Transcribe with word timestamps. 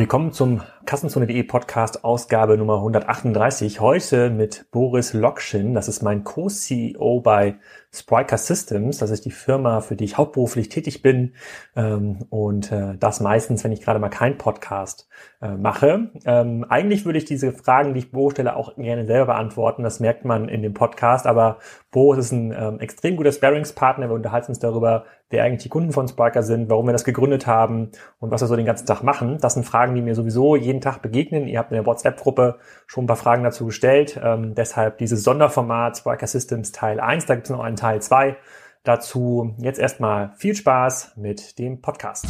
Willkommen 0.00 0.32
zum 0.32 0.62
Kassenzone.de 0.90 1.44
Podcast 1.44 2.02
Ausgabe 2.02 2.58
Nummer 2.58 2.78
138. 2.78 3.78
Heute 3.78 4.28
mit 4.28 4.66
Boris 4.72 5.12
Lokschin. 5.12 5.72
Das 5.72 5.86
ist 5.86 6.02
mein 6.02 6.24
Co-CEO 6.24 7.20
bei 7.20 7.60
Spriker 7.92 8.36
Systems. 8.36 8.98
Das 8.98 9.10
ist 9.10 9.24
die 9.24 9.30
Firma, 9.30 9.82
für 9.82 9.94
die 9.94 10.02
ich 10.02 10.16
hauptberuflich 10.16 10.68
tätig 10.68 11.00
bin. 11.02 11.34
Ähm, 11.76 12.26
und 12.30 12.72
äh, 12.72 12.96
das 12.98 13.20
meistens, 13.20 13.62
wenn 13.62 13.70
ich 13.70 13.82
gerade 13.82 14.00
mal 14.00 14.08
keinen 14.08 14.36
Podcast 14.36 15.08
äh, 15.40 15.50
mache. 15.50 16.10
Ähm, 16.24 16.64
eigentlich 16.68 17.04
würde 17.04 17.18
ich 17.18 17.24
diese 17.24 17.52
Fragen, 17.52 17.94
die 17.94 18.00
ich 18.00 18.10
Bo 18.10 18.30
stelle, 18.30 18.56
auch 18.56 18.76
gerne 18.76 19.06
selber 19.06 19.26
beantworten. 19.26 19.82
Das 19.82 20.00
merkt 20.00 20.24
man 20.24 20.48
in 20.48 20.62
dem 20.62 20.74
Podcast. 20.74 21.26
Aber 21.26 21.58
Bo 21.90 22.14
ist 22.14 22.32
ein 22.32 22.52
ähm, 22.52 22.80
extrem 22.80 23.16
guter 23.16 23.32
Sparingspartner. 23.32 24.08
Wir 24.08 24.14
unterhalten 24.14 24.52
uns 24.52 24.58
darüber, 24.58 25.04
wer 25.28 25.44
eigentlich 25.44 25.62
die 25.62 25.68
Kunden 25.68 25.92
von 25.92 26.06
Spriker 26.06 26.42
sind, 26.42 26.68
warum 26.70 26.86
wir 26.86 26.92
das 26.92 27.04
gegründet 27.04 27.46
haben 27.46 27.90
und 28.18 28.30
was 28.30 28.40
wir 28.40 28.48
so 28.48 28.56
den 28.56 28.66
ganzen 28.66 28.86
Tag 28.86 29.02
machen. 29.02 29.38
Das 29.40 29.54
sind 29.54 29.64
Fragen, 29.64 29.94
die 29.94 30.02
mir 30.02 30.14
sowieso 30.14 30.54
jeden 30.54 30.79
Tag 30.80 31.02
begegnen. 31.02 31.46
Ihr 31.46 31.58
habt 31.58 31.70
in 31.70 31.76
der 31.76 31.86
WhatsApp-Gruppe 31.86 32.58
schon 32.86 33.04
ein 33.04 33.06
paar 33.06 33.16
Fragen 33.16 33.44
dazu 33.44 33.66
gestellt. 33.66 34.20
Ähm, 34.22 34.54
deshalb 34.54 34.98
dieses 34.98 35.22
Sonderformat 35.22 35.98
Spriker 35.98 36.26
Systems 36.26 36.72
Teil 36.72 37.00
1. 37.00 37.26
Da 37.26 37.34
gibt 37.34 37.46
es 37.46 37.50
noch 37.50 37.60
einen 37.60 37.76
Teil 37.76 38.00
2 38.02 38.36
dazu. 38.82 39.54
Jetzt 39.58 39.78
erstmal 39.78 40.32
viel 40.36 40.54
Spaß 40.54 41.16
mit 41.16 41.58
dem 41.58 41.80
Podcast. 41.80 42.26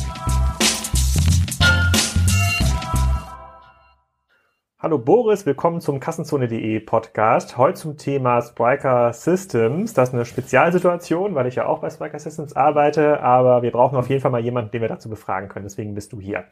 Hallo 4.83 4.97
Boris, 4.97 5.45
willkommen 5.45 5.83
zum 5.83 6.01
Kassenzone.de 6.01 6.81
Podcast. 6.81 7.59
Heute 7.59 7.79
zum 7.79 7.99
Thema 7.99 8.41
Spriker 8.41 9.13
Systems. 9.13 9.93
Das 9.93 10.09
ist 10.09 10.15
eine 10.15 10.25
Spezialsituation, 10.25 11.35
weil 11.35 11.47
ich 11.49 11.57
ja 11.57 11.67
auch 11.67 11.81
bei 11.81 11.91
Spriker 11.91 12.19
Systems 12.19 12.57
arbeite, 12.57 13.21
aber 13.21 13.61
wir 13.61 13.73
brauchen 13.73 13.99
auf 13.99 14.09
jeden 14.09 14.23
Fall 14.23 14.31
mal 14.31 14.41
jemanden, 14.41 14.71
den 14.71 14.81
wir 14.81 14.89
dazu 14.89 15.11
befragen 15.11 15.51
können. 15.51 15.67
Deswegen 15.67 15.95
bist 15.95 16.15
du 16.15 16.21
hier. 16.23 16.45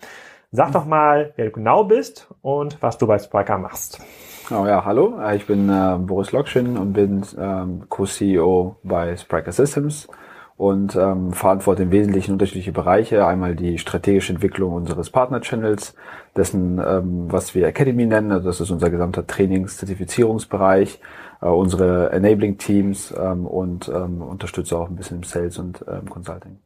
Sag 0.53 0.73
doch 0.73 0.85
mal, 0.85 1.33
wer 1.37 1.47
du 1.47 1.53
genau 1.53 1.85
bist 1.85 2.29
und 2.43 2.77
was 2.83 2.99
du 2.99 3.07
bei 3.07 3.19
Spriker 3.19 3.57
machst. 3.57 3.99
Oh 4.51 4.67
ja, 4.67 4.85
hallo, 4.85 5.19
ich 5.35 5.47
bin 5.47 5.71
äh, 5.71 5.97
Boris 5.99 6.31
Lokschin 6.31 6.77
und 6.77 6.93
bin 6.93 7.25
ähm, 7.39 7.85
Co-CEO 7.89 8.77
bei 8.83 9.17
Spriker 9.17 9.53
Systems 9.53 10.07
und 10.59 10.97
ähm, 10.97 11.33
verantworte 11.33 11.85
im 11.85 11.93
Wesentlichen 11.93 12.33
unterschiedliche 12.33 12.73
Bereiche. 12.73 13.25
Einmal 13.25 13.55
die 13.55 13.79
strategische 13.79 14.33
Entwicklung 14.33 14.73
unseres 14.73 15.09
Partner-Channels, 15.09 15.95
dessen, 16.37 16.79
ähm, 16.85 17.33
was 17.33 17.55
wir 17.55 17.69
Academy 17.69 18.05
nennen, 18.05 18.33
also 18.33 18.49
das 18.49 18.61
ist 18.61 18.71
unser 18.73 18.91
gesamter 18.91 19.25
Trainings-Zertifizierungsbereich, 19.27 21.01
äh, 21.41 21.47
unsere 21.47 22.11
Enabling-Teams 22.11 23.15
ähm, 23.17 23.47
und 23.47 23.89
ähm, 23.89 24.21
unterstütze 24.21 24.77
auch 24.77 24.91
ein 24.91 24.97
bisschen 24.97 25.19
im 25.19 25.23
Sales 25.23 25.59
und 25.59 25.85
ähm, 25.89 26.11
Consulting. 26.11 26.59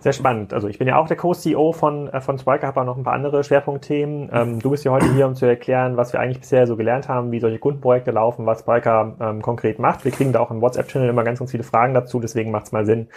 Sehr 0.00 0.14
spannend. 0.14 0.54
Also 0.54 0.66
ich 0.68 0.78
bin 0.78 0.88
ja 0.88 0.96
auch 0.96 1.06
der 1.06 1.18
Co-CEO 1.18 1.72
von, 1.72 2.08
äh, 2.08 2.22
von 2.22 2.38
Spriker, 2.38 2.66
habe 2.66 2.80
auch 2.80 2.86
noch 2.86 2.96
ein 2.96 3.04
paar 3.04 3.12
andere 3.12 3.44
Schwerpunktthemen. 3.44 4.30
Ähm, 4.32 4.58
du 4.58 4.70
bist 4.70 4.82
ja 4.84 4.92
heute 4.92 5.12
hier, 5.12 5.26
um 5.26 5.34
zu 5.34 5.44
erklären, 5.44 5.98
was 5.98 6.14
wir 6.14 6.20
eigentlich 6.20 6.40
bisher 6.40 6.66
so 6.66 6.76
gelernt 6.76 7.08
haben, 7.08 7.32
wie 7.32 7.38
solche 7.38 7.58
Kundenprojekte 7.58 8.10
laufen, 8.10 8.46
was 8.46 8.60
Spriker 8.60 9.16
ähm, 9.20 9.42
konkret 9.42 9.78
macht. 9.78 10.06
Wir 10.06 10.12
kriegen 10.12 10.32
da 10.32 10.40
auch 10.40 10.50
im 10.50 10.62
WhatsApp-Channel 10.62 11.10
immer 11.10 11.22
ganz, 11.22 11.38
ganz 11.38 11.50
viele 11.50 11.64
Fragen 11.64 11.92
dazu, 11.92 12.18
deswegen 12.18 12.50
macht 12.50 12.66
es 12.66 12.72
mal 12.72 12.86
Sinn, 12.86 13.08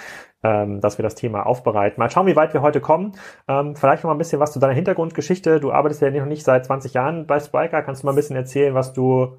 ähm, 0.44 0.82
dass 0.82 0.98
wir 0.98 1.04
das 1.04 1.16
Thema 1.16 1.46
aufbereiten. 1.46 2.02
Mal 2.02 2.12
schauen, 2.12 2.28
wie 2.28 2.36
weit 2.36 2.54
wir 2.54 2.62
heute 2.62 2.82
kommen. 2.82 3.14
Ähm, 3.48 3.78
vielleicht 3.78 4.04
noch 4.04 4.10
mal 4.10 4.16
ein 4.16 4.18
bisschen 4.18 4.42
was 4.42 4.52
zu 4.52 4.60
deiner 4.60 4.74
Hintergrundgeschichte. 4.74 5.62
Du 5.62 5.72
arbeitest 5.72 6.02
ja 6.02 6.12
noch 6.12 6.26
nicht 6.26 6.44
seit 6.44 6.66
20 6.66 6.94
Jahren 6.94 7.28
bei 7.28 7.40
Spriker. 7.40 7.82
Kannst 7.82 8.04
du 8.04 8.08
mal 8.08 8.12
ein 8.12 8.18
bisschen 8.18 8.36
erzählen, 8.36 8.74
was 8.74 8.92
du 8.92 9.38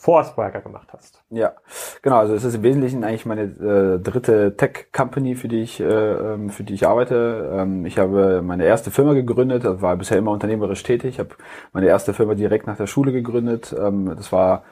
vor 0.00 0.22
Spriker 0.22 0.60
gemacht 0.60 0.88
hast? 0.92 1.20
Ja, 1.28 1.54
genau. 2.02 2.18
Also 2.18 2.32
es 2.32 2.44
ist 2.44 2.54
im 2.54 2.62
Wesentlichen 2.62 3.02
eigentlich 3.02 3.26
meine 3.26 3.42
äh, 3.42 3.98
dritte 3.98 4.56
Tech-Company, 4.56 5.34
für 5.34 5.48
die 5.48 5.62
ich 5.62 5.80
äh, 5.80 5.84
ähm, 5.84 6.50
für 6.50 6.62
die 6.62 6.74
ich 6.74 6.86
arbeite. 6.86 7.50
Ähm, 7.52 7.84
ich 7.84 7.98
habe 7.98 8.40
meine 8.42 8.64
erste 8.64 8.92
Firma 8.92 9.14
gegründet. 9.14 9.64
War 9.64 9.96
bisher 9.96 10.16
immer 10.16 10.30
unternehmerisch 10.30 10.84
tätig. 10.84 11.14
Ich 11.14 11.18
habe 11.18 11.30
meine 11.72 11.88
erste 11.88 12.14
Firma 12.14 12.34
direkt 12.34 12.68
nach 12.68 12.76
der 12.76 12.86
Schule 12.86 13.10
gegründet. 13.10 13.74
Ähm, 13.76 14.14
das 14.16 14.30
war 14.30 14.62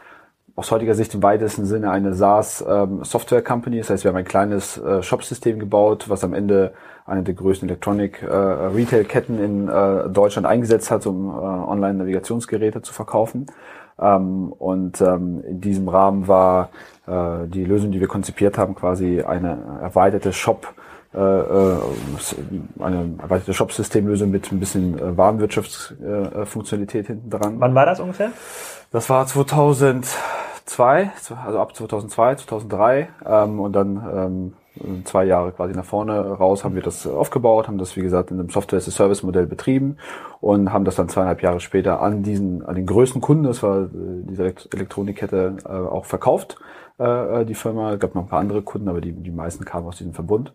aus 0.54 0.70
heutiger 0.70 0.94
Sicht 0.94 1.12
im 1.12 1.22
weitesten 1.24 1.66
Sinne 1.66 1.90
eine 1.90 2.14
SaaS 2.14 2.64
ähm. 2.66 3.00
Das 3.02 3.90
heißt, 3.90 4.04
wir 4.04 4.08
haben 4.08 4.16
ein 4.16 4.24
kleines 4.24 4.78
äh, 4.78 5.02
Shop-System 5.02 5.58
gebaut, 5.58 6.08
was 6.08 6.22
am 6.22 6.34
Ende 6.34 6.72
eine 7.04 7.24
der 7.24 7.34
größten 7.34 7.68
Electronic 7.68 8.22
äh, 8.22 8.26
in 9.38 9.68
äh, 9.68 10.08
Deutschland 10.08 10.46
eingesetzt 10.46 10.90
hat, 10.90 11.04
um 11.06 11.28
äh, 11.28 11.32
Online-Navigationsgeräte 11.32 12.80
zu 12.80 12.94
verkaufen. 12.94 13.46
Ähm, 13.98 14.52
und 14.52 15.00
ähm, 15.00 15.42
in 15.46 15.60
diesem 15.60 15.88
Rahmen 15.88 16.28
war 16.28 16.70
äh, 17.06 17.46
die 17.46 17.64
Lösung, 17.64 17.92
die 17.92 18.00
wir 18.00 18.08
konzipiert 18.08 18.58
haben, 18.58 18.74
quasi 18.74 19.22
eine 19.22 19.80
erweiterte 19.82 20.32
Shop 20.32 20.74
äh, 21.14 21.18
äh 21.18 21.76
eine 22.78 23.14
erweiterte 23.22 23.54
Shop-Systemlösung 23.54 24.30
mit 24.30 24.52
ein 24.52 24.60
bisschen 24.60 24.98
äh, 24.98 25.16
Warenwirtschaftsfunktionalität 25.16 27.04
äh, 27.04 27.08
hinten 27.08 27.30
dran. 27.30 27.56
Wann 27.58 27.74
war 27.74 27.86
das 27.86 28.00
ungefähr? 28.00 28.32
Das 28.92 29.08
war 29.08 29.26
2000 29.26 30.06
2002, 30.66 31.10
also 31.46 31.60
ab 31.60 31.74
2002, 31.74 32.34
2003 32.36 33.08
ähm, 33.24 33.60
und 33.60 33.72
dann 33.72 33.96
ähm, 34.14 34.52
zwei 35.04 35.24
Jahre 35.24 35.52
quasi 35.52 35.74
nach 35.74 35.84
vorne 35.84 36.20
raus 36.20 36.64
haben 36.64 36.74
wir 36.74 36.82
das 36.82 37.06
aufgebaut, 37.06 37.68
haben 37.68 37.78
das 37.78 37.96
wie 37.96 38.02
gesagt 38.02 38.30
in 38.30 38.38
einem 38.38 38.50
Software-as-a-Service-Modell 38.50 39.46
betrieben 39.46 39.96
und 40.40 40.72
haben 40.72 40.84
das 40.84 40.96
dann 40.96 41.08
zweieinhalb 41.08 41.42
Jahre 41.42 41.60
später 41.60 42.00
an 42.00 42.22
diesen, 42.22 42.64
an 42.64 42.74
den 42.74 42.86
größten 42.86 43.20
Kunden, 43.20 43.44
das 43.44 43.62
war 43.62 43.84
äh, 43.84 43.88
diese 43.92 44.54
Elektronikkette, 44.72 45.56
äh, 45.64 45.68
auch 45.68 46.04
verkauft 46.04 46.58
äh, 46.98 47.44
die 47.44 47.54
Firma. 47.54 47.92
Es 47.92 48.00
gab 48.00 48.14
noch 48.14 48.22
ein 48.22 48.28
paar 48.28 48.40
andere 48.40 48.62
Kunden, 48.62 48.88
aber 48.88 49.00
die, 49.00 49.12
die 49.12 49.30
meisten 49.30 49.64
kamen 49.64 49.86
aus 49.86 49.98
diesem 49.98 50.14
Verbund. 50.14 50.52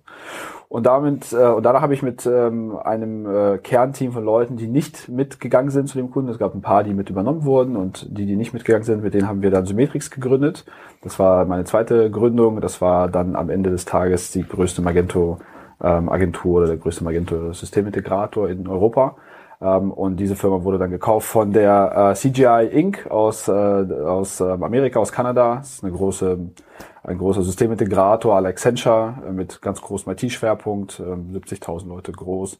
Und 0.70 0.86
damit, 0.86 1.34
äh, 1.34 1.48
und 1.48 1.64
danach 1.64 1.82
habe 1.82 1.94
ich 1.94 2.02
mit 2.02 2.26
ähm, 2.26 2.78
einem 2.78 3.26
äh, 3.26 3.58
Kernteam 3.58 4.14
von 4.14 4.24
Leuten, 4.24 4.58
die 4.58 4.68
nicht 4.68 5.10
mitgegangen 5.10 5.72
sind 5.72 5.88
zu 5.88 5.98
dem 5.98 6.12
Kunden, 6.12 6.30
es 6.30 6.40
gab 6.40 6.56
ein 6.56 6.62
paar, 6.62 6.84
die 6.84 6.94
mit 6.94 7.10
übernommen 7.10 7.46
wurden 7.46 7.76
und 7.76 8.08
die, 8.18 8.26
die 8.26 8.36
nicht 8.36 8.54
mitgegangen 8.54 8.84
sind, 8.84 9.04
mit 9.04 9.14
denen 9.14 9.28
haben 9.28 9.42
wir 9.42 9.52
dann 9.52 9.66
Symmetrix 9.66 10.10
gegründet. 10.12 10.66
Das 11.04 11.20
war 11.20 11.46
meine 11.46 11.66
zweite 11.66 12.10
Gründung. 12.10 12.62
Das 12.62 12.82
war 12.82 13.08
dann 13.08 13.36
am 13.36 13.50
Ende 13.50 13.70
des 13.70 13.86
Tages 13.86 14.32
die 14.32 14.48
größte 14.48 14.82
Magento 14.82 15.40
ähm, 15.84 16.10
Agentur 16.10 16.60
oder 16.60 16.68
der 16.68 16.78
größte 16.78 17.04
Magento 17.04 17.54
Systemintegrator 17.54 18.50
in 18.50 18.68
Europa. 18.68 19.16
Ähm, 19.62 19.92
und 19.92 20.18
diese 20.18 20.36
Firma 20.36 20.64
wurde 20.64 20.80
dann 20.80 20.90
gekauft 20.90 21.28
von 21.28 21.54
der 21.54 22.12
äh, 22.12 22.16
CGI 22.16 22.68
Inc. 22.72 23.10
aus, 23.10 23.48
äh, 23.48 23.52
aus 23.52 24.40
äh, 24.40 24.46
Amerika, 24.46 25.00
aus 25.00 25.12
Kanada. 25.12 25.58
Das 25.58 25.74
ist 25.74 25.84
eine 25.84 25.94
große, 25.94 26.40
ein 27.04 27.18
großer 27.18 27.44
Systemintegrator, 27.44 28.36
Accenture, 28.38 29.16
äh, 29.28 29.32
mit 29.32 29.62
ganz 29.62 29.80
großem 29.82 30.12
IT-Schwerpunkt, 30.14 31.00
äh, 31.00 31.04
70.000 31.04 31.88
Leute 31.88 32.12
groß. 32.12 32.60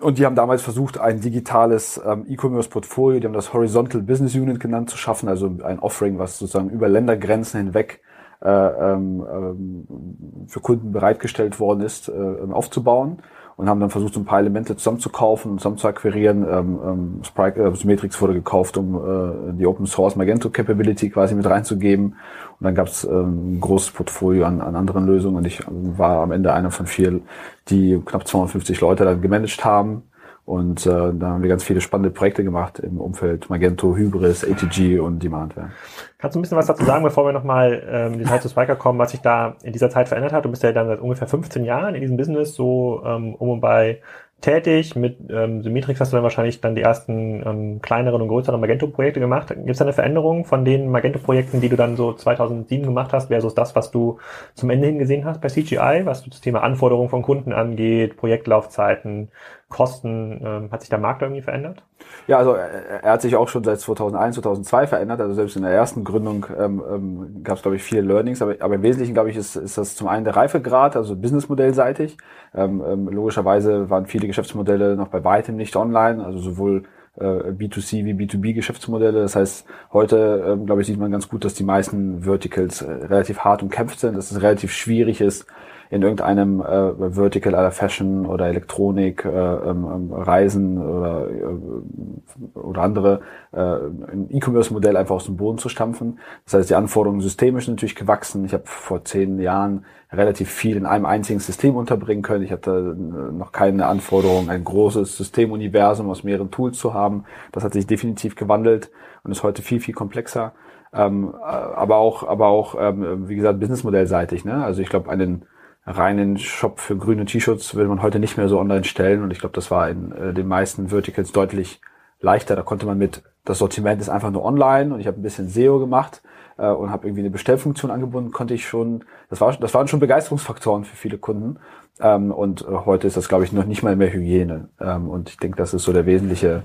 Und 0.00 0.18
die 0.18 0.24
haben 0.24 0.34
damals 0.34 0.62
versucht, 0.62 0.98
ein 0.98 1.20
digitales 1.20 2.00
ähm, 2.04 2.24
E-Commerce-Portfolio, 2.26 3.20
die 3.20 3.26
haben 3.26 3.34
das 3.34 3.52
Horizontal 3.52 4.00
Business 4.00 4.34
Unit 4.34 4.58
genannt, 4.58 4.88
zu 4.88 4.96
schaffen, 4.96 5.28
also 5.28 5.54
ein 5.62 5.78
Offering, 5.80 6.18
was 6.18 6.38
sozusagen 6.38 6.70
über 6.70 6.88
Ländergrenzen 6.88 7.60
hinweg 7.60 8.00
äh, 8.40 8.48
ähm, 8.48 9.24
ähm, 9.30 10.46
für 10.48 10.60
Kunden 10.60 10.92
bereitgestellt 10.92 11.60
worden 11.60 11.82
ist, 11.82 12.10
aufzubauen 12.10 13.22
und 13.56 13.68
haben 13.68 13.80
dann 13.80 13.90
versucht, 13.90 14.14
so 14.14 14.20
ein 14.20 14.24
paar 14.24 14.40
Elemente 14.40 14.76
zusammenzukaufen 14.76 15.52
und 15.52 15.58
zusammen 15.58 15.78
zu 15.78 15.88
akquirieren. 15.88 16.46
Ähm, 16.50 16.78
ähm, 16.84 17.20
Sprite, 17.24 17.60
äh, 17.62 17.74
Symmetrix 17.74 18.20
wurde 18.20 18.34
gekauft, 18.34 18.76
um 18.76 18.94
äh, 18.94 19.52
die 19.52 19.66
Open 19.66 19.86
Source 19.86 20.16
Magento 20.16 20.50
Capability 20.50 21.10
quasi 21.10 21.34
mit 21.34 21.46
reinzugeben. 21.46 22.16
Und 22.60 22.64
dann 22.64 22.74
gab 22.74 22.86
es 22.86 23.04
ähm, 23.04 23.56
ein 23.56 23.60
großes 23.60 23.90
Portfolio 23.92 24.46
an, 24.46 24.60
an 24.60 24.76
anderen 24.76 25.06
Lösungen 25.06 25.36
und 25.36 25.46
ich 25.46 25.60
war 25.68 26.22
am 26.22 26.32
Ende 26.32 26.52
einer 26.52 26.70
von 26.70 26.86
vier, 26.86 27.20
die 27.68 28.00
knapp 28.04 28.26
250 28.26 28.80
Leute 28.80 29.04
dann 29.04 29.20
gemanagt 29.20 29.64
haben. 29.64 30.02
Und 30.44 30.86
äh, 30.86 30.90
da 30.90 31.28
haben 31.28 31.42
wir 31.42 31.48
ganz 31.48 31.62
viele 31.62 31.80
spannende 31.80 32.10
Projekte 32.10 32.42
gemacht 32.42 32.80
im 32.80 33.00
Umfeld 33.00 33.48
Magento, 33.48 33.94
Hybris, 33.94 34.44
ATG 34.44 34.98
und 34.98 35.22
Demandware. 35.22 35.70
Kannst 36.18 36.34
du 36.34 36.40
ein 36.40 36.42
bisschen 36.42 36.58
was 36.58 36.66
dazu 36.66 36.84
sagen, 36.84 37.04
bevor 37.04 37.24
wir 37.24 37.32
nochmal 37.32 37.82
ähm, 37.88 38.14
in 38.14 38.18
die 38.18 38.24
Zeit 38.24 38.42
zu 38.42 38.48
Spiker 38.48 38.74
kommen, 38.74 38.98
was 38.98 39.12
sich 39.12 39.20
da 39.20 39.54
in 39.62 39.72
dieser 39.72 39.88
Zeit 39.88 40.08
verändert 40.08 40.32
hat? 40.32 40.44
Du 40.44 40.50
bist 40.50 40.64
ja 40.64 40.72
dann 40.72 40.88
seit 40.88 41.00
ungefähr 41.00 41.28
15 41.28 41.64
Jahren 41.64 41.94
in 41.94 42.00
diesem 42.00 42.16
Business 42.16 42.54
so 42.54 43.02
ähm, 43.04 43.36
um 43.36 43.50
und 43.50 43.60
bei 43.60 44.00
tätig. 44.42 44.94
Mit 44.94 45.18
ähm, 45.30 45.62
Symmetrix 45.62 46.00
hast 46.00 46.12
du 46.12 46.16
dann 46.16 46.22
wahrscheinlich 46.22 46.60
dann 46.60 46.74
die 46.74 46.82
ersten 46.82 47.42
ähm, 47.46 47.80
kleineren 47.80 48.20
und 48.20 48.28
größeren 48.28 48.60
Magento-Projekte 48.60 49.20
gemacht. 49.20 49.48
Gibt 49.48 49.70
es 49.70 49.78
da 49.78 49.84
eine 49.84 49.94
Veränderung 49.94 50.44
von 50.44 50.64
den 50.64 50.90
Magento-Projekten, 50.90 51.60
die 51.60 51.68
du 51.68 51.76
dann 51.76 51.96
so 51.96 52.12
2007 52.12 52.84
gemacht 52.84 53.12
hast, 53.12 53.28
versus 53.28 53.54
das, 53.54 53.74
was 53.74 53.90
du 53.90 54.18
zum 54.54 54.68
Ende 54.68 54.88
hin 54.88 54.98
gesehen 54.98 55.24
hast 55.24 55.40
bei 55.40 55.48
CGI, 55.48 56.02
was 56.04 56.24
das 56.24 56.40
Thema 56.40 56.62
Anforderungen 56.62 57.08
von 57.08 57.22
Kunden 57.22 57.52
angeht, 57.52 58.16
Projektlaufzeiten, 58.16 59.30
Kosten, 59.72 60.40
ähm, 60.44 60.68
hat 60.70 60.82
sich 60.82 60.90
der 60.90 60.98
Markt 60.98 61.22
irgendwie 61.22 61.40
verändert? 61.40 61.82
Ja, 62.26 62.38
also 62.38 62.52
er, 62.52 63.02
er 63.02 63.12
hat 63.12 63.22
sich 63.22 63.34
auch 63.36 63.48
schon 63.48 63.64
seit 63.64 63.80
2001, 63.80 64.36
2002 64.36 64.86
verändert. 64.86 65.20
Also 65.20 65.34
selbst 65.34 65.56
in 65.56 65.62
der 65.62 65.72
ersten 65.72 66.04
Gründung 66.04 66.46
ähm, 66.56 66.82
ähm, 66.88 67.40
gab 67.42 67.56
es, 67.56 67.62
glaube 67.62 67.76
ich, 67.76 67.82
viele 67.82 68.02
Learnings. 68.02 68.42
Aber, 68.42 68.54
aber 68.60 68.74
im 68.74 68.82
Wesentlichen, 68.82 69.14
glaube 69.14 69.30
ich, 69.30 69.36
ist, 69.36 69.56
ist 69.56 69.78
das 69.78 69.96
zum 69.96 70.08
einen 70.08 70.24
der 70.24 70.36
Reifegrad, 70.36 70.94
also 70.94 71.16
Businessmodellseitig. 71.16 72.18
Ähm, 72.54 72.82
ähm, 72.86 73.08
logischerweise 73.08 73.88
waren 73.88 74.06
viele 74.06 74.26
Geschäftsmodelle 74.26 74.94
noch 74.94 75.08
bei 75.08 75.24
weitem 75.24 75.56
nicht 75.56 75.74
online, 75.74 76.22
also 76.24 76.38
sowohl 76.38 76.84
äh, 77.16 77.24
B2C 77.24 78.04
wie 78.04 78.12
B2B-Geschäftsmodelle. 78.12 79.22
Das 79.22 79.36
heißt, 79.36 79.66
heute, 79.92 80.44
ähm, 80.46 80.66
glaube 80.66 80.82
ich, 80.82 80.86
sieht 80.86 80.98
man 80.98 81.10
ganz 81.10 81.28
gut, 81.28 81.44
dass 81.44 81.54
die 81.54 81.64
meisten 81.64 82.22
Verticals 82.22 82.82
äh, 82.82 82.90
relativ 82.90 83.40
hart 83.40 83.62
umkämpft 83.62 84.00
sind, 84.00 84.16
dass 84.16 84.30
es 84.30 84.42
relativ 84.42 84.72
schwierig 84.72 85.20
ist, 85.20 85.46
in 85.92 86.00
irgendeinem 86.00 86.62
äh, 86.62 87.10
Vertical 87.10 87.54
aller 87.54 87.70
Fashion 87.70 88.24
oder 88.24 88.46
Elektronik, 88.46 89.26
äh, 89.26 89.28
ähm, 89.28 89.86
ähm 89.92 90.10
Reisen 90.10 90.78
oder, 90.78 91.28
äh, 91.28 92.58
oder 92.58 92.80
andere 92.80 93.20
äh, 93.52 93.58
ein 93.60 94.28
E-Commerce-Modell 94.30 94.96
einfach 94.96 95.16
aus 95.16 95.26
dem 95.26 95.36
Boden 95.36 95.58
zu 95.58 95.68
stampfen. 95.68 96.18
Das 96.46 96.54
heißt, 96.54 96.70
die 96.70 96.76
Anforderungen 96.76 97.20
systemisch 97.20 97.68
natürlich 97.68 97.94
gewachsen. 97.94 98.46
Ich 98.46 98.54
habe 98.54 98.62
vor 98.64 99.04
zehn 99.04 99.38
Jahren 99.38 99.84
relativ 100.10 100.50
viel 100.50 100.78
in 100.78 100.86
einem 100.86 101.04
einzigen 101.04 101.40
System 101.40 101.76
unterbringen 101.76 102.22
können. 102.22 102.42
Ich 102.42 102.52
hatte 102.52 102.96
äh, 102.96 103.32
noch 103.36 103.52
keine 103.52 103.84
Anforderung, 103.84 104.48
ein 104.48 104.64
großes 104.64 105.18
Systemuniversum 105.18 106.08
aus 106.08 106.24
mehreren 106.24 106.50
Tools 106.50 106.78
zu 106.78 106.94
haben. 106.94 107.24
Das 107.52 107.64
hat 107.64 107.74
sich 107.74 107.86
definitiv 107.86 108.34
gewandelt 108.34 108.90
und 109.24 109.32
ist 109.32 109.42
heute 109.42 109.60
viel, 109.60 109.80
viel 109.80 109.92
komplexer. 109.92 110.54
Ähm, 110.94 111.34
äh, 111.38 111.44
aber 111.44 111.96
auch, 111.96 112.26
aber 112.26 112.46
auch, 112.46 112.76
ähm, 112.80 113.28
wie 113.28 113.36
gesagt, 113.36 113.60
businessmodellseitig. 113.60 114.46
Ne? 114.46 114.64
Also 114.64 114.80
ich 114.80 114.88
glaube, 114.88 115.10
einen 115.10 115.44
reinen 115.86 116.38
Shop 116.38 116.80
für 116.80 116.96
grüne 116.96 117.24
T-Shirts 117.24 117.74
will 117.74 117.88
man 117.88 118.02
heute 118.02 118.18
nicht 118.18 118.36
mehr 118.36 118.48
so 118.48 118.58
online 118.58 118.84
stellen. 118.84 119.22
Und 119.22 119.32
ich 119.32 119.40
glaube, 119.40 119.54
das 119.54 119.70
war 119.70 119.88
in 119.88 120.12
äh, 120.12 120.32
den 120.32 120.46
meisten 120.46 120.88
Verticals 120.88 121.32
deutlich 121.32 121.80
leichter. 122.20 122.56
Da 122.56 122.62
konnte 122.62 122.86
man 122.86 122.98
mit, 122.98 123.22
das 123.44 123.58
Sortiment 123.58 124.00
ist 124.00 124.08
einfach 124.08 124.30
nur 124.30 124.44
online 124.44 124.94
und 124.94 125.00
ich 125.00 125.06
habe 125.06 125.18
ein 125.18 125.22
bisschen 125.22 125.48
SEO 125.48 125.80
gemacht 125.80 126.22
äh, 126.56 126.68
und 126.68 126.90
habe 126.90 127.06
irgendwie 127.06 127.22
eine 127.22 127.30
Bestellfunktion 127.30 127.90
angebunden, 127.90 128.30
konnte 128.30 128.54
ich 128.54 128.66
schon, 128.66 129.04
das, 129.28 129.40
war, 129.40 129.52
das 129.56 129.74
waren 129.74 129.88
schon 129.88 130.00
Begeisterungsfaktoren 130.00 130.84
für 130.84 130.96
viele 130.96 131.18
Kunden. 131.18 131.58
Ähm, 132.00 132.30
und 132.30 132.62
äh, 132.62 132.66
heute 132.84 133.06
ist 133.06 133.16
das, 133.16 133.28
glaube 133.28 133.44
ich, 133.44 133.52
noch 133.52 133.64
nicht 133.64 133.82
mal 133.82 133.96
mehr 133.96 134.12
Hygiene. 134.12 134.68
Ähm, 134.80 135.08
und 135.08 135.30
ich 135.30 135.36
denke, 135.38 135.56
das 135.56 135.74
ist 135.74 135.82
so 135.82 135.92
der 135.92 136.06
wesentliche, 136.06 136.62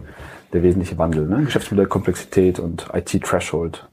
der 0.53 0.63
wesentliche 0.63 0.97
Wandel. 0.97 1.27
Ne? 1.27 1.43
Geschäftsmodellkomplexität 1.43 2.59
und 2.59 2.87
IT-Threshold. 2.93 3.87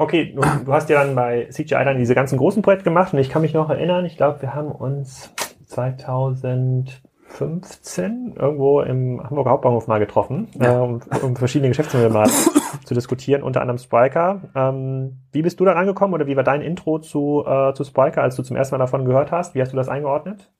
Okay, 0.00 0.32
du, 0.34 0.40
du, 0.40 0.72
hast 0.72 0.88
ja 0.88 1.04
dann 1.04 1.14
bei 1.14 1.46
CGI 1.50 1.84
dann 1.84 1.98
diese 1.98 2.14
ganzen 2.14 2.38
großen 2.38 2.62
Projekte 2.62 2.84
gemacht 2.84 3.12
und 3.12 3.18
ich 3.18 3.28
kann 3.28 3.42
mich 3.42 3.52
noch 3.52 3.68
erinnern, 3.68 4.06
ich 4.06 4.16
glaube, 4.16 4.40
wir 4.40 4.54
haben 4.54 4.72
uns 4.72 5.30
2000 5.66 7.02
15 7.26 8.34
irgendwo 8.36 8.80
im 8.80 9.22
Hamburger 9.22 9.50
Hauptbahnhof 9.50 9.86
mal 9.86 9.98
getroffen, 9.98 10.48
ja. 10.58 10.78
äh, 10.78 10.82
um, 10.82 11.00
um, 11.22 11.36
verschiedene 11.36 11.68
Geschäftsmodelle 11.68 12.12
mal 12.12 12.28
zu 12.84 12.94
diskutieren, 12.94 13.42
unter 13.42 13.60
anderem 13.60 13.78
Spriker. 13.78 14.40
Ähm, 14.56 15.18
wie 15.30 15.42
bist 15.42 15.60
du 15.60 15.64
da 15.64 15.72
rangekommen 15.72 16.14
oder 16.14 16.26
wie 16.26 16.34
war 16.34 16.44
dein 16.44 16.62
Intro 16.62 16.98
zu, 16.98 17.44
äh, 17.46 17.72
zu 17.74 17.84
Spriker, 17.84 18.22
als 18.22 18.34
du 18.34 18.42
zum 18.42 18.56
ersten 18.56 18.74
Mal 18.74 18.78
davon 18.78 19.04
gehört 19.04 19.30
hast? 19.30 19.54
Wie 19.54 19.60
hast 19.60 19.72
du 19.72 19.76
das 19.76 19.88
eingeordnet? 19.88 20.50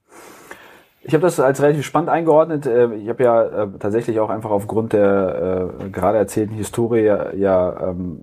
Ich 1.02 1.12
habe 1.14 1.22
das 1.22 1.40
als 1.40 1.60
relativ 1.60 1.86
spannend 1.86 2.10
eingeordnet. 2.10 2.66
Äh, 2.66 2.94
ich 2.94 3.08
habe 3.08 3.24
ja 3.24 3.42
äh, 3.42 3.68
tatsächlich 3.78 4.20
auch 4.20 4.30
einfach 4.30 4.50
aufgrund 4.50 4.92
der 4.92 5.72
äh, 5.80 5.88
gerade 5.88 6.18
erzählten 6.18 6.54
Historie 6.54 7.00
ja, 7.00 7.34
ja 7.34 7.88
ähm, 7.88 8.20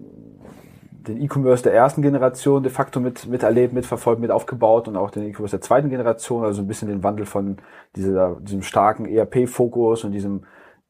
den 1.07 1.21
E-Commerce 1.21 1.63
der 1.63 1.73
ersten 1.73 2.01
Generation 2.01 2.63
de 2.63 2.71
facto 2.71 2.99
mit, 2.99 3.27
miterlebt, 3.27 3.73
mitverfolgt, 3.73 4.21
mit 4.21 4.31
aufgebaut 4.31 4.87
und 4.87 4.95
auch 4.97 5.11
den 5.11 5.23
E-Commerce 5.23 5.57
der 5.57 5.61
zweiten 5.61 5.89
Generation, 5.89 6.43
also 6.43 6.61
ein 6.61 6.67
bisschen 6.67 6.89
den 6.89 7.03
Wandel 7.03 7.25
von 7.25 7.57
dieser, 7.95 8.35
diesem 8.41 8.61
starken 8.61 9.05
ERP-Fokus 9.05 10.03
und 10.03 10.11
diesem 10.11 10.43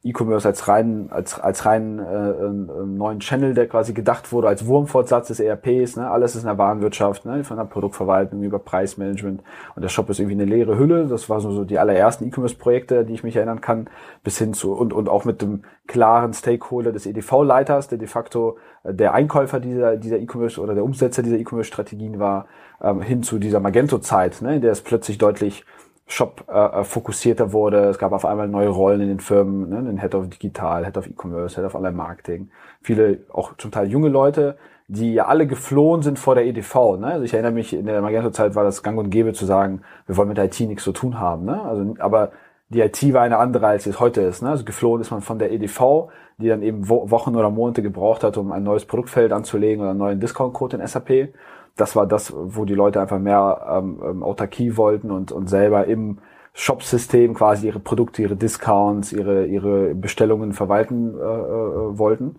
E-Commerce 0.03 0.47
als 0.47 0.67
rein 0.67 1.07
als 1.09 1.39
als 1.39 1.65
rein 1.65 1.97
äh, 1.97 2.29
äh, 2.29 2.85
neuen 2.85 3.19
Channel, 3.19 3.55
der 3.55 3.67
quasi 3.67 3.93
gedacht 3.93 4.31
wurde 4.31 4.47
als 4.47 4.67
Wurmfortsatz 4.67 5.29
des 5.29 5.39
ERPs. 5.39 5.95
Ne? 5.95 6.09
Alles 6.09 6.35
ist 6.35 6.43
in 6.43 6.47
der 6.47 6.59
Warenwirtschaft, 6.59 7.25
ne? 7.25 7.43
von 7.43 7.57
der 7.57 7.63
Produktverwaltung 7.63 8.43
über 8.43 8.59
Preismanagement 8.59 9.41
und 9.75 9.81
der 9.81 9.89
Shop 9.89 10.07
ist 10.11 10.19
irgendwie 10.19 10.35
eine 10.35 10.45
leere 10.45 10.77
Hülle. 10.77 11.07
Das 11.07 11.29
war 11.29 11.41
so, 11.41 11.51
so 11.51 11.63
die 11.63 11.79
allerersten 11.79 12.27
E-Commerce-Projekte, 12.27 13.05
die 13.05 13.13
ich 13.15 13.23
mich 13.23 13.35
erinnern 13.35 13.59
kann, 13.59 13.89
bis 14.23 14.37
hin 14.37 14.53
zu 14.53 14.73
und 14.73 14.93
und 14.93 15.09
auch 15.09 15.25
mit 15.25 15.41
dem 15.41 15.63
klaren 15.87 16.33
Stakeholder 16.33 16.91
des 16.91 17.07
EDV-Leiters, 17.07 17.87
der 17.87 17.97
de 17.97 18.07
facto 18.07 18.57
äh, 18.83 18.93
der 18.93 19.15
Einkäufer 19.15 19.59
dieser 19.59 19.97
dieser 19.97 20.19
E-Commerce 20.19 20.61
oder 20.61 20.75
der 20.75 20.83
Umsetzer 20.83 21.23
dieser 21.23 21.37
E-Commerce-Strategien 21.37 22.19
war, 22.19 22.45
ähm, 22.83 23.01
hin 23.01 23.23
zu 23.23 23.39
dieser 23.39 23.59
Magento-Zeit, 23.59 24.43
ne? 24.43 24.57
in 24.57 24.61
der 24.61 24.73
es 24.73 24.81
plötzlich 24.81 25.17
deutlich 25.17 25.65
Shop 26.09 26.45
äh, 26.47 26.85
fokussierter 26.85 27.51
wurde. 27.51 27.89
Es 27.89 27.99
gab 27.99 28.13
auf 28.13 28.25
einmal 28.25 28.47
neue 28.47 28.69
Rollen 28.69 29.01
in 29.01 29.09
den 29.09 29.19
Firmen, 29.19 29.69
ne? 29.69 29.83
den 29.83 29.99
Head 29.99 30.15
of 30.15 30.29
Digital, 30.29 30.85
Head 30.85 30.97
of 30.97 31.05
E-Commerce, 31.05 31.55
Head 31.55 31.65
of 31.65 31.75
Online 31.75 31.95
Marketing. 31.95 32.49
Viele, 32.81 33.19
auch 33.31 33.57
zum 33.57 33.71
Teil 33.71 33.87
junge 33.87 34.07
Leute, 34.07 34.57
die 34.87 35.13
ja 35.13 35.25
alle 35.25 35.47
geflohen 35.47 36.01
sind 36.01 36.17
vor 36.17 36.35
der 36.35 36.45
EDV. 36.45 36.97
Ne? 36.97 37.07
Also 37.07 37.23
ich 37.25 37.33
erinnere 37.33 37.51
mich, 37.51 37.73
in 37.73 37.85
der 37.85 38.01
Magento-Zeit 38.01 38.55
war 38.55 38.63
das 38.63 38.83
gang 38.83 38.97
und 38.97 39.09
gäbe 39.09 39.33
zu 39.33 39.45
sagen, 39.45 39.81
wir 40.05 40.15
wollen 40.15 40.29
mit 40.29 40.37
der 40.37 40.45
IT 40.45 40.57
nichts 40.61 40.85
zu 40.85 40.93
tun 40.93 41.19
haben. 41.19 41.43
Ne? 41.43 41.61
Also, 41.61 41.95
aber 41.99 42.31
die 42.69 42.79
IT 42.79 43.13
war 43.13 43.23
eine 43.23 43.37
andere, 43.37 43.67
als 43.67 43.83
sie 43.83 43.89
es 43.89 43.99
heute 43.99 44.21
ist. 44.21 44.41
Ne? 44.41 44.49
Also 44.49 44.63
geflohen 44.63 45.01
ist 45.01 45.11
man 45.11 45.21
von 45.21 45.39
der 45.39 45.51
EDV, 45.51 46.09
die 46.37 46.47
dann 46.47 46.61
eben 46.61 46.87
Wochen 46.87 47.35
oder 47.35 47.49
Monate 47.49 47.81
gebraucht 47.81 48.23
hat, 48.23 48.37
um 48.37 48.53
ein 48.53 48.63
neues 48.63 48.85
Produktfeld 48.85 49.33
anzulegen 49.33 49.81
oder 49.81 49.89
einen 49.89 49.99
neuen 49.99 50.19
Discount-Code 50.21 50.77
in 50.77 50.87
SAP 50.87 51.33
das 51.77 51.95
war 51.95 52.07
das, 52.07 52.33
wo 52.35 52.65
die 52.65 52.73
Leute 52.73 52.99
einfach 52.99 53.19
mehr 53.19 53.65
ähm, 53.69 54.01
ähm, 54.03 54.23
Autarkie 54.23 54.75
wollten 54.75 55.11
und, 55.11 55.31
und 55.31 55.47
selber 55.47 55.85
im 55.85 56.17
Shop-System 56.53 57.35
quasi 57.35 57.67
ihre 57.67 57.79
Produkte, 57.79 58.23
ihre 58.23 58.35
Discounts, 58.35 59.13
ihre, 59.13 59.45
ihre 59.45 59.93
Bestellungen 59.93 60.53
verwalten 60.53 61.15
äh, 61.15 61.21
äh, 61.21 61.97
wollten. 61.97 62.37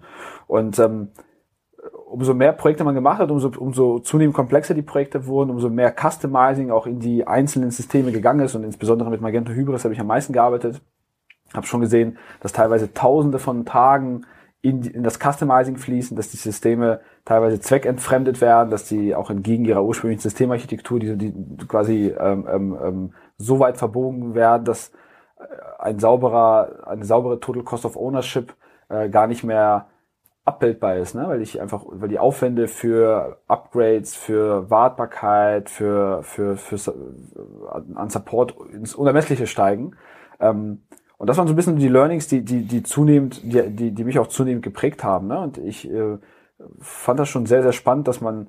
Und 0.48 0.78
ähm, 0.80 1.08
umso 2.06 2.34
mehr 2.34 2.52
Projekte 2.52 2.82
man 2.82 2.96
gemacht 2.96 3.20
hat, 3.20 3.30
umso, 3.30 3.52
umso 3.56 4.00
zunehmend 4.00 4.34
komplexer 4.34 4.74
die 4.74 4.82
Projekte 4.82 5.26
wurden, 5.26 5.50
umso 5.50 5.70
mehr 5.70 5.94
Customizing 5.94 6.72
auch 6.72 6.86
in 6.88 6.98
die 6.98 7.26
einzelnen 7.26 7.70
Systeme 7.70 8.10
gegangen 8.10 8.40
ist 8.40 8.56
und 8.56 8.64
insbesondere 8.64 9.08
mit 9.08 9.20
Magento 9.20 9.52
Hybris 9.52 9.84
habe 9.84 9.94
ich 9.94 10.00
am 10.00 10.08
meisten 10.08 10.32
gearbeitet. 10.32 10.80
Habe 11.54 11.66
schon 11.66 11.80
gesehen, 11.80 12.18
dass 12.40 12.52
teilweise 12.52 12.92
Tausende 12.92 13.38
von 13.38 13.64
Tagen 13.64 14.26
in, 14.60 14.82
in 14.82 15.02
das 15.04 15.18
Customizing 15.18 15.76
fließen, 15.76 16.16
dass 16.16 16.30
die 16.30 16.36
Systeme 16.36 17.00
teilweise 17.24 17.60
zweckentfremdet 17.60 18.40
werden, 18.40 18.70
dass 18.70 18.84
die 18.84 19.14
auch 19.14 19.30
entgegen 19.30 19.64
ihrer 19.64 19.84
ursprünglichen 19.84 20.22
Systemarchitektur, 20.22 20.98
die, 20.98 21.16
die 21.16 21.66
quasi 21.66 22.14
ähm, 22.18 22.48
ähm, 22.50 22.78
ähm, 22.82 23.14
so 23.36 23.60
weit 23.60 23.76
verbogen 23.76 24.34
werden, 24.34 24.64
dass 24.64 24.90
äh, 25.38 25.44
ein 25.78 26.00
sauberer, 26.00 26.86
eine 26.86 27.04
saubere 27.04 27.38
Total 27.38 27.62
Cost 27.62 27.84
of 27.84 27.96
Ownership 27.96 28.54
äh, 28.88 29.08
gar 29.08 29.28
nicht 29.28 29.44
mehr 29.44 29.86
abbildbar 30.44 30.96
ist, 30.96 31.14
ne? 31.14 31.28
weil 31.28 31.42
ich 31.42 31.60
einfach, 31.60 31.84
weil 31.86 32.08
die 32.08 32.18
Aufwände 32.18 32.68
für 32.68 33.38
Upgrades, 33.46 34.16
für 34.16 34.70
Wartbarkeit, 34.70 35.68
für, 35.68 36.22
für, 36.22 36.56
für, 36.56 36.78
für 36.78 36.94
an 37.94 38.08
Support 38.08 38.56
ins 38.72 38.94
Unermessliche 38.94 39.46
steigen. 39.46 39.94
Ähm, 40.40 40.82
und 41.18 41.26
das 41.26 41.36
waren 41.36 41.48
so 41.48 41.52
ein 41.52 41.56
bisschen 41.56 41.76
die 41.76 41.88
Learnings, 41.88 42.28
die, 42.28 42.42
die, 42.44 42.62
die 42.62 42.84
zunehmend, 42.84 43.42
die, 43.42 43.68
die, 43.70 43.90
die 43.90 44.04
mich 44.04 44.20
auch 44.20 44.28
zunehmend 44.28 44.64
geprägt 44.64 45.02
haben. 45.02 45.26
Ne? 45.26 45.38
Und 45.40 45.58
ich 45.58 45.90
äh, 45.90 46.16
fand 46.80 47.18
das 47.18 47.28
schon 47.28 47.44
sehr, 47.44 47.62
sehr 47.62 47.72
spannend, 47.72 48.06
dass 48.06 48.20
man 48.20 48.46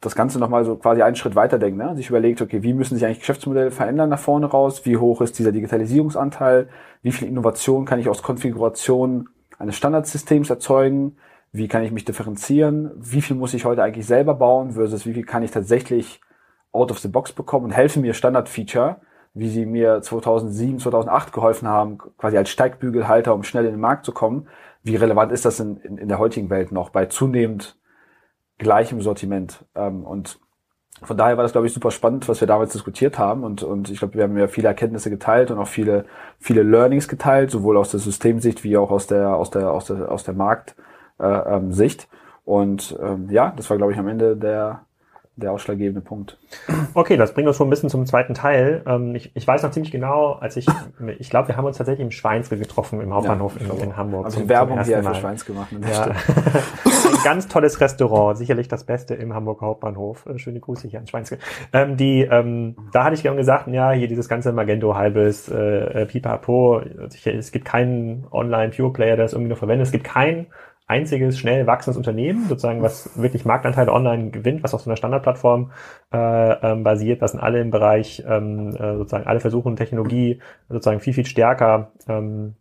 das 0.00 0.14
Ganze 0.14 0.38
nochmal 0.38 0.64
so 0.64 0.76
quasi 0.76 1.02
einen 1.02 1.16
Schritt 1.16 1.34
weiter 1.34 1.58
denkt, 1.58 1.78
ne? 1.78 1.96
sich 1.96 2.08
überlegt, 2.08 2.40
okay, 2.40 2.62
wie 2.62 2.74
müssen 2.74 2.94
sich 2.94 3.04
eigentlich 3.04 3.20
Geschäftsmodelle 3.20 3.72
verändern 3.72 4.08
nach 4.08 4.20
vorne 4.20 4.46
raus? 4.46 4.86
Wie 4.86 4.96
hoch 4.98 5.20
ist 5.20 5.36
dieser 5.38 5.50
Digitalisierungsanteil? 5.50 6.68
Wie 7.02 7.10
viel 7.10 7.26
Innovation 7.26 7.86
kann 7.86 7.98
ich 7.98 8.08
aus 8.08 8.22
Konfiguration 8.22 9.28
eines 9.58 9.76
Standardsystems 9.76 10.48
erzeugen? 10.48 11.16
Wie 11.50 11.66
kann 11.66 11.82
ich 11.82 11.90
mich 11.90 12.04
differenzieren? 12.04 12.92
Wie 12.96 13.22
viel 13.22 13.34
muss 13.34 13.52
ich 13.52 13.64
heute 13.64 13.82
eigentlich 13.82 14.06
selber 14.06 14.34
bauen 14.34 14.72
versus 14.72 15.06
wie 15.06 15.14
viel 15.14 15.24
kann 15.24 15.42
ich 15.42 15.50
tatsächlich 15.50 16.20
out 16.70 16.92
of 16.92 17.00
the 17.00 17.08
box 17.08 17.32
bekommen 17.32 17.64
und 17.64 17.70
helfen 17.72 18.02
mir 18.02 18.14
Standardfeature 18.14 19.00
wie 19.36 19.50
sie 19.50 19.66
mir 19.66 20.00
2007, 20.00 20.78
2008 20.78 21.30
geholfen 21.30 21.68
haben, 21.68 21.98
quasi 22.16 22.38
als 22.38 22.48
Steigbügelhalter, 22.48 23.34
um 23.34 23.42
schnell 23.42 23.66
in 23.66 23.72
den 23.72 23.80
Markt 23.80 24.06
zu 24.06 24.12
kommen. 24.12 24.48
Wie 24.82 24.96
relevant 24.96 25.30
ist 25.30 25.44
das 25.44 25.60
in, 25.60 25.76
in, 25.76 25.98
in 25.98 26.08
der 26.08 26.18
heutigen 26.18 26.48
Welt 26.48 26.72
noch 26.72 26.88
bei 26.88 27.04
zunehmend 27.04 27.78
gleichem 28.56 29.02
Sortiment? 29.02 29.66
Ähm, 29.74 30.04
und 30.04 30.40
von 31.02 31.18
daher 31.18 31.36
war 31.36 31.42
das, 31.42 31.52
glaube 31.52 31.66
ich, 31.66 31.74
super 31.74 31.90
spannend, 31.90 32.26
was 32.30 32.40
wir 32.40 32.48
damals 32.48 32.72
diskutiert 32.72 33.18
haben. 33.18 33.44
Und, 33.44 33.62
und 33.62 33.90
ich 33.90 33.98
glaube, 33.98 34.14
wir 34.14 34.22
haben 34.22 34.38
ja 34.38 34.48
viele 34.48 34.68
Erkenntnisse 34.68 35.10
geteilt 35.10 35.50
und 35.50 35.58
auch 35.58 35.68
viele, 35.68 36.06
viele 36.38 36.62
Learnings 36.62 37.06
geteilt, 37.06 37.50
sowohl 37.50 37.76
aus 37.76 37.90
der 37.90 38.00
Systemsicht 38.00 38.64
wie 38.64 38.78
auch 38.78 38.90
aus 38.90 39.06
der, 39.06 39.36
aus 39.36 39.50
der, 39.50 39.70
aus 39.70 39.84
der, 39.84 40.10
aus 40.10 40.24
der 40.24 40.32
Marktsicht. 40.32 40.80
Äh, 41.18 41.56
ähm, 41.56 41.72
und 42.46 42.98
ähm, 43.02 43.28
ja, 43.28 43.52
das 43.54 43.68
war, 43.68 43.76
glaube 43.76 43.92
ich, 43.92 43.98
am 43.98 44.08
Ende 44.08 44.34
der, 44.34 44.86
der 45.36 45.52
ausschlaggebende 45.52 46.00
Punkt. 46.00 46.38
Okay, 46.94 47.18
das 47.18 47.34
bringt 47.34 47.46
uns 47.46 47.58
schon 47.58 47.66
ein 47.66 47.70
bisschen 47.70 47.90
zum 47.90 48.06
zweiten 48.06 48.32
Teil. 48.32 48.82
Ähm, 48.86 49.14
ich, 49.14 49.30
ich 49.34 49.46
weiß 49.46 49.62
noch 49.62 49.70
ziemlich 49.70 49.92
genau, 49.92 50.32
als 50.32 50.56
ich, 50.56 50.66
ich 51.18 51.28
glaube, 51.28 51.48
wir 51.48 51.56
haben 51.56 51.66
uns 51.66 51.76
tatsächlich 51.76 52.04
im 52.04 52.10
Schweinske 52.10 52.56
getroffen, 52.56 53.00
im 53.02 53.12
Hauptbahnhof 53.12 53.60
ja, 53.60 53.74
in, 53.74 53.80
in, 53.80 53.96
Hamburg. 53.96 54.24
Also 54.24 54.48
Werbung 54.48 54.82
hier 54.82 55.02
für 55.02 55.14
Schweinske 55.14 55.52
gemacht. 55.52 55.68
Ja. 55.72 56.06
ein 57.06 57.22
ganz 57.22 57.48
tolles 57.48 57.80
Restaurant, 57.80 58.38
sicherlich 58.38 58.68
das 58.68 58.84
Beste 58.84 59.14
im 59.14 59.34
Hamburger 59.34 59.66
Hauptbahnhof. 59.66 60.24
Äh, 60.26 60.38
schöne 60.38 60.60
Grüße 60.60 60.88
hier 60.88 61.00
an 61.00 61.06
Schweinske. 61.06 61.38
Ähm, 61.72 61.98
die, 61.98 62.22
ähm, 62.22 62.76
da 62.92 63.04
hatte 63.04 63.14
ich 63.14 63.22
gern 63.22 63.36
gesagt, 63.36 63.68
ja, 63.68 63.92
hier 63.92 64.08
dieses 64.08 64.28
ganze 64.28 64.52
Magento 64.52 64.96
halbes 64.96 65.48
äh, 65.48 66.02
äh 66.02 66.06
Pipapo. 66.06 66.80
Es 67.24 67.52
gibt 67.52 67.66
keinen 67.66 68.26
Online-Pure-Player, 68.30 69.16
der 69.16 69.24
das 69.26 69.32
irgendwie 69.34 69.48
nur 69.48 69.58
verwendet. 69.58 69.86
Es 69.86 69.92
gibt 69.92 70.04
keinen 70.04 70.46
einziges 70.86 71.38
schnell 71.38 71.66
wachsendes 71.66 71.96
Unternehmen, 71.96 72.46
sozusagen, 72.48 72.82
was 72.82 73.10
wirklich 73.20 73.44
Marktanteile 73.44 73.92
online 73.92 74.30
gewinnt, 74.30 74.62
was 74.62 74.72
auf 74.72 74.82
so 74.82 74.90
einer 74.90 74.96
Standardplattform 74.96 75.72
äh, 76.12 76.16
ähm, 76.16 76.84
basiert, 76.84 77.20
was 77.20 77.34
in 77.34 77.40
alle 77.40 77.60
im 77.60 77.70
Bereich 77.70 78.22
ähm, 78.26 78.70
äh, 78.76 78.96
sozusagen 78.96 79.26
alle 79.26 79.40
versuchen, 79.40 79.76
Technologie 79.76 80.40
sozusagen 80.68 81.00
viel, 81.00 81.14
viel 81.14 81.26
stärker 81.26 81.90
ähm, 82.08 82.54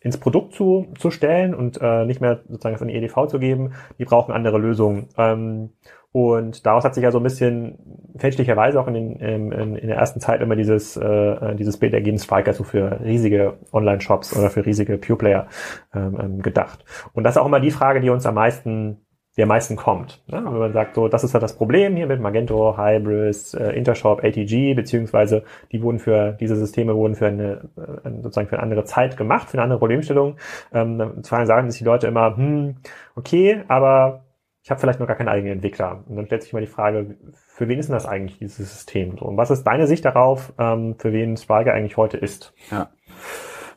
ins 0.00 0.18
Produkt 0.18 0.54
zu, 0.54 0.86
zu 0.98 1.10
stellen 1.10 1.54
und 1.54 1.78
äh, 1.82 2.06
nicht 2.06 2.20
mehr 2.20 2.40
sozusagen 2.48 2.74
das 2.74 2.82
an 2.82 2.88
die 2.88 2.94
EDV 2.94 3.26
zu 3.26 3.38
geben, 3.38 3.72
die 3.98 4.04
brauchen 4.04 4.32
andere 4.32 4.58
Lösungen. 4.58 5.08
Ähm, 5.18 5.70
Und 6.12 6.64
daraus 6.64 6.84
hat 6.84 6.94
sich 6.94 7.04
ja 7.04 7.10
so 7.10 7.18
ein 7.18 7.22
bisschen 7.22 7.78
fälschlicherweise 8.16 8.80
auch 8.80 8.88
in, 8.88 8.94
den, 8.94 9.16
in, 9.20 9.76
in 9.76 9.88
der 9.88 9.96
ersten 9.96 10.20
Zeit 10.20 10.40
immer 10.40 10.56
dieses, 10.56 10.96
äh, 10.96 11.54
dieses 11.56 11.76
Bild 11.76 11.92
ergeben, 11.92 12.18
Striker 12.18 12.54
so 12.54 12.64
für 12.64 13.00
riesige 13.04 13.58
Online-Shops 13.72 14.36
oder 14.36 14.50
für 14.50 14.64
riesige 14.64 14.96
Pure-Player 14.98 15.46
ähm, 15.94 16.18
ähm, 16.20 16.42
gedacht. 16.42 16.84
Und 17.12 17.24
das 17.24 17.36
ist 17.36 17.42
auch 17.42 17.46
immer 17.46 17.60
die 17.60 17.70
Frage, 17.70 18.00
die 18.00 18.10
uns 18.10 18.26
am 18.26 18.34
meisten 18.34 18.98
am 19.42 19.48
meisten 19.48 19.76
kommt. 19.76 20.22
Ne? 20.26 20.42
Wenn 20.44 20.58
man 20.58 20.72
sagt, 20.72 20.94
so, 20.94 21.08
das 21.08 21.24
ist 21.24 21.32
ja 21.32 21.40
das 21.40 21.56
Problem 21.56 21.96
hier 21.96 22.06
mit 22.06 22.20
Magento, 22.20 22.76
Hybris, 22.76 23.54
äh, 23.54 23.70
Intershop, 23.70 24.24
ATG, 24.24 24.74
beziehungsweise 24.74 25.44
die 25.70 25.82
wurden 25.82 25.98
für, 25.98 26.32
diese 26.32 26.56
Systeme 26.56 26.96
wurden 26.96 27.14
für 27.14 27.26
eine, 27.26 27.68
äh, 27.76 28.10
sozusagen 28.22 28.48
für 28.48 28.56
eine 28.56 28.64
andere 28.64 28.84
Zeit 28.84 29.16
gemacht, 29.16 29.48
für 29.48 29.54
eine 29.54 29.62
andere 29.62 29.78
Problemstellung. 29.78 30.36
Ähm, 30.72 30.98
dann 30.98 31.46
sagen 31.46 31.70
sich 31.70 31.78
die 31.78 31.84
Leute 31.84 32.06
immer, 32.08 32.36
hm, 32.36 32.76
okay, 33.14 33.62
aber 33.68 34.24
ich 34.68 34.70
habe 34.70 34.82
vielleicht 34.82 35.00
noch 35.00 35.06
gar 35.06 35.16
keinen 35.16 35.28
eigenen 35.28 35.54
Entwickler. 35.54 36.04
Und 36.06 36.16
dann 36.16 36.26
stellt 36.26 36.42
sich 36.42 36.52
immer 36.52 36.60
die 36.60 36.66
Frage, 36.66 37.16
für 37.32 37.68
wen 37.68 37.78
ist 37.78 37.88
denn 37.88 37.94
das 37.94 38.04
eigentlich, 38.04 38.38
dieses 38.38 38.70
System? 38.70 39.14
Und 39.14 39.38
was 39.38 39.50
ist 39.50 39.64
deine 39.64 39.86
Sicht 39.86 40.04
darauf, 40.04 40.52
ähm, 40.58 40.94
für 40.98 41.10
wen 41.10 41.38
Swagger 41.38 41.72
eigentlich 41.72 41.96
heute 41.96 42.18
ist? 42.18 42.52
Ja. 42.70 42.90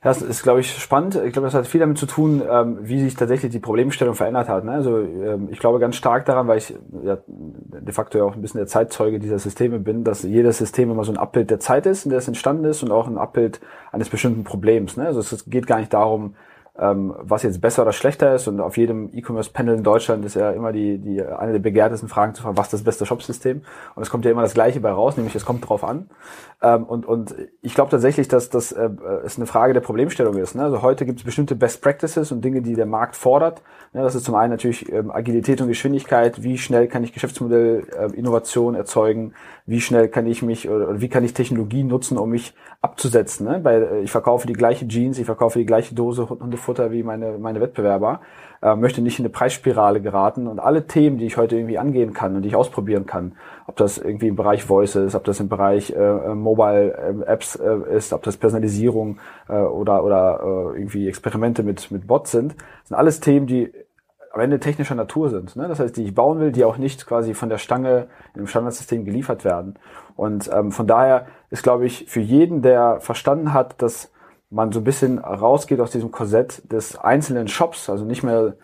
Das 0.01 0.21
ist, 0.21 0.43
glaube 0.43 0.59
ich, 0.59 0.77
spannend. 0.77 1.15
Ich 1.15 1.31
glaube, 1.31 1.45
das 1.45 1.53
hat 1.53 1.65
viel 1.65 1.79
damit 1.79 1.97
zu 1.97 2.07
tun, 2.07 2.41
ähm, 2.45 2.79
wie 2.81 2.99
sich 2.99 3.15
tatsächlich 3.15 3.53
die 3.53 3.59
Problemstellung 3.59 4.15
verändert 4.15 4.49
hat. 4.49 4.65
Ne? 4.65 4.73
Also 4.73 4.97
ähm, 4.99 5.47
ich 5.49 5.59
glaube 5.59 5.79
ganz 5.79 5.95
stark 5.95 6.25
daran, 6.25 6.49
weil 6.49 6.57
ich 6.57 6.73
ja, 7.03 7.19
de 7.25 7.93
facto 7.93 8.17
ja 8.17 8.25
auch 8.25 8.35
ein 8.35 8.41
bisschen 8.41 8.57
der 8.57 8.67
Zeitzeuge 8.67 9.19
dieser 9.19 9.39
Systeme 9.39 9.79
bin, 9.79 10.03
dass 10.03 10.23
jedes 10.23 10.57
System 10.57 10.91
immer 10.91 11.05
so 11.05 11.13
ein 11.13 11.17
Abbild 11.17 11.51
der 11.51 11.61
Zeit 11.61 11.85
ist, 11.85 12.03
in 12.03 12.09
der 12.09 12.19
es 12.19 12.27
entstanden 12.27 12.65
ist 12.65 12.83
und 12.83 12.91
auch 12.91 13.07
ein 13.07 13.17
Abbild 13.17 13.61
eines 13.93 14.09
bestimmten 14.09 14.43
Problems. 14.43 14.97
Ne? 14.97 15.05
Also 15.05 15.21
es 15.21 15.45
geht 15.49 15.67
gar 15.67 15.79
nicht 15.79 15.93
darum, 15.93 16.35
ähm, 16.77 17.13
was 17.19 17.43
jetzt 17.43 17.59
besser 17.61 17.81
oder 17.81 17.91
schlechter 17.91 18.33
ist. 18.33 18.47
Und 18.47 18.59
auf 18.61 18.77
jedem 18.77 19.09
E-Commerce-Panel 19.13 19.75
in 19.75 19.83
Deutschland 19.83 20.23
ist 20.25 20.35
ja 20.35 20.51
immer 20.51 20.71
die, 20.71 20.97
die 20.97 21.21
eine 21.21 21.51
der 21.53 21.59
begehrtesten 21.59 22.07
Fragen 22.07 22.33
zu 22.33 22.41
fragen, 22.41 22.57
was 22.57 22.67
ist 22.67 22.73
das 22.73 22.83
beste 22.83 23.05
Shopsystem? 23.05 23.61
Und 23.95 24.03
es 24.03 24.09
kommt 24.09 24.25
ja 24.25 24.31
immer 24.31 24.41
das 24.41 24.53
Gleiche 24.53 24.79
bei 24.79 24.91
raus, 24.91 25.17
nämlich 25.17 25.35
es 25.35 25.45
kommt 25.45 25.67
drauf 25.67 25.83
an. 25.83 26.09
Ähm, 26.61 26.85
und, 26.85 27.05
und 27.05 27.35
ich 27.61 27.75
glaube 27.75 27.91
tatsächlich, 27.91 28.27
dass 28.27 28.49
das 28.49 28.71
äh, 28.71 28.89
es 29.25 29.37
eine 29.37 29.47
Frage 29.47 29.73
der 29.73 29.81
Problemstellung 29.81 30.37
ist. 30.37 30.55
Ne? 30.55 30.63
Also 30.63 30.81
heute 30.81 31.05
gibt 31.05 31.19
es 31.19 31.25
bestimmte 31.25 31.55
Best 31.55 31.81
Practices 31.81 32.31
und 32.31 32.43
Dinge, 32.43 32.61
die 32.61 32.75
der 32.75 32.85
Markt 32.85 33.15
fordert. 33.15 33.61
Ne? 33.93 34.01
Das 34.01 34.15
ist 34.15 34.23
zum 34.23 34.35
einen 34.35 34.51
natürlich 34.51 34.91
ähm, 34.91 35.11
Agilität 35.11 35.59
und 35.61 35.67
Geschwindigkeit. 35.67 36.41
Wie 36.41 36.57
schnell 36.57 36.87
kann 36.87 37.03
ich 37.03 37.13
Geschäftsmodell 37.13 37.85
äh, 37.97 38.15
Innovation 38.15 38.75
erzeugen? 38.75 39.33
Wie 39.65 39.81
schnell 39.81 40.07
kann 40.07 40.25
ich 40.27 40.41
mich 40.41 40.69
oder 40.69 41.01
wie 41.01 41.09
kann 41.09 41.23
ich 41.23 41.33
Technologie 41.33 41.83
nutzen, 41.83 42.17
um 42.17 42.29
mich 42.29 42.53
abzusetzen? 42.81 43.47
Ne? 43.47 43.59
Bei, 43.59 43.75
äh, 43.75 44.01
ich 44.01 44.11
verkaufe 44.11 44.47
die 44.47 44.53
gleiche 44.53 44.87
Jeans, 44.87 45.19
ich 45.19 45.25
verkaufe 45.25 45.59
die 45.59 45.65
gleiche 45.65 45.95
Dose 45.95 46.29
Hundefutter 46.29 46.91
wie 46.91 47.03
meine, 47.03 47.37
meine 47.37 47.61
Wettbewerber 47.61 48.21
äh, 48.61 48.75
möchte 48.75 49.01
nicht 49.01 49.19
in 49.19 49.25
eine 49.25 49.31
Preisspirale 49.31 50.01
geraten 50.01 50.47
und 50.47 50.59
alle 50.59 50.85
Themen, 50.87 51.17
die 51.17 51.25
ich 51.25 51.37
heute 51.37 51.55
irgendwie 51.55 51.77
angehen 51.77 52.13
kann 52.13 52.35
und 52.35 52.43
die 52.43 52.49
ich 52.49 52.55
ausprobieren 52.55 53.05
kann, 53.05 53.33
ob 53.67 53.75
das 53.75 53.97
irgendwie 53.97 54.27
im 54.27 54.35
Bereich 54.35 54.63
Voice 54.63 54.95
ist, 54.95 55.15
ob 55.15 55.23
das 55.23 55.39
im 55.39 55.49
Bereich 55.49 55.91
äh, 55.91 55.95
äh 55.95 56.35
Mobile 56.35 56.93
äh, 56.93 57.25
Apps 57.25 57.55
äh, 57.55 57.95
ist, 57.95 58.13
ob 58.13 58.23
das 58.23 58.37
Personalisierung 58.37 59.19
äh, 59.49 59.53
oder, 59.53 60.03
oder 60.03 60.39
äh, 60.43 60.79
irgendwie 60.79 61.07
Experimente 61.07 61.63
mit, 61.63 61.91
mit 61.91 62.07
Bots 62.07 62.31
sind, 62.31 62.55
sind 62.83 62.97
alles 62.97 63.19
Themen, 63.19 63.47
die 63.47 63.71
am 64.33 64.39
Ende 64.41 64.59
technischer 64.59 64.95
Natur 64.95 65.29
sind. 65.29 65.55
Ne? 65.55 65.67
Das 65.67 65.79
heißt, 65.79 65.97
die 65.97 66.03
ich 66.03 66.15
bauen 66.15 66.39
will, 66.39 66.51
die 66.51 66.63
auch 66.63 66.77
nicht 66.77 67.05
quasi 67.05 67.33
von 67.33 67.49
der 67.49 67.57
Stange 67.57 68.07
im 68.35 68.47
Standardsystem 68.47 69.05
geliefert 69.05 69.43
werden. 69.43 69.75
Und 70.15 70.49
ähm, 70.53 70.71
von 70.71 70.87
daher 70.87 71.27
ist, 71.49 71.63
glaube 71.63 71.85
ich, 71.85 72.05
für 72.07 72.21
jeden, 72.21 72.61
der 72.61 72.99
verstanden 73.01 73.53
hat, 73.53 73.81
dass 73.81 74.11
man 74.49 74.71
so 74.71 74.79
ein 74.79 74.83
bisschen 74.83 75.19
rausgeht 75.19 75.79
aus 75.79 75.91
diesem 75.91 76.11
Korsett 76.11 76.71
des 76.71 76.97
einzelnen 76.97 77.47
Shops, 77.47 77.89
also 77.89 78.05
nicht 78.05 78.23
mehr 78.23 78.55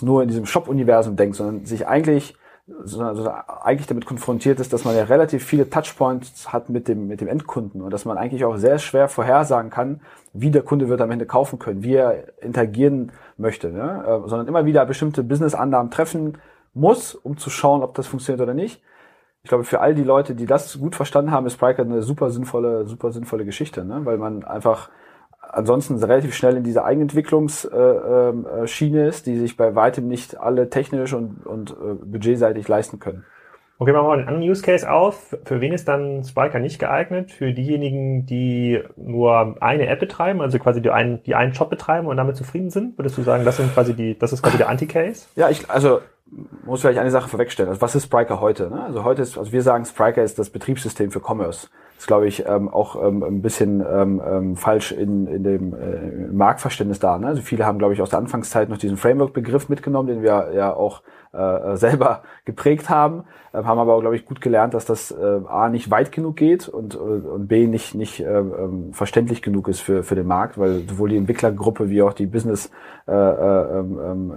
nur 0.00 0.22
in 0.22 0.28
diesem 0.28 0.46
Shop-Universum 0.46 1.16
denkt, 1.16 1.36
sondern 1.36 1.66
sich 1.66 1.86
eigentlich 1.86 2.36
also 2.66 3.30
eigentlich 3.62 3.86
damit 3.86 4.06
konfrontiert 4.06 4.58
ist, 4.58 4.72
dass 4.72 4.84
man 4.84 4.96
ja 4.96 5.04
relativ 5.04 5.44
viele 5.44 5.68
Touchpoints 5.68 6.50
hat 6.52 6.70
mit 6.70 6.88
dem, 6.88 7.08
mit 7.08 7.20
dem 7.20 7.28
Endkunden 7.28 7.82
und 7.82 7.92
dass 7.92 8.06
man 8.06 8.16
eigentlich 8.16 8.44
auch 8.44 8.56
sehr 8.56 8.78
schwer 8.78 9.08
vorhersagen 9.08 9.70
kann, 9.70 10.00
wie 10.32 10.50
der 10.50 10.62
Kunde 10.62 10.88
wird 10.88 11.02
am 11.02 11.10
Ende 11.10 11.26
kaufen 11.26 11.58
können, 11.58 11.82
wie 11.82 11.94
er 11.94 12.42
interagieren 12.42 13.12
möchte, 13.36 13.70
ne? 13.70 14.04
Äh, 14.06 14.28
sondern 14.28 14.48
immer 14.48 14.64
wieder 14.64 14.86
bestimmte 14.86 15.22
Business-Annahmen 15.22 15.90
treffen 15.90 16.38
muss, 16.72 17.14
um 17.14 17.36
zu 17.36 17.50
schauen, 17.50 17.82
ob 17.82 17.94
das 17.94 18.06
funktioniert 18.06 18.40
oder 18.40 18.54
nicht. 18.54 18.82
Ich 19.42 19.50
glaube, 19.50 19.64
für 19.64 19.80
all 19.80 19.94
die 19.94 20.02
Leute, 20.02 20.34
die 20.34 20.46
das 20.46 20.78
gut 20.78 20.96
verstanden 20.96 21.32
haben, 21.32 21.46
ist 21.46 21.52
Spriker 21.54 21.82
eine 21.82 22.02
super 22.02 22.30
sinnvolle, 22.30 22.86
super 22.86 23.12
sinnvolle 23.12 23.44
Geschichte, 23.44 23.84
ne? 23.84 24.06
weil 24.06 24.16
man 24.16 24.42
einfach 24.42 24.88
ansonsten 25.50 26.02
relativ 26.02 26.34
schnell 26.34 26.56
in 26.56 26.64
diese 26.64 26.84
Eigenentwicklungsschiene 26.84 29.04
äh, 29.04 29.08
ist, 29.08 29.26
die 29.26 29.38
sich 29.38 29.56
bei 29.56 29.74
weitem 29.74 30.08
nicht 30.08 30.38
alle 30.38 30.70
technisch 30.70 31.12
und, 31.12 31.46
und 31.46 31.70
äh, 31.70 31.94
budgetseitig 32.04 32.68
leisten 32.68 32.98
können. 32.98 33.24
Okay, 33.78 33.92
machen 33.92 34.04
wir 34.04 34.08
mal 34.08 34.18
einen 34.18 34.28
anderen 34.28 34.48
Use 34.48 34.62
Case 34.62 34.90
auf. 34.90 35.36
Für 35.44 35.60
wen 35.60 35.72
ist 35.72 35.88
dann 35.88 36.22
Spiker 36.22 36.60
nicht 36.60 36.78
geeignet? 36.78 37.32
Für 37.32 37.52
diejenigen, 37.52 38.24
die 38.24 38.80
nur 38.96 39.56
eine 39.60 39.88
App 39.88 39.98
betreiben, 39.98 40.40
also 40.40 40.60
quasi 40.60 40.80
die 40.80 40.90
einen, 40.90 41.24
die 41.24 41.34
einen 41.34 41.54
Shop 41.54 41.70
betreiben 41.70 42.06
und 42.06 42.16
damit 42.16 42.36
zufrieden 42.36 42.70
sind? 42.70 42.96
Würdest 42.96 43.18
du 43.18 43.22
sagen, 43.22 43.44
das 43.44 43.56
sind 43.56 43.74
quasi 43.74 43.94
die, 43.94 44.16
das 44.16 44.32
ist 44.32 44.42
quasi 44.42 44.58
der 44.58 44.68
Anti-Case? 44.68 45.26
Ja, 45.34 45.50
ich, 45.50 45.68
also 45.68 45.98
muss 46.64 46.82
vielleicht 46.82 47.00
eine 47.00 47.10
Sache 47.10 47.28
vorwegstellen. 47.28 47.68
Also 47.68 47.80
was 47.80 47.96
ist 47.96 48.04
Spriker 48.04 48.40
heute? 48.40 48.70
Ne? 48.70 48.84
Also 48.84 49.02
heute 49.02 49.22
ist, 49.22 49.36
also 49.36 49.50
wir 49.50 49.62
sagen, 49.62 49.84
Spriker 49.84 50.22
ist 50.22 50.38
das 50.38 50.50
Betriebssystem 50.50 51.10
für 51.10 51.20
Commerce 51.20 51.66
ist, 51.98 52.06
glaube 52.06 52.26
ich, 52.26 52.46
ähm, 52.46 52.68
auch 52.68 53.02
ähm, 53.02 53.22
ein 53.22 53.42
bisschen 53.42 53.80
ähm, 53.80 54.22
ähm, 54.26 54.56
falsch 54.56 54.92
in, 54.92 55.26
in 55.26 55.44
dem 55.44 55.74
äh, 55.74 56.32
Marktverständnis 56.32 56.98
da. 56.98 57.18
Ne? 57.18 57.28
Also 57.28 57.42
viele 57.42 57.64
haben, 57.66 57.78
glaube 57.78 57.94
ich, 57.94 58.02
aus 58.02 58.10
der 58.10 58.18
Anfangszeit 58.18 58.68
noch 58.68 58.78
diesen 58.78 58.96
Framework-Begriff 58.96 59.68
mitgenommen, 59.68 60.08
den 60.08 60.22
wir 60.22 60.52
ja 60.54 60.74
auch 60.74 61.02
äh, 61.34 61.76
selber 61.76 62.22
geprägt 62.44 62.88
haben, 62.88 63.24
äh, 63.52 63.62
haben 63.62 63.78
aber, 63.78 64.00
glaube 64.00 64.16
ich, 64.16 64.24
gut 64.24 64.40
gelernt, 64.40 64.74
dass 64.74 64.84
das 64.84 65.10
äh, 65.10 65.40
A 65.48 65.68
nicht 65.68 65.90
weit 65.90 66.12
genug 66.12 66.36
geht 66.36 66.68
und, 66.68 66.94
und 66.94 67.48
B 67.48 67.66
nicht, 67.66 67.94
nicht 67.94 68.20
äh, 68.20 68.38
ähm, 68.38 68.92
verständlich 68.92 69.42
genug 69.42 69.68
ist 69.68 69.80
für, 69.80 70.02
für 70.02 70.14
den 70.14 70.26
Markt, 70.26 70.58
weil 70.58 70.84
sowohl 70.88 71.10
die 71.10 71.16
Entwicklergruppe 71.16 71.90
wie 71.90 72.02
auch 72.02 72.12
die 72.12 72.26
Business 72.26 72.70
äh, 73.06 73.12
äh, 73.12 73.84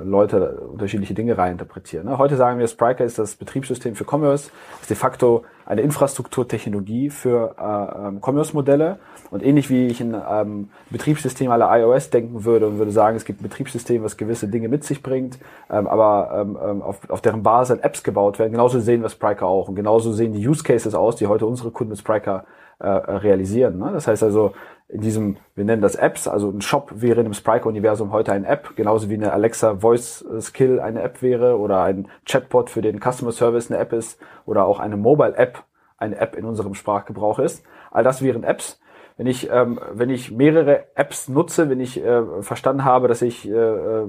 Leute 0.04 0.62
unterschiedliche 0.72 1.13
Dinge 1.13 1.38
reininterpretieren. 1.38 2.08
Ne? 2.08 2.18
Heute 2.18 2.36
sagen 2.36 2.60
wir, 2.60 2.68
Spriker 2.68 3.06
ist 3.06 3.18
das 3.18 3.36
Betriebssystem 3.36 3.96
für 3.96 4.06
Commerce, 4.06 4.51
ist 4.82 4.89
de 4.89 4.98
facto 4.98 5.44
eine 5.66 5.82
Infrastrukturtechnologie 5.82 7.10
für 7.10 7.56
äh, 7.60 8.08
ähm, 8.08 8.22
Commerce-Modelle. 8.22 9.00
Und 9.30 9.44
ähnlich 9.44 9.70
wie 9.70 9.88
ich 9.88 10.00
in 10.00 10.16
ähm, 10.30 10.70
Betriebssystem 10.89 11.51
aller 11.51 11.70
iOS 11.77 12.10
denken 12.10 12.46
würde 12.46 12.68
und 12.68 12.77
würde 12.77 12.92
sagen, 12.92 13.18
es 13.18 13.25
gibt 13.25 13.42
ein 13.42 13.44
Betriebssystem, 13.44 14.01
was 14.01 14.16
gewisse 14.16 14.48
Dinge 14.48 14.70
mit 14.70 14.86
sich 14.86 15.04
bringt, 15.04 15.38
ähm, 15.70 15.88
aber 15.88 16.30
ähm, 16.34 16.58
ähm 16.63 16.82
auf, 16.88 17.10
auf 17.10 17.22
deren 17.22 17.44
Basis 17.44 17.79
Apps 17.79 18.03
gebaut 18.03 18.39
werden. 18.39 18.51
Genauso 18.51 18.79
sehen 18.79 19.01
wir 19.01 19.10
Spriker 19.10 19.46
auch. 19.46 19.70
Und 19.70 19.75
genauso 19.75 20.12
sehen 20.12 20.34
die 20.34 20.48
Use 20.48 20.63
Cases 20.63 20.96
aus, 20.96 21.15
die 21.15 21.27
heute 21.27 21.46
unsere 21.46 21.72
Kunden 21.72 21.91
mit 21.91 22.00
Spriker 22.00 22.46
äh, 22.79 22.88
realisieren. 22.88 23.77
Ne? 23.77 23.91
Das 23.91 24.08
heißt 24.08 24.24
also, 24.24 24.53
in 24.88 25.01
diesem, 25.01 25.38
wir 25.56 25.65
nennen 25.65 25.82
das 25.82 25.96
Apps, 25.96 26.27
also 26.27 26.50
ein 26.50 26.62
Shop 26.62 26.91
wäre 26.96 27.20
in 27.20 27.25
dem 27.25 27.34
Spriker-Universum 27.34 28.12
heute 28.12 28.32
ein 28.32 28.46
App, 28.46 28.75
genauso 28.75 29.10
wie 29.10 29.15
eine 29.15 29.34
Alexa 29.34 29.77
Voice 29.77 30.25
Skill 30.39 30.79
eine 30.79 31.01
App 31.01 31.22
wäre 31.22 31.58
oder 31.58 31.82
ein 31.84 32.08
Chatbot 32.25 32.70
für 32.70 32.82
den 32.82 33.00
Customer 33.00 33.32
Service 33.32 33.70
eine 33.70 33.79
App 33.79 33.91
ist 33.91 34.20
oder 34.46 34.65
auch 34.65 34.79
eine 34.79 34.96
Mobile 34.96 35.36
App 35.36 35.63
eine 35.98 36.17
App 36.17 36.36
in 36.36 36.46
unserem 36.46 36.74
Sprachgebrauch 36.74 37.39
ist. 37.39 37.65
All 37.91 38.03
das 38.03 38.22
wären 38.22 38.44
Apps. 38.44 38.79
Wenn 39.18 39.26
ich, 39.26 39.50
ähm, 39.52 39.80
wenn 39.94 40.12
ich 40.12 40.32
mehrere 40.32 40.96
Apps 40.96 41.28
nutze, 41.28 41.70
wenn 41.70 41.80
ich 41.80 42.04
äh, 42.04 42.44
verstanden 42.44 42.86
habe, 42.86 43.08
dass 43.08 43.24
ich 43.24 43.50
äh, 43.50 43.52
äh 43.52 44.06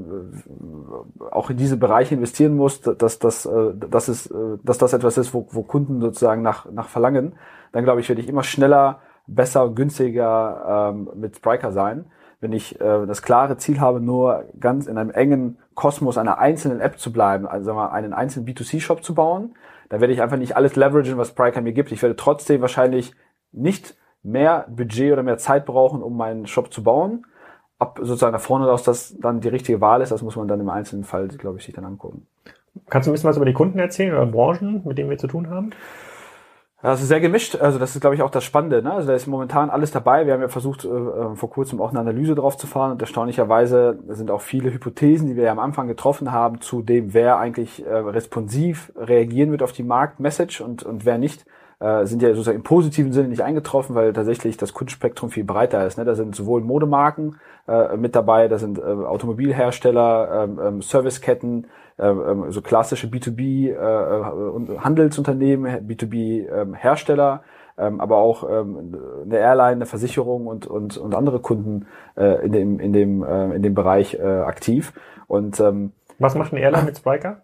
auch 1.31 1.49
in 1.49 1.57
diese 1.57 1.79
Bereiche 1.79 2.15
investieren 2.15 2.57
muss, 2.57 2.83
dass, 2.83 3.19
dass, 3.19 3.47
äh, 3.47 3.75
dass, 3.75 4.09
es, 4.09 4.27
äh, 4.31 4.59
dass 4.63 4.77
das 4.77 4.93
etwas 4.93 5.17
ist, 5.17 5.33
wo, 5.33 5.47
wo 5.51 5.63
Kunden 5.63 6.01
sozusagen 6.01 6.43
nach, 6.43 6.71
nach 6.71 6.89
verlangen, 6.89 7.37
dann 7.73 7.85
glaube 7.85 8.01
ich, 8.01 8.09
werde 8.09 8.21
ich 8.21 8.29
immer 8.29 8.43
schneller 8.43 9.01
besser, 9.27 9.71
günstiger 9.71 10.93
ähm, 10.93 11.11
mit 11.15 11.37
Spriker 11.37 11.73
sein. 11.73 12.07
Wenn 12.41 12.53
ich 12.53 12.81
äh, 12.81 13.07
das 13.07 13.23
klare 13.23 13.57
Ziel 13.57 13.81
habe, 13.81 14.01
nur 14.01 14.45
ganz 14.61 14.87
in 14.87 14.99
einem 14.99 15.11
engen 15.11 15.59
Kosmos 15.75 16.19
einer 16.19 16.39
einzelnen 16.39 16.81
App 16.81 16.99
zu 16.99 17.13
bleiben, 17.13 17.47
also 17.47 17.67
sagen 17.67 17.79
wir, 17.79 17.93
einen 17.93 18.13
einzelnen 18.13 18.47
B2C-Shop 18.47 19.03
zu 19.03 19.15
bauen, 19.15 19.55
dann 19.89 20.01
werde 20.01 20.13
ich 20.13 20.21
einfach 20.21 20.37
nicht 20.37 20.57
alles 20.57 20.77
leveragen, 20.77 21.17
was 21.17 21.29
Spriker 21.29 21.63
mir 21.63 21.73
gibt. 21.73 21.93
Ich 21.93 22.03
werde 22.03 22.17
trotzdem 22.17 22.61
wahrscheinlich 22.61 23.15
nicht 23.53 23.97
mehr 24.31 24.67
Budget 24.69 25.13
oder 25.13 25.23
mehr 25.23 25.39
Zeit 25.39 25.67
brauchen, 25.67 26.03
um 26.03 26.17
meinen 26.17 26.47
Shop 26.47 26.73
zu 26.73 26.83
bauen. 26.83 27.27
Ob 27.79 27.99
sozusagen 27.99 28.33
nach 28.33 28.41
vorne 28.41 28.71
aus 28.71 28.83
das 28.83 29.17
dann 29.19 29.41
die 29.41 29.49
richtige 29.49 29.81
Wahl 29.81 30.03
ist, 30.03 30.11
das 30.11 30.23
muss 30.23 30.37
man 30.37 30.49
dann 30.49 30.61
im 30.61 30.69
einzelnen 30.69 31.05
Fall, 31.05 31.29
glaube 31.29 31.59
ich, 31.59 31.65
sich 31.65 31.75
dann 31.75 31.85
angucken. 31.85 32.27
Kannst 32.91 33.07
du 33.07 33.11
ein 33.11 33.15
bisschen 33.15 33.31
was 33.31 33.37
über 33.37 33.47
die 33.47 33.53
Kunden 33.53 33.79
erzählen 33.79 34.15
oder 34.15 34.27
Branchen, 34.27 34.83
mit 34.85 34.99
denen 34.99 35.11
wir 35.11 35.19
zu 35.19 35.29
tun 35.29 35.51
haben? 35.51 35.71
Das 36.81 37.03
ist 37.03 37.09
sehr 37.09 37.19
gemischt. 37.19 37.57
Also 37.57 37.79
das 37.81 37.95
ist, 37.97 38.01
glaube 38.01 38.15
ich, 38.15 38.23
auch 38.23 38.31
das 38.31 38.45
Spannende. 38.45 38.83
Ne? 38.83 38.93
Also 38.93 39.09
da 39.09 39.15
ist 39.15 39.27
momentan 39.27 39.69
alles 39.69 39.91
dabei. 39.91 40.27
Wir 40.27 40.35
haben 40.35 40.41
ja 40.41 40.49
versucht, 40.49 40.85
äh, 40.85 40.89
äh, 40.89 41.35
vor 41.35 41.51
kurzem 41.51 41.81
auch 41.81 41.91
eine 41.91 41.99
Analyse 41.99 42.37
drauf 42.37 42.57
zu 42.57 42.69
fahren. 42.69 42.93
Und 42.93 43.01
erstaunlicherweise 43.01 43.99
sind 44.09 44.31
auch 44.31 44.41
viele 44.41 44.73
Hypothesen, 44.73 45.27
die 45.27 45.35
wir 45.35 45.45
ja 45.45 45.53
am 45.53 45.59
Anfang 45.59 45.89
getroffen 45.89 46.31
haben, 46.31 46.61
zu 46.61 46.83
dem, 46.83 47.15
wer 47.15 47.39
eigentlich 47.39 47.85
äh, 47.85 47.93
responsiv 47.93 48.93
reagieren 48.97 49.51
wird 49.51 49.65
auf 49.65 49.73
die 49.73 49.83
Marktmessage 49.83 50.63
und, 50.63 50.85
und 50.85 51.05
wer 51.05 51.19
nicht, 51.19 51.47
äh, 51.81 52.07
sind 52.07 52.23
ja 52.23 52.31
sozusagen 52.31 52.59
im 52.59 52.65
positiven 52.65 53.13
Sinne 53.13 53.29
nicht 53.29 53.43
eingetroffen, 53.43 53.95
weil 53.95 54.13
tatsächlich 54.13 54.57
das 54.57 54.75
Kundenspektrum 54.75 55.31
viel 55.31 55.45
breiter 55.45 55.87
ist. 55.87 55.99
Ne? 55.99 56.05
Da 56.05 56.15
sind 56.15 56.35
sowohl 56.35 56.61
Modemarken 56.61 57.37
äh, 57.69 57.97
mit 57.97 58.17
dabei, 58.17 58.49
da 58.49 58.59
sind 58.59 58.79
äh, 58.79 58.83
Automobilhersteller, 58.83 60.45
ähm, 60.45 60.61
ähm, 60.63 60.83
Serviceketten, 60.83 61.67
äh, 61.99 62.09
ähm, 62.09 62.51
so 62.51 62.63
klassische 62.63 63.07
B2B 63.07 63.71
äh, 63.71 64.79
Handelsunternehmen, 64.79 65.89
B2B 65.89 66.47
äh, 66.49 66.67
Hersteller, 66.75 67.43
ähm, 67.77 68.01
aber 68.01 68.17
auch 68.17 68.49
ähm, 68.49 68.97
eine 69.25 69.39
Airline, 69.39 69.73
eine 69.73 69.87
Versicherung 69.87 70.47
und 70.47 70.67
und 70.67 70.97
und 70.97 71.15
andere 71.15 71.39
Kunden 71.39 71.87
äh, 72.17 72.45
in 72.45 72.53
dem 72.53 72.81
in 72.81 72.93
dem 72.93 73.23
äh, 73.23 73.55
in 73.55 73.63
dem 73.63 73.75
Bereich 73.75 74.15
äh, 74.15 74.23
aktiv. 74.23 74.93
Und 75.29 75.61
ähm, 75.61 75.93
was 76.19 76.35
macht 76.35 76.53
eine 76.53 76.61
Airline 76.63 76.87
mit 76.87 76.97
Spriker? 76.97 77.43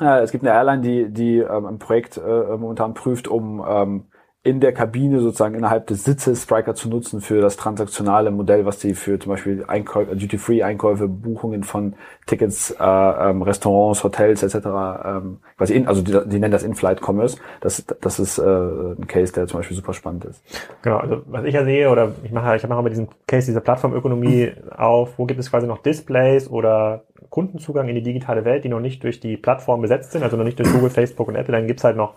Äh, 0.00 0.20
es 0.20 0.30
gibt 0.32 0.44
eine 0.44 0.54
Airline, 0.54 0.82
die, 0.82 1.12
die 1.12 1.38
ähm, 1.38 1.66
ein 1.66 1.78
Projekt 1.78 2.16
äh, 2.16 2.20
momentan 2.56 2.94
prüft, 2.94 3.28
um 3.28 3.64
ähm, 3.66 4.04
in 4.48 4.60
der 4.60 4.72
Kabine 4.72 5.20
sozusagen 5.20 5.54
innerhalb 5.54 5.86
des 5.88 6.04
Sitzes 6.04 6.44
Striker 6.44 6.74
zu 6.74 6.88
nutzen 6.88 7.20
für 7.20 7.42
das 7.42 7.58
transaktionale 7.58 8.30
Modell, 8.30 8.64
was 8.64 8.80
sie 8.80 8.94
für 8.94 9.18
zum 9.18 9.30
Beispiel 9.30 9.66
Duty-Free-Einkäufe, 9.66 11.06
Buchungen 11.06 11.64
von 11.64 11.94
Tickets, 12.24 12.70
äh, 12.70 12.84
ähm, 12.84 13.42
Restaurants, 13.42 14.02
Hotels 14.02 14.42
etc. 14.42 14.66
Ähm, 15.04 15.38
quasi 15.58 15.74
in, 15.74 15.86
also 15.86 16.00
die, 16.00 16.12
die 16.26 16.38
nennen 16.38 16.52
das 16.52 16.62
In-Flight-Commerce. 16.62 17.36
Das, 17.60 17.84
das 18.00 18.18
ist 18.18 18.38
äh, 18.38 18.42
ein 18.42 19.06
Case, 19.06 19.34
der 19.34 19.46
zum 19.48 19.60
Beispiel 19.60 19.76
super 19.76 19.92
spannend 19.92 20.24
ist. 20.24 20.42
Genau, 20.80 20.96
also 20.96 21.22
was 21.26 21.44
ich 21.44 21.54
ja 21.54 21.64
sehe 21.64 21.90
oder 21.90 22.12
ich 22.22 22.32
mache, 22.32 22.56
ich 22.56 22.66
mache 22.66 22.82
mit 22.82 22.92
diesem 22.92 23.08
Case 23.26 23.46
dieser 23.46 23.60
Plattformökonomie 23.60 24.52
auf, 24.74 25.18
wo 25.18 25.26
gibt 25.26 25.40
es 25.40 25.50
quasi 25.50 25.66
noch 25.66 25.82
Displays 25.82 26.48
oder 26.48 27.04
Kundenzugang 27.28 27.88
in 27.88 27.94
die 27.94 28.02
digitale 28.02 28.44
Welt, 28.44 28.64
die 28.64 28.68
noch 28.68 28.80
nicht 28.80 29.04
durch 29.04 29.20
die 29.20 29.36
Plattform 29.36 29.82
besetzt 29.82 30.12
sind, 30.12 30.22
also 30.22 30.36
noch 30.36 30.44
nicht 30.44 30.58
durch 30.58 30.72
Google, 30.72 30.90
Facebook 30.90 31.28
und 31.28 31.36
Apple, 31.36 31.52
dann 31.52 31.66
gibt's 31.66 31.84
halt 31.84 31.96
noch 31.96 32.14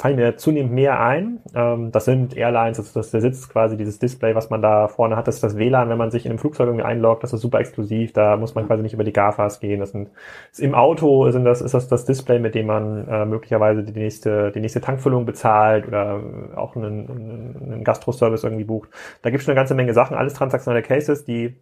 fallen 0.00 0.16
mir 0.16 0.36
zunehmend 0.38 0.72
mehr 0.72 0.98
ein. 0.98 1.40
Ähm, 1.54 1.92
das 1.92 2.06
sind 2.06 2.34
Airlines, 2.34 2.78
das, 2.78 2.94
das 2.94 3.10
der 3.10 3.20
Sitz 3.20 3.50
quasi, 3.50 3.76
dieses 3.76 3.98
Display, 3.98 4.34
was 4.34 4.48
man 4.48 4.62
da 4.62 4.88
vorne 4.88 5.14
hat, 5.14 5.28
das 5.28 5.34
ist 5.36 5.44
das 5.44 5.58
WLAN, 5.58 5.90
wenn 5.90 5.98
man 5.98 6.10
sich 6.10 6.24
in 6.24 6.30
einem 6.30 6.38
Flugzeug 6.38 6.68
irgendwie 6.68 6.84
einloggt, 6.84 7.22
das 7.22 7.34
ist 7.34 7.42
super 7.42 7.60
exklusiv, 7.60 8.14
da 8.14 8.38
muss 8.38 8.54
man 8.54 8.66
quasi 8.66 8.82
nicht 8.82 8.94
über 8.94 9.04
die 9.04 9.12
GAFAs 9.12 9.60
gehen. 9.60 9.80
Das 9.80 9.90
sind 9.90 10.08
ist 10.52 10.60
im 10.60 10.74
Auto 10.74 11.30
sind 11.30 11.44
das, 11.44 11.60
ist 11.60 11.74
das 11.74 11.88
das 11.88 12.06
Display, 12.06 12.38
mit 12.38 12.54
dem 12.54 12.66
man 12.66 13.06
äh, 13.08 13.26
möglicherweise 13.26 13.82
die 13.82 13.92
nächste, 13.92 14.50
die 14.52 14.60
nächste 14.60 14.80
Tankfüllung 14.80 15.26
bezahlt 15.26 15.86
oder 15.86 16.20
auch 16.56 16.76
einen, 16.76 17.58
einen, 17.62 17.84
Gastro-Service 17.84 18.44
irgendwie 18.44 18.64
bucht. 18.64 18.88
Da 19.22 19.28
gibt 19.28 19.42
es 19.42 19.48
eine 19.48 19.54
ganze 19.54 19.74
Menge 19.74 19.92
Sachen, 19.92 20.16
alles 20.16 20.32
transaktionelle 20.32 20.82
Cases, 20.82 21.24
die 21.24 21.56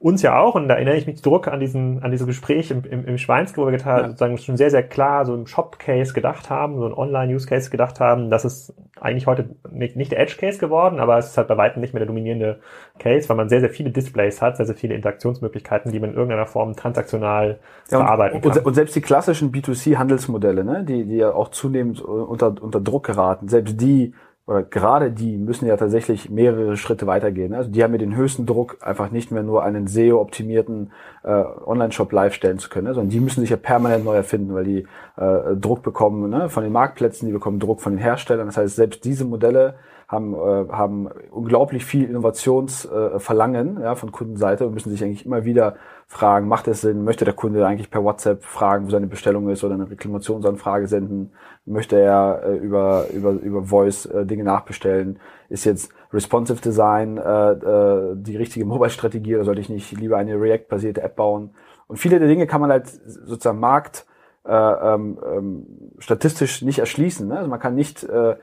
uns 0.00 0.22
ja 0.22 0.40
auch, 0.40 0.54
und 0.54 0.66
da 0.66 0.76
erinnere 0.76 0.96
ich 0.96 1.06
mich 1.06 1.22
zurück 1.22 1.46
an 1.46 1.60
diesen, 1.60 2.02
an 2.02 2.10
dieses 2.10 2.26
Gespräch 2.26 2.70
im, 2.70 2.84
im, 2.84 3.04
im 3.04 3.18
Schweinske, 3.18 3.60
wo 3.60 3.66
wir 3.66 3.72
getan, 3.72 3.98
ja. 3.98 4.06
sozusagen 4.06 4.38
schon 4.38 4.56
sehr, 4.56 4.70
sehr 4.70 4.82
klar 4.82 5.26
so 5.26 5.34
im 5.34 5.46
Shop-Case 5.46 6.14
gedacht 6.14 6.48
haben, 6.48 6.78
so 6.78 6.86
ein 6.86 6.94
Online-Use-Case 6.94 7.68
gedacht 7.68 8.00
haben, 8.00 8.30
das 8.30 8.46
ist 8.46 8.74
eigentlich 8.98 9.26
heute 9.26 9.50
nicht, 9.70 9.96
nicht 9.96 10.10
der 10.10 10.20
Edge-Case 10.20 10.58
geworden, 10.58 11.00
aber 11.00 11.18
es 11.18 11.26
ist 11.26 11.36
halt 11.36 11.48
bei 11.48 11.56
weitem 11.58 11.82
nicht 11.82 11.92
mehr 11.92 12.00
der 12.00 12.06
dominierende 12.06 12.60
Case, 12.98 13.28
weil 13.28 13.36
man 13.36 13.50
sehr, 13.50 13.60
sehr 13.60 13.68
viele 13.68 13.90
Displays 13.90 14.40
hat, 14.40 14.56
sehr, 14.56 14.64
sehr 14.64 14.74
viele 14.74 14.94
Interaktionsmöglichkeiten, 14.94 15.92
die 15.92 16.00
man 16.00 16.10
in 16.10 16.16
irgendeiner 16.16 16.46
Form 16.46 16.74
transaktional 16.74 17.58
ja, 17.90 17.98
verarbeiten 17.98 18.40
kann. 18.40 18.52
Und, 18.52 18.66
und 18.66 18.74
selbst 18.74 18.96
die 18.96 19.02
klassischen 19.02 19.52
B2C-Handelsmodelle, 19.52 20.64
ne, 20.64 20.82
die, 20.82 21.04
die 21.04 21.16
ja 21.16 21.32
auch 21.32 21.48
zunehmend 21.48 22.00
unter, 22.00 22.54
unter 22.62 22.80
Druck 22.80 23.04
geraten, 23.04 23.48
selbst 23.48 23.78
die 23.78 24.14
oder 24.50 24.64
gerade 24.64 25.12
die 25.12 25.36
müssen 25.36 25.68
ja 25.68 25.76
tatsächlich 25.76 26.28
mehrere 26.28 26.76
Schritte 26.76 27.06
weitergehen. 27.06 27.54
Also 27.54 27.70
die 27.70 27.84
haben 27.84 27.92
ja 27.92 27.98
den 27.98 28.16
höchsten 28.16 28.46
Druck, 28.46 28.78
einfach 28.80 29.12
nicht 29.12 29.30
mehr 29.30 29.44
nur 29.44 29.62
einen 29.62 29.86
SEO-optimierten 29.86 30.90
äh, 31.22 31.30
Online-Shop 31.30 32.10
live 32.10 32.34
stellen 32.34 32.58
zu 32.58 32.68
können, 32.68 32.88
ne? 32.88 32.94
sondern 32.94 33.10
die 33.10 33.20
müssen 33.20 33.42
sich 33.42 33.50
ja 33.50 33.56
permanent 33.56 34.04
neu 34.04 34.16
erfinden, 34.16 34.52
weil 34.52 34.64
die 34.64 34.86
äh, 35.16 35.54
Druck 35.54 35.84
bekommen 35.84 36.28
ne? 36.28 36.48
von 36.48 36.64
den 36.64 36.72
Marktplätzen, 36.72 37.28
die 37.28 37.32
bekommen 37.32 37.60
Druck 37.60 37.80
von 37.80 37.92
den 37.92 38.00
Herstellern. 38.00 38.46
Das 38.46 38.56
heißt, 38.56 38.74
selbst 38.74 39.04
diese 39.04 39.24
Modelle 39.24 39.74
haben, 40.10 40.34
äh, 40.34 40.72
haben 40.72 41.08
unglaublich 41.30 41.84
viel 41.84 42.04
Innovationsverlangen 42.04 43.76
äh, 43.76 43.82
ja, 43.82 43.94
von 43.94 44.10
Kundenseite 44.10 44.66
und 44.66 44.74
müssen 44.74 44.90
sich 44.90 45.04
eigentlich 45.04 45.24
immer 45.24 45.44
wieder 45.44 45.76
fragen, 46.08 46.48
macht 46.48 46.66
es 46.66 46.80
Sinn, 46.80 47.04
möchte 47.04 47.24
der 47.24 47.34
Kunde 47.34 47.64
eigentlich 47.64 47.92
per 47.92 48.02
WhatsApp 48.02 48.42
fragen, 48.42 48.86
wo 48.86 48.90
seine 48.90 49.06
Bestellung 49.06 49.48
ist 49.48 49.62
oder 49.62 49.74
eine 49.74 49.88
Reklamationsanfrage 49.88 50.88
senden, 50.88 51.30
möchte 51.64 51.96
er 51.96 52.42
äh, 52.44 52.56
über, 52.56 53.06
über, 53.14 53.30
über 53.30 53.62
Voice 53.62 54.06
äh, 54.06 54.26
Dinge 54.26 54.42
nachbestellen, 54.42 55.20
ist 55.48 55.64
jetzt 55.64 55.92
Responsive 56.12 56.60
Design 56.60 57.16
äh, 57.16 57.52
äh, 57.52 58.16
die 58.16 58.36
richtige 58.36 58.66
Mobile-Strategie 58.66 59.36
oder 59.36 59.44
sollte 59.44 59.60
ich 59.60 59.68
nicht 59.68 59.92
lieber 59.92 60.16
eine 60.16 60.40
React-basierte 60.40 61.02
App 61.02 61.14
bauen? 61.14 61.50
Und 61.86 61.98
viele 61.98 62.18
der 62.18 62.26
Dinge 62.26 62.48
kann 62.48 62.60
man 62.60 62.70
halt 62.70 62.88
sozusagen 62.88 63.60
Markt 63.60 64.06
äh, 64.44 64.52
ähm, 64.52 65.18
ähm, 65.24 65.66
statistisch 65.98 66.62
nicht 66.62 66.80
erschließen. 66.80 67.28
Ne? 67.28 67.38
Also 67.38 67.50
man 67.50 67.60
kann 67.60 67.74
nicht 67.76 68.02
äh, 68.02 68.36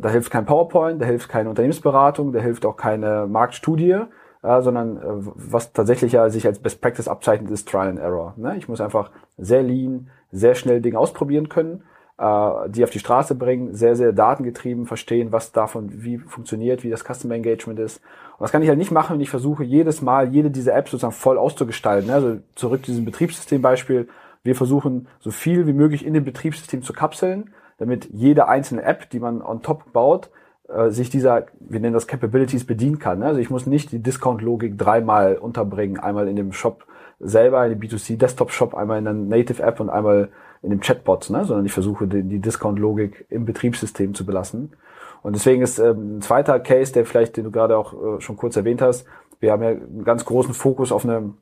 da 0.00 0.08
hilft 0.08 0.30
kein 0.30 0.46
PowerPoint, 0.46 1.00
da 1.00 1.06
hilft 1.06 1.28
keine 1.28 1.50
Unternehmensberatung, 1.50 2.32
da 2.32 2.40
hilft 2.40 2.64
auch 2.64 2.76
keine 2.76 3.26
Marktstudie, 3.26 4.06
ja, 4.42 4.62
sondern 4.62 4.96
äh, 4.96 5.00
was 5.02 5.72
tatsächlich 5.72 6.12
ja 6.12 6.28
sich 6.30 6.46
als 6.46 6.60
Best 6.60 6.80
Practice 6.80 7.08
abzeichnet, 7.08 7.50
ist 7.50 7.68
Trial 7.68 7.88
and 7.88 7.98
Error. 7.98 8.34
Ne? 8.36 8.56
Ich 8.56 8.68
muss 8.68 8.80
einfach 8.80 9.10
sehr 9.36 9.62
lean, 9.62 10.08
sehr 10.30 10.54
schnell 10.54 10.80
Dinge 10.80 10.98
ausprobieren 10.98 11.48
können, 11.48 11.82
äh, 12.18 12.68
die 12.68 12.84
auf 12.84 12.90
die 12.90 12.98
Straße 12.98 13.34
bringen, 13.34 13.74
sehr, 13.74 13.96
sehr 13.96 14.12
datengetrieben 14.12 14.86
verstehen, 14.86 15.32
was 15.32 15.52
davon 15.52 15.90
wie 15.92 16.18
funktioniert, 16.18 16.84
wie 16.84 16.90
das 16.90 17.04
Customer 17.04 17.34
Engagement 17.34 17.80
ist. 17.80 18.00
Und 18.38 18.42
das 18.42 18.52
kann 18.52 18.62
ich 18.62 18.68
halt 18.68 18.78
nicht 18.78 18.92
machen, 18.92 19.14
wenn 19.14 19.20
ich 19.20 19.30
versuche, 19.30 19.64
jedes 19.64 20.00
Mal 20.00 20.28
jede 20.28 20.50
dieser 20.50 20.74
Apps 20.74 20.92
sozusagen 20.92 21.12
voll 21.12 21.38
auszugestalten. 21.38 22.08
Ne? 22.08 22.14
Also 22.14 22.36
zurück 22.54 22.84
zu 22.84 22.92
diesem 22.92 23.04
Betriebssystembeispiel. 23.04 24.08
Wir 24.44 24.54
versuchen, 24.54 25.08
so 25.18 25.32
viel 25.32 25.66
wie 25.66 25.72
möglich 25.72 26.06
in 26.06 26.14
dem 26.14 26.24
Betriebssystem 26.24 26.82
zu 26.82 26.92
kapseln 26.92 27.50
damit 27.78 28.08
jede 28.12 28.48
einzelne 28.48 28.82
App, 28.82 29.10
die 29.10 29.20
man 29.20 29.42
on 29.42 29.62
top 29.62 29.92
baut, 29.92 30.30
äh, 30.68 30.90
sich 30.90 31.10
dieser, 31.10 31.46
wir 31.60 31.80
nennen 31.80 31.94
das 31.94 32.06
Capabilities, 32.06 32.66
bedienen 32.66 32.98
kann. 32.98 33.22
Also 33.22 33.40
ich 33.40 33.50
muss 33.50 33.66
nicht 33.66 33.92
die 33.92 34.02
Discount-Logik 34.02 34.78
dreimal 34.78 35.36
unterbringen, 35.36 35.98
einmal 35.98 36.28
in 36.28 36.36
dem 36.36 36.52
Shop 36.52 36.86
selber, 37.20 37.64
in 37.64 37.78
dem 37.78 37.80
B2C-Desktop-Shop, 37.80 38.74
einmal 38.74 38.98
in 38.98 39.04
der 39.04 39.14
Native-App 39.14 39.80
und 39.80 39.90
einmal 39.90 40.30
in 40.62 40.70
dem 40.70 40.80
Chatbot, 40.80 41.30
ne? 41.30 41.44
sondern 41.44 41.66
ich 41.66 41.72
versuche 41.72 42.06
die, 42.06 42.22
die 42.22 42.40
Discount-Logik 42.40 43.26
im 43.28 43.44
Betriebssystem 43.44 44.14
zu 44.14 44.26
belassen. 44.26 44.72
Und 45.22 45.34
deswegen 45.34 45.62
ist 45.62 45.78
ähm, 45.78 46.18
ein 46.18 46.22
zweiter 46.22 46.60
Case, 46.60 46.92
der 46.92 47.06
vielleicht, 47.06 47.36
den 47.36 47.44
du 47.44 47.50
gerade 47.50 47.76
auch 47.76 47.92
äh, 47.92 48.20
schon 48.20 48.36
kurz 48.36 48.56
erwähnt 48.56 48.82
hast, 48.82 49.06
wir 49.40 49.52
haben 49.52 49.62
ja 49.62 49.70
einen 49.70 50.04
ganz 50.04 50.24
großen 50.24 50.54
Fokus 50.54 50.92
auf 50.92 51.04
eine, 51.04 51.34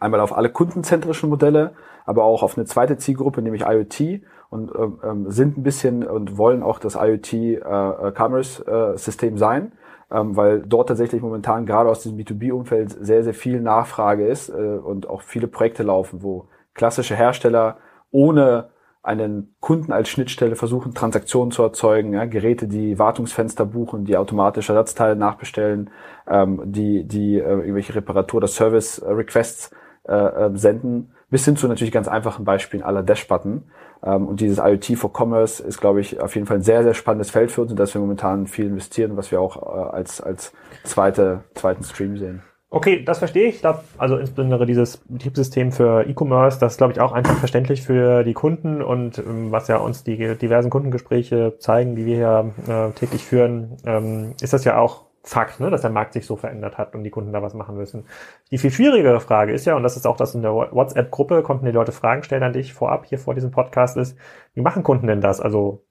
einmal 0.00 0.20
auf 0.20 0.36
alle 0.36 0.50
kundenzentrischen 0.50 1.28
Modelle, 1.28 1.72
aber 2.04 2.24
auch 2.24 2.42
auf 2.42 2.56
eine 2.56 2.66
zweite 2.66 2.96
Zielgruppe, 2.98 3.42
nämlich 3.42 3.62
IoT 3.62 4.22
und 4.50 4.70
ähm, 4.78 5.00
ähm, 5.02 5.30
sind 5.30 5.56
ein 5.56 5.62
bisschen 5.62 6.06
und 6.06 6.36
wollen 6.38 6.62
auch 6.62 6.78
das 6.78 6.96
IoT 6.96 7.32
äh, 7.32 7.54
äh, 7.56 8.12
Commerce 8.16 8.64
äh, 8.66 8.96
System 8.98 9.38
sein, 9.38 9.72
ähm, 10.10 10.36
weil 10.36 10.62
dort 10.62 10.88
tatsächlich 10.88 11.22
momentan 11.22 11.66
gerade 11.66 11.88
aus 11.90 12.02
diesem 12.02 12.18
B2B-Umfeld 12.18 12.90
sehr, 13.04 13.24
sehr 13.24 13.34
viel 13.34 13.60
Nachfrage 13.60 14.26
ist 14.26 14.50
äh, 14.50 14.52
und 14.52 15.08
auch 15.08 15.22
viele 15.22 15.48
Projekte 15.48 15.82
laufen, 15.82 16.22
wo 16.22 16.48
klassische 16.74 17.16
Hersteller 17.16 17.78
ohne 18.10 18.70
einen 19.04 19.54
Kunden 19.60 19.92
als 19.92 20.08
Schnittstelle 20.08 20.56
versuchen, 20.56 20.94
Transaktionen 20.94 21.50
zu 21.50 21.62
erzeugen, 21.62 22.14
ja, 22.14 22.24
Geräte, 22.24 22.66
die 22.66 22.98
Wartungsfenster 22.98 23.66
buchen, 23.66 24.06
die 24.06 24.16
automatisch 24.16 24.70
Ersatzteile 24.70 25.14
nachbestellen, 25.14 25.90
ähm, 26.26 26.62
die, 26.64 27.04
die 27.04 27.38
äh, 27.38 27.42
irgendwelche 27.42 27.94
Reparatur- 27.94 28.38
oder 28.38 28.48
Service-Requests 28.48 29.72
äh, 30.08 30.14
äh, 30.14 30.56
senden, 30.56 31.12
bis 31.30 31.44
hin 31.44 31.56
zu 31.56 31.66
natürlich 31.66 31.92
ganz 31.92 32.08
einfachen 32.08 32.44
Beispielen 32.44 32.82
aller 32.82 33.02
Dash-Button. 33.02 33.64
Ähm, 34.04 34.28
und 34.28 34.40
dieses 34.40 34.58
IoT 34.58 34.98
for 34.98 35.10
Commerce 35.12 35.62
ist, 35.62 35.80
glaube 35.80 36.00
ich, 36.00 36.20
auf 36.20 36.34
jeden 36.34 36.46
Fall 36.46 36.58
ein 36.58 36.62
sehr, 36.62 36.82
sehr 36.82 36.94
spannendes 36.94 37.30
Feld 37.30 37.50
für 37.50 37.62
uns, 37.62 37.70
in 37.70 37.76
das 37.76 37.94
wir 37.94 38.00
momentan 38.00 38.46
viel 38.46 38.66
investieren, 38.66 39.16
was 39.16 39.30
wir 39.30 39.40
auch 39.40 39.56
äh, 39.56 39.94
als, 39.96 40.20
als 40.20 40.52
zweite, 40.84 41.44
zweiten 41.54 41.84
Stream 41.84 42.18
sehen. 42.18 42.42
Okay, 42.74 43.04
das 43.04 43.18
verstehe 43.18 43.46
ich. 43.46 43.62
also 43.98 44.16
insbesondere 44.16 44.66
dieses 44.66 44.96
Betriebssystem 44.96 45.70
für 45.70 46.08
E-Commerce, 46.08 46.58
das 46.58 46.72
ist, 46.72 46.78
glaube 46.78 46.92
ich, 46.92 47.00
auch 47.00 47.12
einfach 47.12 47.36
verständlich 47.38 47.82
für 47.82 48.24
die 48.24 48.32
Kunden 48.32 48.82
und 48.82 49.18
ähm, 49.18 49.52
was 49.52 49.68
ja 49.68 49.76
uns 49.76 50.02
die 50.02 50.16
diversen 50.36 50.70
Kundengespräche 50.70 51.54
zeigen, 51.60 51.94
die 51.94 52.04
wir 52.04 52.16
hier 52.16 52.52
äh, 52.66 52.90
täglich 52.90 53.24
führen, 53.24 53.76
ähm, 53.86 54.34
ist 54.42 54.52
das 54.52 54.64
ja 54.64 54.76
auch 54.76 55.03
Fakt, 55.26 55.58
ne, 55.58 55.70
dass 55.70 55.80
der 55.80 55.90
Markt 55.90 56.12
sich 56.12 56.26
so 56.26 56.36
verändert 56.36 56.76
hat 56.76 56.94
und 56.94 57.02
die 57.02 57.10
Kunden 57.10 57.32
da 57.32 57.42
was 57.42 57.54
machen 57.54 57.76
müssen. 57.76 58.04
Die 58.50 58.58
viel 58.58 58.70
schwierigere 58.70 59.20
Frage 59.20 59.52
ist 59.52 59.64
ja, 59.64 59.74
und 59.74 59.82
das 59.82 59.96
ist 59.96 60.06
auch 60.06 60.18
das 60.18 60.34
in 60.34 60.42
der 60.42 60.52
WhatsApp-Gruppe, 60.52 61.42
konnten 61.42 61.64
die 61.64 61.72
Leute 61.72 61.92
Fragen 61.92 62.22
stellen 62.22 62.42
an 62.42 62.52
dich 62.52 62.74
vorab 62.74 63.06
hier 63.06 63.18
vor 63.18 63.34
diesem 63.34 63.50
Podcast, 63.50 63.96
ist, 63.96 64.18
wie 64.52 64.60
machen 64.60 64.82
Kunden 64.82 65.06
denn 65.06 65.22
das? 65.22 65.40
Also 65.40 65.82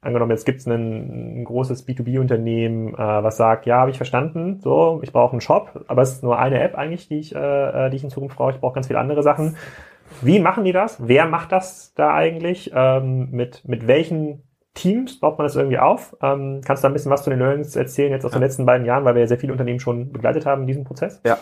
angenommen, 0.00 0.30
jetzt 0.30 0.46
gibt's 0.46 0.66
ein, 0.66 1.42
ein 1.42 1.44
großes 1.44 1.86
B2B-Unternehmen, 1.86 2.94
äh, 2.94 2.96
was 2.96 3.36
sagt, 3.36 3.66
ja, 3.66 3.76
habe 3.76 3.90
ich 3.90 3.98
verstanden, 3.98 4.58
so, 4.60 5.00
ich 5.02 5.12
brauche 5.12 5.32
einen 5.32 5.42
Shop, 5.42 5.84
aber 5.86 6.00
es 6.00 6.12
ist 6.12 6.22
nur 6.22 6.38
eine 6.38 6.60
App 6.60 6.74
eigentlich, 6.74 7.08
die 7.08 7.18
ich, 7.18 7.34
äh, 7.34 7.90
die 7.90 7.96
ich 7.96 8.04
in 8.04 8.10
Zukunft 8.10 8.38
brauche, 8.38 8.52
ich 8.52 8.60
brauche 8.60 8.74
ganz 8.74 8.86
viele 8.86 8.98
andere 8.98 9.22
Sachen. 9.22 9.56
Wie 10.22 10.40
machen 10.40 10.64
die 10.64 10.72
das? 10.72 10.96
Wer 11.06 11.26
macht 11.26 11.52
das 11.52 11.92
da 11.94 12.14
eigentlich? 12.14 12.72
Ähm, 12.74 13.30
mit, 13.30 13.66
mit 13.68 13.86
welchen 13.86 14.42
Teams 14.74 15.20
baut 15.20 15.38
man 15.38 15.46
das 15.46 15.56
irgendwie 15.56 15.78
auf. 15.78 16.16
Ähm, 16.22 16.60
kannst 16.64 16.82
du 16.82 16.86
da 16.86 16.90
ein 16.90 16.94
bisschen 16.94 17.10
was 17.12 17.24
zu 17.24 17.30
den 17.30 17.38
Learnings 17.38 17.76
erzählen 17.76 18.10
jetzt 18.10 18.24
aus 18.24 18.32
ja. 18.32 18.38
den 18.38 18.44
letzten 18.44 18.64
beiden 18.64 18.86
Jahren, 18.86 19.04
weil 19.04 19.14
wir 19.14 19.20
ja 19.20 19.28
sehr 19.28 19.38
viele 19.38 19.52
Unternehmen 19.52 19.80
schon 19.80 20.12
begleitet 20.12 20.46
haben 20.46 20.62
in 20.62 20.66
diesem 20.66 20.84
Prozess? 20.84 21.20
Ja, 21.24 21.38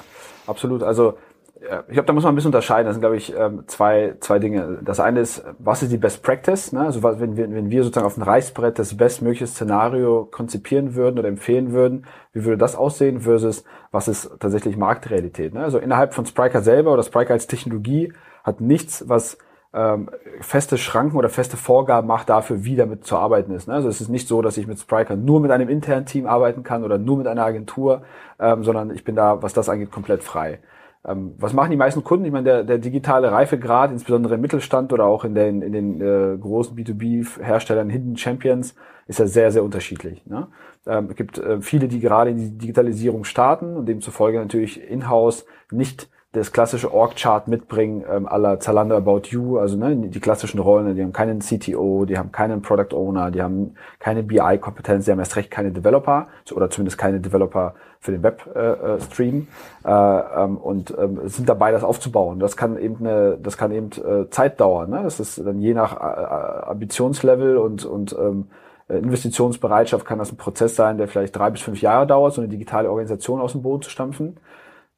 absolut. 0.46 0.82
Also 0.82 1.14
ich 1.60 1.92
glaube, 1.92 2.06
da 2.06 2.12
muss 2.14 2.24
man 2.24 2.32
ein 2.32 2.36
bisschen 2.36 2.48
unterscheiden. 2.48 2.86
Das 2.86 2.94
sind, 2.94 3.02
glaube 3.02 3.16
ich, 3.16 3.36
ähm, 3.36 3.64
zwei, 3.66 4.14
zwei 4.20 4.38
Dinge. 4.38 4.78
Das 4.82 4.98
eine 4.98 5.20
ist, 5.20 5.44
was 5.58 5.82
ist 5.82 5.92
die 5.92 5.98
Best 5.98 6.22
Practice? 6.22 6.72
Ne? 6.72 6.80
Also 6.80 7.02
wenn 7.02 7.36
wir, 7.36 7.52
wenn 7.52 7.70
wir 7.70 7.82
sozusagen 7.82 8.06
auf 8.06 8.14
dem 8.14 8.22
Reißbrett 8.22 8.78
das 8.78 8.96
bestmögliche 8.96 9.46
Szenario 9.46 10.24
konzipieren 10.24 10.94
würden 10.94 11.18
oder 11.18 11.28
empfehlen 11.28 11.72
würden, 11.72 12.06
wie 12.32 12.44
würde 12.44 12.56
das 12.56 12.76
aussehen 12.76 13.20
versus 13.20 13.64
was 13.90 14.08
ist 14.08 14.30
tatsächlich 14.40 14.78
Marktrealität? 14.78 15.52
Ne? 15.52 15.62
Also 15.62 15.78
innerhalb 15.78 16.14
von 16.14 16.24
Spriker 16.24 16.62
selber 16.62 16.94
oder 16.94 17.02
Spriker 17.02 17.34
als 17.34 17.46
Technologie 17.46 18.12
hat 18.42 18.62
nichts, 18.62 19.06
was 19.08 19.36
ähm, 19.72 20.10
feste 20.40 20.78
Schranken 20.78 21.16
oder 21.16 21.28
feste 21.28 21.56
Vorgaben 21.56 22.08
macht 22.08 22.28
dafür, 22.28 22.64
wie 22.64 22.76
damit 22.76 23.04
zu 23.04 23.16
arbeiten 23.16 23.52
ist. 23.52 23.68
Ne? 23.68 23.74
Also 23.74 23.88
es 23.88 24.00
ist 24.00 24.08
nicht 24.08 24.26
so, 24.26 24.42
dass 24.42 24.56
ich 24.56 24.66
mit 24.66 24.80
Spriker 24.80 25.16
nur 25.16 25.40
mit 25.40 25.50
einem 25.50 25.68
internen 25.68 26.06
Team 26.06 26.26
arbeiten 26.26 26.62
kann 26.62 26.82
oder 26.82 26.98
nur 26.98 27.16
mit 27.16 27.26
einer 27.26 27.44
Agentur, 27.44 28.02
ähm, 28.40 28.64
sondern 28.64 28.90
ich 28.90 29.04
bin 29.04 29.14
da, 29.14 29.42
was 29.42 29.52
das 29.52 29.68
angeht, 29.68 29.92
komplett 29.92 30.24
frei. 30.24 30.58
Ähm, 31.06 31.34
was 31.38 31.52
machen 31.52 31.70
die 31.70 31.76
meisten 31.76 32.02
Kunden? 32.02 32.24
Ich 32.26 32.32
meine, 32.32 32.44
der, 32.44 32.64
der 32.64 32.78
digitale 32.78 33.30
Reifegrad, 33.30 33.90
insbesondere 33.92 34.34
im 34.34 34.40
Mittelstand 34.40 34.92
oder 34.92 35.04
auch 35.06 35.24
in 35.24 35.34
den, 35.34 35.62
in 35.62 35.72
den 35.72 36.00
äh, 36.00 36.36
großen 36.36 36.76
B2B-Herstellern, 36.76 37.88
Hidden 37.88 38.16
Champions, 38.16 38.74
ist 39.06 39.18
ja 39.18 39.26
sehr, 39.26 39.50
sehr 39.50 39.64
unterschiedlich. 39.64 40.26
Ne? 40.26 40.48
Ähm, 40.86 41.06
es 41.10 41.16
gibt 41.16 41.38
äh, 41.38 41.60
viele, 41.60 41.88
die 41.88 42.00
gerade 42.00 42.30
in 42.30 42.36
die 42.36 42.58
Digitalisierung 42.58 43.24
starten 43.24 43.76
und 43.76 43.86
demzufolge 43.86 44.38
natürlich 44.38 44.82
in-house 44.82 45.46
nicht 45.70 46.10
das 46.32 46.52
klassische 46.52 46.94
Org-Chart 46.94 47.48
mitbringen, 47.48 48.04
ähm, 48.08 48.28
aller 48.28 48.60
Zalando 48.60 48.96
About 48.96 49.22
You, 49.30 49.58
also 49.58 49.76
ne, 49.76 49.96
die 49.96 50.20
klassischen 50.20 50.60
Rollen, 50.60 50.94
die 50.94 51.02
haben 51.02 51.12
keinen 51.12 51.40
CTO, 51.40 52.04
die 52.04 52.16
haben 52.16 52.30
keinen 52.30 52.62
Product 52.62 52.94
Owner, 52.94 53.32
die 53.32 53.42
haben 53.42 53.74
keine 53.98 54.22
BI-Kompetenz, 54.22 55.06
die 55.06 55.10
haben 55.10 55.18
erst 55.18 55.34
recht 55.34 55.50
keine 55.50 55.72
Developer 55.72 56.28
oder 56.52 56.70
zumindest 56.70 56.98
keine 56.98 57.18
Developer 57.18 57.74
für 57.98 58.12
den 58.12 58.22
Webstream 58.22 59.48
äh, 59.84 59.90
äh, 59.90 60.44
ähm, 60.44 60.56
und 60.56 60.94
ähm, 60.96 61.20
sind 61.24 61.48
dabei, 61.48 61.72
das 61.72 61.82
aufzubauen. 61.82 62.38
Das 62.38 62.56
kann 62.56 62.78
eben 62.78 62.98
eine, 63.00 63.36
das 63.36 63.58
kann 63.58 63.72
eben 63.72 63.90
äh, 63.90 64.30
Zeit 64.30 64.60
dauern. 64.60 64.90
Ne? 64.90 65.00
Das 65.02 65.18
ist 65.18 65.44
dann 65.44 65.60
je 65.60 65.74
nach 65.74 65.96
äh, 65.96 66.70
Ambitionslevel 66.70 67.56
und 67.56 67.84
und 67.84 68.16
ähm, 68.18 68.46
Investitionsbereitschaft 68.88 70.04
kann 70.04 70.18
das 70.18 70.32
ein 70.32 70.36
Prozess 70.36 70.74
sein, 70.74 70.98
der 70.98 71.06
vielleicht 71.06 71.36
drei 71.36 71.50
bis 71.50 71.60
fünf 71.60 71.80
Jahre 71.80 72.08
dauert, 72.08 72.34
so 72.34 72.40
eine 72.40 72.48
digitale 72.48 72.88
Organisation 72.88 73.40
aus 73.40 73.52
dem 73.52 73.62
Boden 73.62 73.82
zu 73.82 73.90
stampfen. 73.90 74.36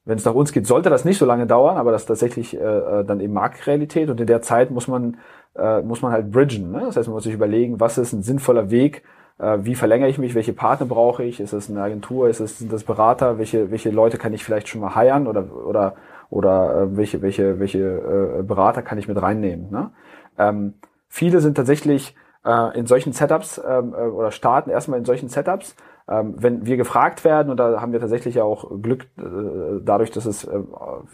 Wenn 0.04 0.18
es 0.18 0.24
nach 0.24 0.34
uns 0.34 0.52
geht, 0.52 0.66
sollte 0.66 0.90
das 0.90 1.04
nicht 1.04 1.18
so 1.18 1.26
lange 1.26 1.46
dauern, 1.46 1.76
aber 1.76 1.92
das 1.92 2.02
ist 2.02 2.06
tatsächlich 2.06 2.56
äh, 2.56 2.58
äh, 2.58 3.04
dann 3.04 3.20
eben 3.20 3.32
Marktrealität 3.32 4.10
und 4.10 4.20
in 4.20 4.26
der 4.26 4.42
Zeit 4.42 4.70
muss 4.70 4.88
man 4.88 5.18
äh, 5.54 5.82
muss 5.82 6.02
man 6.02 6.12
halt 6.12 6.32
bridgen. 6.32 6.72
Ne? 6.72 6.82
Das 6.86 6.96
heißt, 6.96 7.08
man 7.08 7.14
muss 7.14 7.24
sich 7.24 7.34
überlegen, 7.34 7.78
was 7.78 7.98
ist 7.98 8.12
ein 8.12 8.22
sinnvoller 8.22 8.70
Weg, 8.70 9.04
äh, 9.38 9.58
wie 9.62 9.74
verlängere 9.74 10.08
ich 10.08 10.18
mich, 10.18 10.34
welche 10.34 10.52
Partner 10.52 10.86
brauche 10.86 11.22
ich, 11.22 11.38
ist 11.38 11.52
es 11.52 11.70
eine 11.70 11.82
Agentur, 11.82 12.28
ist 12.28 12.40
es 12.40 12.58
sind 12.58 12.72
das 12.72 12.84
Berater, 12.84 13.38
welche 13.38 13.70
welche 13.70 13.90
Leute 13.90 14.18
kann 14.18 14.32
ich 14.32 14.44
vielleicht 14.44 14.68
schon 14.68 14.80
mal 14.80 14.94
heiern 14.94 15.26
oder 15.26 15.44
oder 15.66 15.94
oder 16.30 16.82
äh, 16.82 16.96
welche 16.96 17.22
welche 17.22 17.60
welche 17.60 17.78
äh, 17.78 18.42
Berater 18.42 18.82
kann 18.82 18.98
ich 18.98 19.06
mit 19.06 19.20
reinnehmen. 19.20 19.70
Ne? 19.70 19.90
Ähm, 20.38 20.74
viele 21.08 21.40
sind 21.40 21.56
tatsächlich 21.56 22.16
äh, 22.44 22.78
in 22.78 22.86
solchen 22.86 23.12
Setups 23.12 23.60
ähm, 23.64 23.94
äh, 23.94 24.02
oder 24.02 24.32
starten 24.32 24.70
erstmal 24.70 24.98
in 24.98 25.04
solchen 25.04 25.28
Setups 25.28 25.76
wenn 26.06 26.66
wir 26.66 26.76
gefragt 26.76 27.24
werden, 27.24 27.50
und 27.50 27.58
da 27.58 27.80
haben 27.80 27.92
wir 27.92 28.00
tatsächlich 28.00 28.34
ja 28.34 28.44
auch 28.44 28.80
Glück 28.82 29.04
äh, 29.18 29.80
dadurch, 29.82 30.10
dass 30.10 30.26
es, 30.26 30.44
äh, 30.44 30.60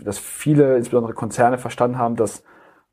dass 0.03 0.19
viele, 0.19 0.77
insbesondere 0.77 1.13
Konzerne, 1.13 1.59
verstanden 1.59 1.99
haben, 1.99 2.17
dass 2.17 2.43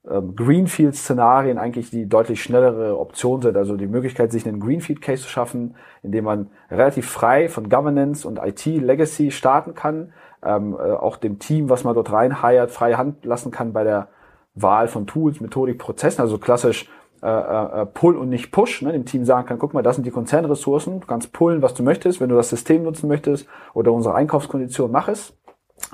ähm, 0.10 0.36
Greenfield-Szenarien 0.36 1.58
eigentlich 1.58 1.90
die 1.90 2.08
deutlich 2.08 2.44
schnellere 2.44 3.00
Option 3.00 3.42
sind. 3.42 3.58
Also 3.58 3.76
die 3.76 3.88
Möglichkeit, 3.88 4.32
sich 4.32 4.48
einen 4.48 4.60
Greenfield-Case 4.60 5.24
zu 5.24 5.30
schaffen, 5.30 5.76
indem 6.04 6.26
man 6.26 6.50
relativ 6.70 7.10
frei 7.10 7.50
von 7.50 7.70
Governance 7.70 8.28
und 8.28 8.40
IT-Legacy 8.40 9.32
starten 9.32 9.74
kann, 9.74 10.14
ähm, 10.44 10.74
äh, 10.74 10.92
auch 10.92 11.18
dem 11.18 11.40
Team, 11.40 11.70
was 11.70 11.84
man 11.84 11.96
dort 11.96 12.12
reinheiert, 12.12 12.72
freie 12.72 12.98
Hand 12.98 13.26
lassen 13.26 13.52
kann 13.52 13.74
bei 13.74 13.84
der 13.84 14.10
Wahl 14.54 14.88
von 14.88 15.08
Tools, 15.08 15.42
Methodik, 15.42 15.80
Prozessen. 15.80 16.22
Also 16.22 16.38
klassisch 16.38 16.90
äh, 17.22 17.28
äh, 17.28 17.82
äh, 17.82 17.86
Pull 17.86 18.16
und 18.18 18.30
nicht 18.30 18.52
Push, 18.52 18.82
ne, 18.82 18.92
dem 18.92 19.06
Team 19.06 19.26
sagen 19.26 19.48
kann, 19.48 19.58
guck 19.58 19.74
mal, 19.74 19.82
das 19.82 19.96
sind 19.96 20.06
die 20.06 20.12
Konzernressourcen, 20.12 21.00
du 21.00 21.08
kannst 21.08 21.32
pullen, 21.32 21.62
was 21.62 21.74
du 21.74 21.84
möchtest, 21.84 22.22
wenn 22.22 22.30
du 22.30 22.36
das 22.36 22.50
System 22.50 22.84
nutzen 22.84 23.08
möchtest 23.08 23.48
oder 23.74 23.92
unsere 23.94 24.16
Einkaufskondition, 24.16 24.92
mach 24.92 25.08
es. 25.08 25.34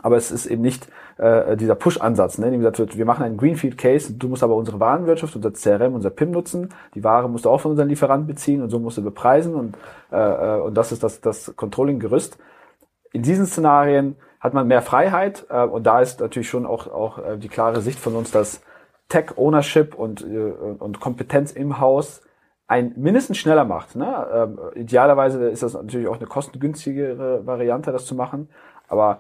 Aber 0.04 0.16
es 0.16 0.32
ist 0.32 0.46
eben 0.46 0.62
nicht 0.62 0.88
äh, 1.18 1.58
dieser 1.58 1.76
Push-Ansatz, 1.76 2.38
ne, 2.38 2.48
in 2.48 2.52
dem 2.54 2.62
gesagt 2.62 2.80
wird, 2.80 2.98
wir 2.98 3.06
machen 3.06 3.24
einen 3.24 3.38
Greenfield-Case, 3.38 4.14
du 4.14 4.28
musst 4.28 4.44
aber 4.44 4.56
unsere 4.56 4.80
Warenwirtschaft, 4.80 5.36
unser 5.36 5.52
CRM, 5.54 5.96
unser 5.96 6.10
PIM 6.10 6.32
nutzen, 6.32 6.70
die 6.96 7.04
Ware 7.04 7.30
musst 7.30 7.46
du 7.46 7.50
auch 7.50 7.62
von 7.62 7.72
unseren 7.72 7.90
Lieferanten 7.90 8.28
beziehen 8.28 8.62
und 8.62 8.70
so 8.70 8.80
musst 8.80 8.98
du 8.98 9.04
bepreisen 9.04 9.56
und, 9.56 9.78
äh, 10.12 10.18
äh, 10.18 10.62
und 10.62 10.76
das 10.76 10.92
ist 10.92 11.04
das, 11.04 11.22
das 11.22 11.56
Controlling-Gerüst. 11.56 12.38
In 13.14 13.24
diesen 13.24 13.46
Szenarien 13.46 14.16
hat 14.40 14.54
man 14.54 14.68
mehr 14.68 14.82
Freiheit 14.82 15.46
äh, 15.50 15.64
und 15.64 15.84
da 15.84 16.02
ist 16.02 16.20
natürlich 16.20 16.50
schon 16.50 16.66
auch, 16.66 16.88
auch 16.88 17.18
äh, 17.20 17.38
die 17.38 17.50
klare 17.50 17.82
Sicht 17.82 18.00
von 18.00 18.16
uns, 18.16 18.32
dass 18.32 18.62
Tech-Ownership 19.12 19.94
und, 19.94 20.22
äh, 20.22 20.52
und 20.80 21.00
Kompetenz 21.02 21.52
im 21.52 21.80
Haus 21.80 22.22
ein 22.68 22.94
mindestens 22.96 23.38
schneller 23.38 23.66
macht. 23.66 23.98
Ne? 23.98 24.28
Ähm, 24.34 24.60
idealerweise 24.76 25.50
ist 25.50 25.62
das 25.62 25.74
natürlich 25.74 26.08
auch 26.08 26.16
eine 26.16 26.28
kostengünstigere 26.28 27.46
Variante, 27.46 27.92
das 27.92 28.06
zu 28.06 28.16
machen. 28.16 28.48
Aber 28.88 29.20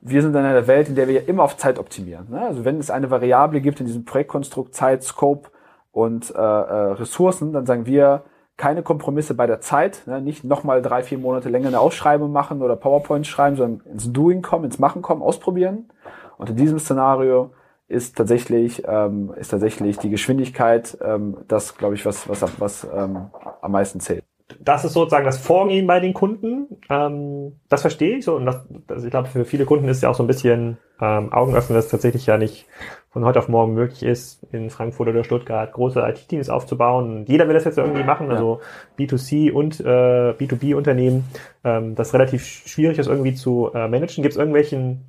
wir 0.00 0.22
sind 0.22 0.30
in 0.30 0.38
einer 0.38 0.66
Welt, 0.66 0.88
in 0.88 0.94
der 0.94 1.06
wir 1.06 1.28
immer 1.28 1.42
auf 1.42 1.58
Zeit 1.58 1.78
optimieren. 1.78 2.28
Ne? 2.30 2.40
Also 2.40 2.64
wenn 2.64 2.78
es 2.78 2.90
eine 2.90 3.10
Variable 3.10 3.60
gibt 3.60 3.80
in 3.80 3.86
diesem 3.86 4.06
Projektkonstrukt 4.06 4.74
Zeit, 4.74 5.04
Scope 5.04 5.50
und 5.92 6.34
äh, 6.34 6.38
äh, 6.38 6.92
Ressourcen, 6.92 7.52
dann 7.52 7.66
sagen 7.66 7.84
wir 7.84 8.24
keine 8.56 8.82
Kompromisse 8.82 9.34
bei 9.34 9.46
der 9.46 9.60
Zeit, 9.60 10.04
ne? 10.06 10.22
nicht 10.22 10.42
nochmal 10.42 10.80
drei, 10.80 11.02
vier 11.02 11.18
Monate 11.18 11.50
länger 11.50 11.68
eine 11.68 11.80
Ausschreibung 11.80 12.32
machen 12.32 12.62
oder 12.62 12.76
PowerPoint 12.76 13.26
schreiben, 13.26 13.56
sondern 13.56 13.86
ins 13.92 14.10
Doing 14.10 14.40
kommen, 14.40 14.64
ins 14.64 14.78
Machen 14.78 15.02
kommen, 15.02 15.20
ausprobieren. 15.20 15.90
Und 16.38 16.48
in 16.48 16.56
diesem 16.56 16.78
Szenario 16.78 17.50
ist 17.88 18.16
tatsächlich 18.16 18.82
ähm, 18.86 19.32
ist 19.36 19.48
tatsächlich 19.48 19.98
die 19.98 20.10
Geschwindigkeit 20.10 20.98
ähm, 21.02 21.38
das 21.48 21.76
glaube 21.76 21.94
ich 21.94 22.04
was 22.04 22.28
was 22.28 22.42
was 22.60 22.84
ähm, 22.84 23.30
am 23.60 23.72
meisten 23.72 24.00
zählt 24.00 24.24
das 24.60 24.84
ist 24.84 24.92
sozusagen 24.92 25.24
das 25.24 25.38
Vorgehen 25.38 25.86
bei 25.86 25.98
den 25.98 26.14
Kunden. 26.14 26.66
Ähm, 26.88 27.58
das 27.68 27.80
verstehe 27.80 28.18
ich 28.18 28.24
so. 28.24 28.36
Und 28.36 28.46
das, 28.46 28.64
also 28.88 29.04
ich 29.04 29.10
glaube, 29.10 29.28
für 29.28 29.44
viele 29.44 29.64
Kunden 29.64 29.88
ist 29.88 30.02
ja 30.02 30.08
auch 30.08 30.14
so 30.14 30.22
ein 30.22 30.28
bisschen 30.28 30.78
ähm, 31.00 31.32
Augenöffnen, 31.32 31.74
dass 31.74 31.86
es 31.86 31.90
tatsächlich 31.90 32.26
ja 32.26 32.38
nicht 32.38 32.66
von 33.10 33.24
heute 33.24 33.38
auf 33.40 33.48
morgen 33.48 33.74
möglich 33.74 34.02
ist, 34.02 34.44
in 34.52 34.70
Frankfurt 34.70 35.08
oder 35.08 35.24
Stuttgart 35.24 35.72
große 35.72 36.00
IT-Teams 36.00 36.48
aufzubauen. 36.48 37.24
jeder 37.26 37.48
will 37.48 37.54
das 37.54 37.64
jetzt 37.64 37.78
irgendwie 37.78 38.04
machen, 38.04 38.30
also 38.30 38.60
B2C 38.98 39.50
und 39.50 39.80
äh, 39.80 40.34
B2B-Unternehmen. 40.38 41.24
Ähm, 41.64 41.94
das 41.94 42.14
relativ 42.14 42.44
schwierig 42.44 42.98
ist 42.98 43.08
irgendwie 43.08 43.34
zu 43.34 43.70
äh, 43.74 43.88
managen. 43.88 44.22
Gibt 44.22 44.34
es 44.34 44.38
irgendwelchen 44.38 45.06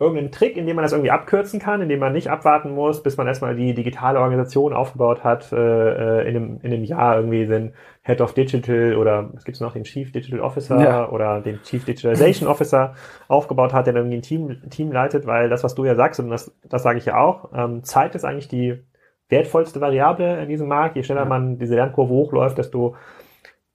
irgendeinen 0.00 0.30
Trick, 0.30 0.56
in 0.56 0.66
dem 0.66 0.76
man 0.76 0.84
das 0.84 0.92
irgendwie 0.92 1.10
abkürzen 1.10 1.58
kann, 1.58 1.82
in 1.82 1.88
dem 1.88 1.98
man 1.98 2.12
nicht 2.12 2.30
abwarten 2.30 2.70
muss, 2.70 3.02
bis 3.02 3.16
man 3.16 3.26
erstmal 3.26 3.56
die 3.56 3.74
digitale 3.74 4.20
Organisation 4.20 4.72
aufgebaut 4.72 5.24
hat, 5.24 5.52
äh, 5.52 5.56
äh 5.56 6.28
in, 6.28 6.36
einem, 6.36 6.60
in 6.62 6.72
einem 6.72 6.84
Jahr 6.84 7.16
irgendwie 7.16 7.46
den 7.46 7.72
Head 8.02 8.20
of 8.20 8.32
Digital 8.32 8.94
oder 8.96 9.30
es 9.36 9.44
gibt 9.44 9.60
noch 9.60 9.72
den 9.72 9.82
Chief 9.82 10.12
Digital 10.12 10.40
Officer 10.40 10.80
ja. 10.80 11.10
oder 11.10 11.40
den 11.40 11.60
Chief 11.62 11.84
Digitalization 11.84 12.48
Officer 12.50 12.94
aufgebaut 13.26 13.72
hat, 13.72 13.86
der 13.86 13.92
dann 13.92 14.04
irgendwie 14.04 14.18
ein 14.18 14.22
Team, 14.22 14.70
Team 14.70 14.92
leitet, 14.92 15.26
weil 15.26 15.48
das, 15.48 15.64
was 15.64 15.74
du 15.74 15.84
ja 15.84 15.96
sagst, 15.96 16.20
und 16.20 16.30
das, 16.30 16.56
das 16.68 16.84
sage 16.84 16.98
ich 16.98 17.06
ja 17.06 17.16
auch, 17.18 17.50
ähm, 17.52 17.82
Zeit 17.82 18.14
ist 18.14 18.24
eigentlich 18.24 18.48
die 18.48 18.78
wertvollste 19.28 19.80
Variable 19.80 20.40
in 20.40 20.48
diesem 20.48 20.68
Markt. 20.68 20.96
Je 20.96 21.02
schneller 21.02 21.24
man 21.24 21.58
diese 21.58 21.74
Lernkurve 21.74 22.12
hochläuft, 22.12 22.56
desto 22.56 22.94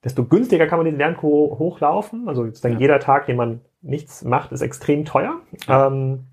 desto 0.03 0.25
günstiger 0.25 0.67
kann 0.67 0.79
man 0.79 0.85
diese 0.85 0.97
Lernkurve 0.97 1.57
hochlaufen. 1.59 2.27
Also 2.27 2.45
sozusagen 2.45 2.75
ja. 2.75 2.79
jeder 2.81 2.99
Tag, 2.99 3.25
den 3.25 3.37
man 3.37 3.61
nichts 3.83 4.23
macht, 4.23 4.51
ist 4.51 4.61
extrem 4.61 5.05
teuer. 5.05 5.35
Ähm, 5.67 6.25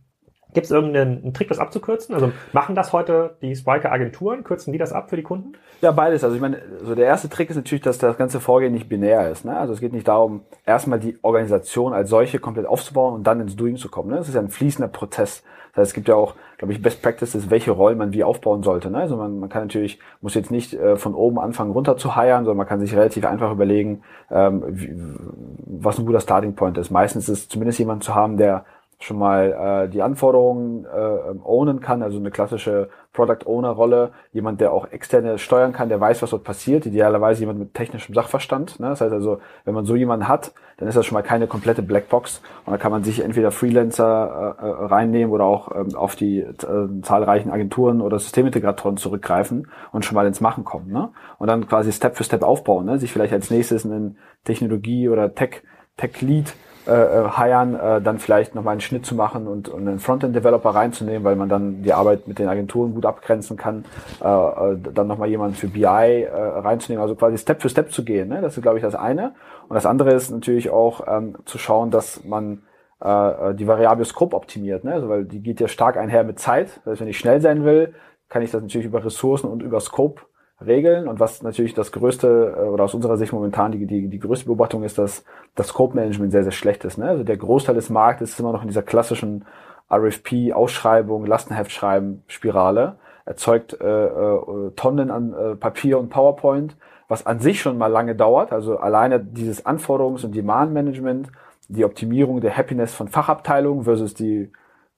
Gibt 0.52 0.64
es 0.64 0.72
irgendeinen 0.72 1.32
Trick, 1.32 1.48
das 1.48 1.58
abzukürzen? 1.58 2.14
Also 2.14 2.32
machen 2.52 2.74
das 2.74 2.92
heute 2.92 3.36
die 3.40 3.54
Spriker-Agenturen? 3.54 4.42
Kürzen 4.42 4.72
die 4.72 4.78
das 4.78 4.92
ab 4.92 5.08
für 5.08 5.16
die 5.16 5.22
Kunden? 5.22 5.52
Ja, 5.80 5.92
beides. 5.92 6.24
Also 6.24 6.34
ich 6.34 6.42
meine, 6.42 6.60
so 6.82 6.94
der 6.94 7.06
erste 7.06 7.28
Trick 7.28 7.50
ist 7.50 7.56
natürlich, 7.56 7.82
dass 7.82 7.98
das 7.98 8.16
ganze 8.16 8.40
Vorgehen 8.40 8.72
nicht 8.72 8.88
binär 8.88 9.30
ist. 9.30 9.44
Ne? 9.44 9.56
Also 9.56 9.72
es 9.74 9.80
geht 9.80 9.92
nicht 9.92 10.08
darum, 10.08 10.42
erstmal 10.66 10.98
die 10.98 11.18
Organisation 11.22 11.92
als 11.92 12.10
solche 12.10 12.40
komplett 12.40 12.66
aufzubauen 12.66 13.14
und 13.14 13.24
dann 13.24 13.40
ins 13.40 13.54
Doing 13.54 13.76
zu 13.76 13.88
kommen. 13.88 14.10
Ne? 14.10 14.16
Das 14.16 14.28
ist 14.28 14.34
ja 14.34 14.40
ein 14.40 14.50
fließender 14.50 14.88
Prozess. 14.88 15.44
Das 15.72 15.82
heißt, 15.82 15.90
es 15.90 15.94
gibt 15.94 16.08
ja 16.08 16.16
auch, 16.16 16.34
glaube 16.60 16.74
ich, 16.74 16.82
Best 16.82 17.00
Practices, 17.00 17.48
welche 17.48 17.70
Rollen 17.70 17.96
man 17.96 18.12
wie 18.12 18.22
aufbauen 18.22 18.62
sollte. 18.62 18.90
Ne? 18.90 18.98
Also 18.98 19.16
man, 19.16 19.38
man 19.38 19.48
kann 19.48 19.62
natürlich, 19.62 19.98
muss 20.20 20.34
jetzt 20.34 20.50
nicht 20.50 20.74
äh, 20.74 20.96
von 20.96 21.14
oben 21.14 21.38
anfangen 21.38 21.70
runter 21.70 21.96
zu 21.96 22.16
heiern, 22.16 22.44
sondern 22.44 22.58
man 22.58 22.66
kann 22.66 22.80
sich 22.80 22.94
relativ 22.94 23.24
einfach 23.24 23.50
überlegen, 23.50 24.02
ähm, 24.30 24.62
wie, 24.68 24.94
was 25.80 25.98
ein 25.98 26.04
guter 26.04 26.20
Starting 26.20 26.56
Point 26.56 26.76
ist. 26.76 26.90
Meistens 26.90 27.30
ist 27.30 27.38
es 27.38 27.48
zumindest 27.48 27.78
jemand 27.78 28.04
zu 28.04 28.14
haben, 28.14 28.36
der 28.36 28.66
schon 29.00 29.18
mal 29.18 29.86
äh, 29.86 29.88
die 29.88 30.02
Anforderungen 30.02 30.84
äh, 30.84 31.38
ownen 31.42 31.80
kann, 31.80 32.02
also 32.02 32.18
eine 32.18 32.30
klassische 32.30 32.90
Product 33.14 33.46
Owner 33.46 33.70
Rolle, 33.70 34.12
jemand, 34.32 34.60
der 34.60 34.72
auch 34.72 34.92
externe 34.92 35.38
steuern 35.38 35.72
kann, 35.72 35.88
der 35.88 35.98
weiß, 36.00 36.20
was 36.22 36.30
dort 36.30 36.44
passiert, 36.44 36.84
idealerweise 36.84 37.40
jemand 37.40 37.58
mit 37.58 37.74
technischem 37.74 38.14
Sachverstand. 38.14 38.78
Ne? 38.78 38.90
Das 38.90 39.00
heißt 39.00 39.12
also, 39.12 39.40
wenn 39.64 39.74
man 39.74 39.86
so 39.86 39.96
jemanden 39.96 40.28
hat, 40.28 40.52
dann 40.76 40.86
ist 40.86 40.96
das 40.96 41.06
schon 41.06 41.14
mal 41.14 41.22
keine 41.22 41.46
komplette 41.46 41.82
Blackbox 41.82 42.42
und 42.66 42.72
da 42.72 42.76
kann 42.76 42.92
man 42.92 43.02
sich 43.02 43.24
entweder 43.24 43.50
Freelancer 43.50 44.56
äh, 44.60 44.66
äh, 44.66 44.86
reinnehmen 44.86 45.32
oder 45.32 45.44
auch 45.44 45.74
ähm, 45.74 45.96
auf 45.96 46.14
die 46.14 46.40
äh, 46.40 46.54
zahlreichen 47.02 47.50
Agenturen 47.50 48.02
oder 48.02 48.18
Systemintegratoren 48.18 48.98
zurückgreifen 48.98 49.68
und 49.92 50.04
schon 50.04 50.14
mal 50.14 50.26
ins 50.26 50.42
Machen 50.42 50.64
kommen. 50.64 50.92
Ne? 50.92 51.08
Und 51.38 51.48
dann 51.48 51.66
quasi 51.66 51.90
Step 51.90 52.16
für 52.16 52.24
Step 52.24 52.42
aufbauen, 52.42 52.84
ne? 52.84 52.98
sich 52.98 53.12
vielleicht 53.12 53.32
als 53.32 53.50
nächstes 53.50 53.86
einen 53.86 54.18
Technologie- 54.44 55.08
oder 55.08 55.34
Tech, 55.34 55.62
Tech-Lead 55.96 56.50
äh, 56.50 56.69
äh, 56.90 57.30
hiren, 57.36 57.78
äh, 57.78 58.00
dann 58.00 58.18
vielleicht 58.18 58.54
nochmal 58.54 58.72
einen 58.72 58.80
Schnitt 58.80 59.06
zu 59.06 59.14
machen 59.14 59.46
und, 59.46 59.68
und 59.68 59.86
einen 59.86 60.00
Frontend-Developer 60.00 60.70
reinzunehmen, 60.70 61.24
weil 61.24 61.36
man 61.36 61.48
dann 61.48 61.82
die 61.82 61.92
Arbeit 61.92 62.26
mit 62.26 62.38
den 62.38 62.48
Agenturen 62.48 62.94
gut 62.94 63.06
abgrenzen 63.06 63.56
kann, 63.56 63.84
äh, 64.20 64.26
äh 64.26 64.76
dann 64.92 65.06
nochmal 65.06 65.28
jemanden 65.28 65.54
für 65.54 65.68
BI 65.68 65.84
äh, 65.84 66.28
reinzunehmen, 66.30 67.02
also 67.02 67.14
quasi 67.14 67.38
Step 67.38 67.62
für 67.62 67.68
Step 67.68 67.92
zu 67.92 68.04
gehen. 68.04 68.28
Ne? 68.28 68.40
Das 68.40 68.56
ist, 68.56 68.62
glaube 68.62 68.78
ich, 68.78 68.82
das 68.82 68.94
eine. 68.94 69.34
Und 69.68 69.74
das 69.74 69.86
andere 69.86 70.12
ist 70.12 70.30
natürlich 70.30 70.70
auch 70.70 71.06
ähm, 71.06 71.36
zu 71.44 71.58
schauen, 71.58 71.90
dass 71.90 72.24
man 72.24 72.62
äh, 73.00 73.54
die 73.54 73.66
Variable 73.66 74.04
Scope 74.04 74.34
optimiert, 74.34 74.84
ne? 74.84 74.94
also, 74.94 75.08
weil 75.08 75.24
die 75.24 75.40
geht 75.40 75.60
ja 75.60 75.68
stark 75.68 75.96
einher 75.96 76.24
mit 76.24 76.38
Zeit. 76.38 76.80
Das 76.84 76.92
heißt, 76.92 77.00
wenn 77.00 77.08
ich 77.08 77.18
schnell 77.18 77.40
sein 77.40 77.64
will, 77.64 77.94
kann 78.28 78.42
ich 78.42 78.50
das 78.50 78.62
natürlich 78.62 78.86
über 78.86 79.04
Ressourcen 79.04 79.48
und 79.48 79.62
über 79.62 79.80
Scope 79.80 80.22
regeln. 80.64 81.08
Und 81.08 81.20
was 81.20 81.42
natürlich 81.42 81.74
das 81.74 81.92
größte, 81.92 82.54
äh, 82.56 82.60
oder 82.62 82.84
aus 82.84 82.94
unserer 82.94 83.16
Sicht 83.16 83.32
momentan 83.32 83.72
die, 83.72 83.86
die, 83.86 84.08
die 84.08 84.18
größte 84.18 84.46
Beobachtung 84.46 84.82
ist, 84.82 84.98
dass 84.98 85.24
das 85.54 85.68
Scope-Management 85.68 86.32
sehr, 86.32 86.42
sehr 86.42 86.52
schlecht 86.52 86.84
ist. 86.84 86.98
Ne? 86.98 87.08
Also 87.08 87.24
der 87.24 87.36
Großteil 87.36 87.74
des 87.74 87.90
Marktes 87.90 88.30
ist 88.30 88.40
immer 88.40 88.52
noch 88.52 88.62
in 88.62 88.68
dieser 88.68 88.82
klassischen 88.82 89.44
RFP-Ausschreibung, 89.90 91.26
Lastenheftschreiben, 91.26 92.22
Spirale, 92.28 92.96
erzeugt 93.24 93.80
äh, 93.80 94.06
äh, 94.06 94.70
Tonnen 94.76 95.10
an 95.10 95.32
äh, 95.32 95.56
Papier 95.56 95.98
und 95.98 96.10
PowerPoint, 96.10 96.76
was 97.08 97.26
an 97.26 97.40
sich 97.40 97.60
schon 97.60 97.76
mal 97.76 97.88
lange 97.88 98.14
dauert. 98.14 98.52
Also 98.52 98.78
alleine 98.78 99.20
dieses 99.20 99.66
Anforderungs- 99.66 100.24
und 100.24 100.34
Demand-Management, 100.34 101.28
die 101.68 101.84
Optimierung 101.84 102.40
der 102.40 102.56
Happiness 102.56 102.94
von 102.94 103.08
Fachabteilungen 103.08 103.84
versus 103.84 104.14
die 104.14 104.50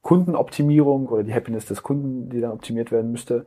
Kundenoptimierung 0.03 1.09
oder 1.09 1.22
die 1.22 1.35
Happiness 1.35 1.66
des 1.66 1.83
Kunden, 1.83 2.29
die 2.29 2.40
dann 2.40 2.53
optimiert 2.53 2.90
werden 2.90 3.12
müsste, 3.12 3.46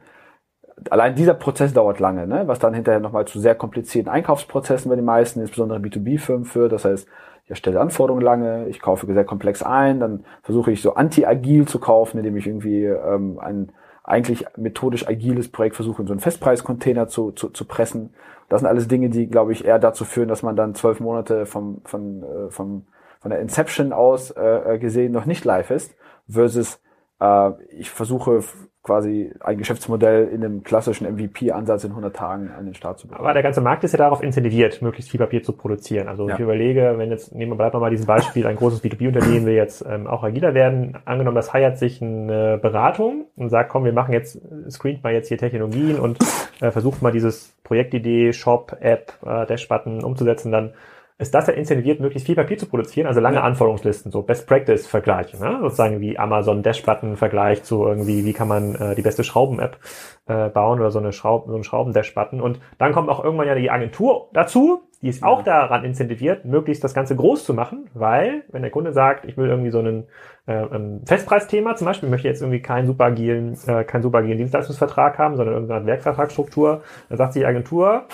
allein 0.90 1.16
dieser 1.16 1.34
Prozess 1.34 1.74
dauert 1.74 2.00
lange, 2.00 2.28
ne? 2.28 2.48
was 2.48 2.60
dann 2.60 2.74
hinterher 2.74 3.00
nochmal 3.00 3.26
zu 3.26 3.40
sehr 3.40 3.56
komplizierten 3.56 4.12
Einkaufsprozessen 4.12 4.90
bei 4.90 4.96
den 4.96 5.06
meisten, 5.06 5.40
insbesondere 5.40 5.80
B2B-Firmen 5.80 6.46
führt. 6.46 6.72
Das 6.72 6.86
heißt, 6.86 7.08
ich 7.46 7.50
erstelle 7.50 7.80
Anforderungen 7.80 8.24
lange, 8.24 8.68
ich 8.68 8.82
kaufe 8.82 9.12
sehr 9.12 9.24
komplex 9.24 9.62
ein, 9.62 10.00
dann 10.00 10.26
versuche 10.42 10.72
ich 10.72 10.82
so 10.82 10.96
anti-agil 10.96 11.68
zu 11.68 11.80
kaufen, 11.80 12.18
indem 12.18 12.36
ich 12.38 12.48
irgendwie 12.48 12.86
ähm, 12.86 13.40
ein 13.40 13.72
eigentlich 14.04 14.46
methodisch 14.56 15.08
agiles 15.08 15.50
Projekt 15.52 15.76
versuche, 15.76 16.02
in 16.02 16.08
so 16.08 16.14
einen 16.14 16.20
Festpreiscontainer 16.20 17.08
zu, 17.08 17.32
zu, 17.32 17.50
zu 17.50 17.66
pressen. 17.66 18.14
Das 18.50 18.62
sind 18.62 18.68
alles 18.68 18.88
Dinge, 18.88 19.10
die, 19.10 19.28
glaube 19.28 19.52
ich, 19.52 19.66
eher 19.66 19.80
dazu 19.80 20.06
führen, 20.06 20.28
dass 20.28 20.44
man 20.44 20.56
dann 20.56 20.76
zwölf 20.76 21.00
Monate 21.00 21.48
vom, 21.48 21.82
von, 21.86 22.24
äh, 22.24 22.52
vom, 22.52 22.86
von 23.20 23.32
der 23.32 23.40
Inception 23.40 23.94
aus 23.94 24.30
äh, 24.32 24.78
gesehen 24.80 25.12
noch 25.12 25.26
nicht 25.26 25.44
live 25.44 25.72
ist, 25.72 25.96
versus 26.30 26.82
äh, 27.20 27.52
ich 27.70 27.90
versuche 27.90 28.44
quasi 28.86 29.32
ein 29.40 29.58
Geschäftsmodell 29.58 30.28
in 30.28 30.46
einem 30.46 30.64
klassischen 30.64 31.12
MVP-Ansatz 31.12 31.86
in 31.86 31.90
100 31.90 32.16
Tagen 32.16 32.52
an 32.56 32.66
den 32.66 32.76
Start 32.76 33.00
zu 33.00 33.08
bringen. 33.08 33.20
Aber 33.20 33.34
der 33.34 33.42
ganze 33.42 33.60
Markt 33.60 33.84
ist 33.84 33.94
ja 33.94 33.98
darauf 33.98 34.22
incentiviert, 34.22 34.80
möglichst 34.84 35.10
viel 35.10 35.20
Papier 35.20 35.42
zu 35.42 35.54
produzieren. 35.54 36.08
Also 36.08 36.30
ja. 36.30 36.36
ich 36.36 36.40
überlege, 36.40 36.94
wenn 36.98 37.10
jetzt, 37.10 37.34
nehmen 37.34 37.54
wir 37.54 37.56
bleibt 37.56 37.74
mal 37.74 37.90
diesem 37.90 38.06
Beispiel, 38.06 38.46
ein 38.46 38.56
großes 38.56 38.84
B2B-Unternehmen 38.84 39.48
will 39.48 39.56
jetzt 39.56 39.84
ähm, 39.90 40.06
auch 40.06 40.24
agiler 40.24 40.54
werden. 40.54 41.00
Angenommen, 41.06 41.36
das 41.36 41.52
heiert 41.52 41.80
sich 41.80 42.00
eine 42.00 42.60
Beratung 42.62 43.26
und 43.36 43.50
sagt, 43.50 43.70
komm, 43.70 43.86
wir 43.86 43.94
machen 43.94 44.14
jetzt, 44.14 44.40
screent 44.70 45.04
mal 45.04 45.14
jetzt 45.14 45.30
hier 45.30 45.40
Technologien 45.40 46.00
und 46.00 46.20
äh, 46.62 46.70
versucht 46.70 47.02
mal 47.02 47.12
dieses 47.12 47.56
Projektidee, 47.64 48.34
Shop, 48.34 48.78
App, 48.82 49.14
äh, 49.26 49.48
Dash-Button 49.48 50.04
umzusetzen, 50.04 50.52
dann 50.52 50.74
ist 51.18 51.34
das 51.34 51.48
ja 51.48 51.54
incentiviert, 51.54 52.02
möglichst 52.02 52.26
viel 52.26 52.36
Papier 52.36 52.58
zu 52.58 52.66
produzieren, 52.66 53.08
also 53.08 53.22
lange 53.22 53.38
ja. 53.38 53.44
Anforderungslisten, 53.44 54.12
so 54.12 54.22
Best 54.22 54.48
Practice 54.48 54.86
Vergleiche, 54.86 55.38
ne? 55.38 55.60
sozusagen 55.62 56.02
wie 56.02 56.20
Amazon 56.20 56.62
Dash-Button 56.62 57.16
Vergleich 57.16 57.64
zu 57.64 57.86
irgendwie, 57.86 58.26
wie 58.26 58.34
kann 58.34 58.50
man 58.50 58.76
äh, 58.76 58.96
die 58.96 59.02
beste 59.02 59.24
Schrauben-App 59.24 59.78
äh, 60.26 60.50
bauen 60.50 60.80
oder 60.80 60.92
so 60.92 61.00
eine 61.00 61.14
Schraub, 61.14 61.48
so 61.48 61.56
ein 61.56 61.64
Schrauben-Dash-Button. 61.64 62.42
Und 62.42 62.60
dann 62.78 62.92
kommt 62.92 63.08
auch 63.08 63.24
irgendwann 63.24 63.48
ja 63.48 63.56
die 63.56 63.72
Agentur 63.72 64.30
dazu, 64.34 64.82
die 65.02 65.08
ist 65.08 65.22
ja. 65.22 65.28
auch 65.28 65.44
daran 65.44 65.86
incentiviert, 65.86 66.44
möglichst 66.44 66.84
das 66.84 66.94
Ganze 66.94 67.16
groß 67.16 67.46
zu 67.46 67.54
machen, 67.54 67.90
weil, 67.94 68.44
wenn 68.52 68.64
der 68.64 68.72
Kunde 68.72 68.92
sagt, 68.92 69.24
ich 69.24 69.38
will 69.38 69.48
irgendwie 69.48 69.72
so 69.72 69.80
einen 69.80 70.08
äh, 70.48 70.66
Festpreisthema 71.06 71.76
zum 71.76 71.86
Beispiel, 71.86 72.10
möchte 72.10 72.28
jetzt 72.28 72.42
irgendwie 72.42 72.62
keinen 72.62 72.88
super 72.88 73.06
agilen, 73.06 73.58
äh, 73.68 73.86
keinen 73.86 74.02
super 74.02 74.18
agilen 74.18 74.38
Dienstleistungsvertrag 74.38 75.18
haben, 75.18 75.38
sondern 75.38 75.54
irgendeine 75.54 75.86
Werkvertragsstruktur, 75.86 76.82
dann 77.08 77.18
sagt 77.18 77.36
die 77.36 77.46
Agentur, 77.46 78.06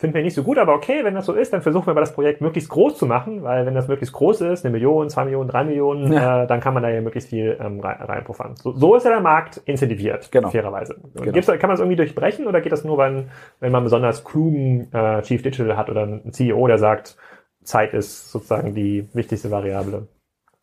Finden 0.00 0.14
wir 0.14 0.22
nicht 0.22 0.34
so 0.34 0.42
gut, 0.42 0.56
aber 0.56 0.72
okay, 0.72 1.04
wenn 1.04 1.14
das 1.14 1.26
so 1.26 1.34
ist, 1.34 1.52
dann 1.52 1.60
versuchen 1.60 1.86
wir 1.86 1.92
mal 1.92 2.00
das 2.00 2.14
Projekt 2.14 2.40
möglichst 2.40 2.70
groß 2.70 2.96
zu 2.96 3.04
machen, 3.04 3.42
weil 3.42 3.66
wenn 3.66 3.74
das 3.74 3.86
möglichst 3.86 4.14
groß 4.14 4.40
ist, 4.40 4.64
eine 4.64 4.72
Million, 4.72 5.10
zwei 5.10 5.24
Millionen, 5.26 5.50
drei 5.50 5.62
Millionen, 5.62 6.10
ja. 6.10 6.44
äh, 6.44 6.46
dann 6.46 6.60
kann 6.60 6.72
man 6.72 6.82
da 6.82 6.88
ja 6.88 7.02
möglichst 7.02 7.28
viel 7.28 7.58
ähm, 7.60 7.80
reinpuffern. 7.80 8.56
So, 8.56 8.72
so 8.72 8.94
ist 8.94 9.04
ja 9.04 9.10
der 9.10 9.20
Markt 9.20 9.58
incentiviert, 9.66 10.32
genau. 10.32 10.48
fairerweise. 10.48 10.96
Genau. 11.16 11.32
Gibt's, 11.32 11.48
kann 11.48 11.60
man 11.60 11.72
das 11.72 11.80
irgendwie 11.80 11.96
durchbrechen 11.96 12.46
oder 12.46 12.62
geht 12.62 12.72
das 12.72 12.82
nur, 12.82 12.96
wenn, 12.96 13.28
wenn 13.58 13.72
man 13.72 13.84
besonders 13.84 14.24
klugen 14.24 14.90
äh, 14.94 15.20
Chief 15.20 15.42
Digital 15.42 15.76
hat 15.76 15.90
oder 15.90 16.04
einen 16.04 16.32
CEO, 16.32 16.66
der 16.66 16.78
sagt, 16.78 17.18
Zeit 17.62 17.92
ist 17.92 18.32
sozusagen 18.32 18.74
die 18.74 19.06
wichtigste 19.12 19.50
Variable? 19.50 20.08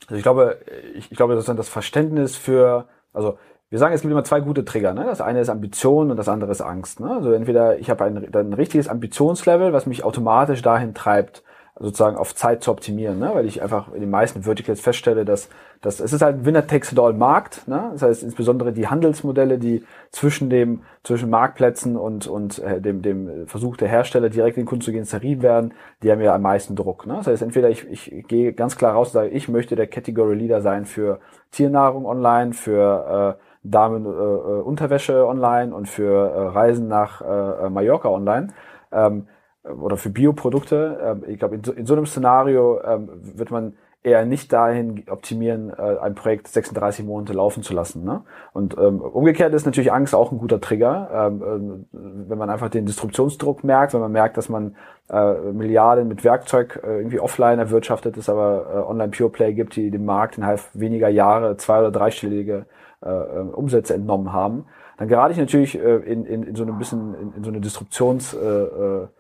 Also 0.08 0.15
ich 0.15 0.23
glaube, 0.23 0.58
ich, 0.95 1.12
ich 1.12 1.15
glaube, 1.15 1.36
das 1.36 1.43
ist 1.43 1.50
dann 1.50 1.58
das 1.58 1.69
Verständnis 1.69 2.36
für, 2.36 2.88
also 3.13 3.38
wir 3.70 3.80
sagen, 3.80 3.94
es 3.94 4.02
gibt 4.02 4.12
immer 4.12 4.24
zwei 4.24 4.40
gute 4.40 4.64
Trigger. 4.64 4.94
Ne? 4.94 5.04
Das 5.06 5.20
eine 5.20 5.42
ist 5.42 5.50
Ambition 5.50 6.10
und 6.10 6.18
das 6.18 6.30
andere 6.30 6.52
ist 6.52 6.62
Angst. 6.62 7.00
Ne? 7.00 7.12
Also 7.12 7.32
entweder 7.32 7.80
ich 7.80 7.90
habe 7.90 8.06
ein, 8.06 8.34
ein 8.34 8.54
richtiges 8.54 8.88
Ambitionslevel, 8.88 9.74
was 9.74 9.86
mich 9.86 10.04
automatisch 10.06 10.62
dahin 10.62 10.94
treibt, 10.94 11.44
sozusagen 11.80 12.18
auf 12.18 12.34
Zeit 12.34 12.64
zu 12.64 12.72
optimieren, 12.72 13.20
ne? 13.20 13.32
weil 13.34 13.46
ich 13.46 13.62
einfach 13.62 13.94
in 13.94 14.02
den 14.02 14.10
meisten 14.10 14.44
Verticals 14.44 14.80
feststelle, 14.80 15.26
dass, 15.26 15.50
dass 15.82 16.00
es 16.00 16.12
ist 16.12 16.22
halt 16.22 16.38
ein 16.38 16.46
Winner-Takes-it-all-Markt. 16.46 17.68
Ne? 17.68 17.90
Das 17.92 18.02
heißt 18.02 18.24
insbesondere 18.24 18.72
die 18.72 18.88
Handelsmodelle, 18.88 19.60
die 19.60 19.84
zwischen 20.12 20.50
dem 20.50 20.82
zwischen 21.04 21.30
Marktplätzen 21.30 21.96
und 21.96 22.26
und 22.26 22.60
äh, 22.60 22.82
dem 22.82 23.02
dem 23.02 23.48
Versuch 23.48 23.78
der 23.78 23.90
Hersteller 23.90 24.30
direkt 24.30 24.58
in 24.58 24.64
den 24.64 24.68
Kunden 24.68 24.82
zu 24.82 24.92
gehen 24.92 25.06
zerrieben 25.06 25.44
werden, 25.44 25.74
die 26.02 26.12
haben 26.12 26.22
ja 26.22 26.34
am 26.34 26.42
meisten 26.42 26.76
Druck. 26.76 27.06
Ne? 27.06 27.16
Das 27.18 27.28
heißt 27.28 27.44
entweder 27.44 27.70
ich, 27.70 27.88
ich 27.88 28.28
gehe 28.28 28.54
ganz 28.54 28.76
klar 28.76 28.94
raus 28.94 29.10
und 29.10 29.14
sage, 29.14 29.30
ich 29.30 29.48
möchte 29.48 29.76
der 29.76 29.88
Category 29.88 30.36
Leader 30.36 30.62
sein 30.62 30.86
für 30.86 31.20
Tiernahrung 31.52 32.06
online, 32.06 32.54
für 32.54 33.38
äh, 33.40 33.47
Damen-Unterwäsche 33.72 35.14
äh, 35.14 35.22
online 35.22 35.74
und 35.74 35.88
für 35.88 36.30
äh, 36.32 36.40
Reisen 36.48 36.88
nach 36.88 37.22
äh, 37.22 37.66
äh, 37.66 37.70
Mallorca 37.70 38.10
online 38.10 38.48
ähm, 38.92 39.28
oder 39.64 39.98
für 39.98 40.10
Bioprodukte. 40.10 41.00
Ähm, 41.04 41.24
ich 41.28 41.40
glaube, 41.40 41.56
in, 41.56 41.64
so, 41.64 41.72
in 41.72 41.86
so 41.86 41.94
einem 41.94 42.06
Szenario 42.06 42.82
ähm, 42.84 43.10
wird 43.36 43.52
man 43.52 43.74
eher 44.08 44.26
nicht 44.26 44.54
dahin 44.54 45.04
optimieren, 45.10 45.70
äh, 45.70 45.98
ein 46.02 46.16
Projekt 46.16 46.48
36 46.48 47.06
Monate 47.06 47.34
laufen 47.34 47.62
zu 47.62 47.74
lassen. 47.74 48.04
Ne? 48.04 48.24
Und 48.54 48.78
ähm, 48.78 49.02
umgekehrt 49.02 49.54
ist 49.54 49.66
natürlich 49.66 49.92
Angst 49.92 50.16
auch 50.16 50.32
ein 50.32 50.38
guter 50.38 50.62
Trigger, 50.62 51.10
ähm, 51.32 51.86
äh, 51.94 52.30
wenn 52.30 52.38
man 52.38 52.50
einfach 52.50 52.70
den 52.70 52.86
Distributionsdruck 52.86 53.64
merkt, 53.64 53.94
wenn 53.94 54.00
man 54.00 54.12
merkt, 54.12 54.38
dass 54.38 54.50
man 54.50 54.76
äh, 55.10 55.34
Milliarden 55.52 56.08
mit 56.08 56.24
Werkzeug 56.24 56.82
äh, 56.84 56.98
irgendwie 56.98 57.20
offline 57.20 57.60
erwirtschaftet, 57.60 58.18
es 58.18 58.30
aber 58.30 58.68
äh, 58.74 58.90
online 58.90 59.10
Pure 59.10 59.30
Play 59.30 59.54
gibt, 59.54 59.76
die 59.76 59.92
dem 59.92 60.06
Markt 60.06 60.38
innerhalb 60.38 60.62
weniger 60.74 61.10
Jahre 61.10 61.58
zwei- 61.58 61.80
oder 61.80 61.92
dreistellige 61.92 62.66
äh, 63.06 63.10
äh, 63.10 63.40
Umsätze 63.54 63.94
entnommen 63.94 64.34
haben, 64.34 64.66
dann 64.98 65.08
gerate 65.08 65.32
ich 65.32 65.38
natürlich 65.38 65.78
äh, 65.78 65.98
in, 65.98 66.26
in, 66.26 66.42
in 66.42 66.56
so 66.56 66.64
ein 66.64 66.78
bisschen 66.80 67.14
in, 67.14 67.34
in 67.34 67.44
so 67.44 67.52
eine 67.52 67.62
Disruptionsfalle 67.62 69.12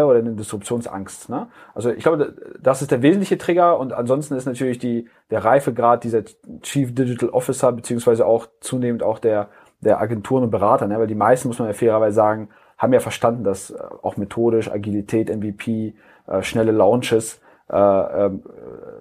äh, 0.00 0.04
oder 0.04 0.18
in 0.18 0.26
eine 0.26 0.36
Disruptionsangst. 0.36 1.28
Ne? 1.28 1.48
Also 1.74 1.90
ich 1.90 2.02
glaube, 2.02 2.34
das 2.58 2.80
ist 2.80 2.90
der 2.90 3.02
wesentliche 3.02 3.36
Trigger 3.36 3.78
und 3.78 3.92
ansonsten 3.92 4.34
ist 4.36 4.46
natürlich 4.46 4.78
die, 4.78 5.10
der 5.30 5.44
Reifegrad 5.44 6.04
dieser 6.04 6.22
Chief 6.62 6.94
Digital 6.94 7.28
Officer 7.28 7.72
beziehungsweise 7.72 8.24
auch 8.24 8.46
zunehmend 8.60 9.02
auch 9.02 9.18
der, 9.18 9.50
der 9.82 10.00
Agenturen 10.00 10.44
und 10.44 10.50
Berater, 10.50 10.86
ne? 10.86 10.98
weil 10.98 11.06
die 11.06 11.14
meisten, 11.14 11.48
muss 11.48 11.58
man 11.58 11.68
ja 11.68 11.74
fairerweise 11.74 12.16
sagen, 12.16 12.48
haben 12.78 12.94
ja 12.94 13.00
verstanden, 13.00 13.44
dass 13.44 13.74
auch 14.02 14.16
methodisch 14.16 14.70
Agilität, 14.70 15.28
MVP, 15.28 15.94
äh, 16.26 16.42
schnelle 16.42 16.72
Launches 16.72 17.40
äh, 17.68 17.76
ähm, 17.76 18.42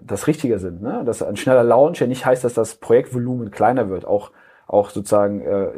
das 0.06 0.28
Richtige 0.28 0.60
sind. 0.60 0.82
Ne? 0.82 1.04
Dass 1.06 1.22
ein 1.22 1.38
schneller 1.38 1.63
Launch 1.63 2.00
ja 2.00 2.08
nicht 2.08 2.26
heißt, 2.26 2.44
dass 2.44 2.54
das 2.54 2.76
Projektvolumen 2.76 3.52
kleiner 3.52 3.89
wird, 3.89 4.06
auch 4.06 4.32
auch 4.68 4.89
sozusagen 4.89 5.41
äh, 5.41 5.72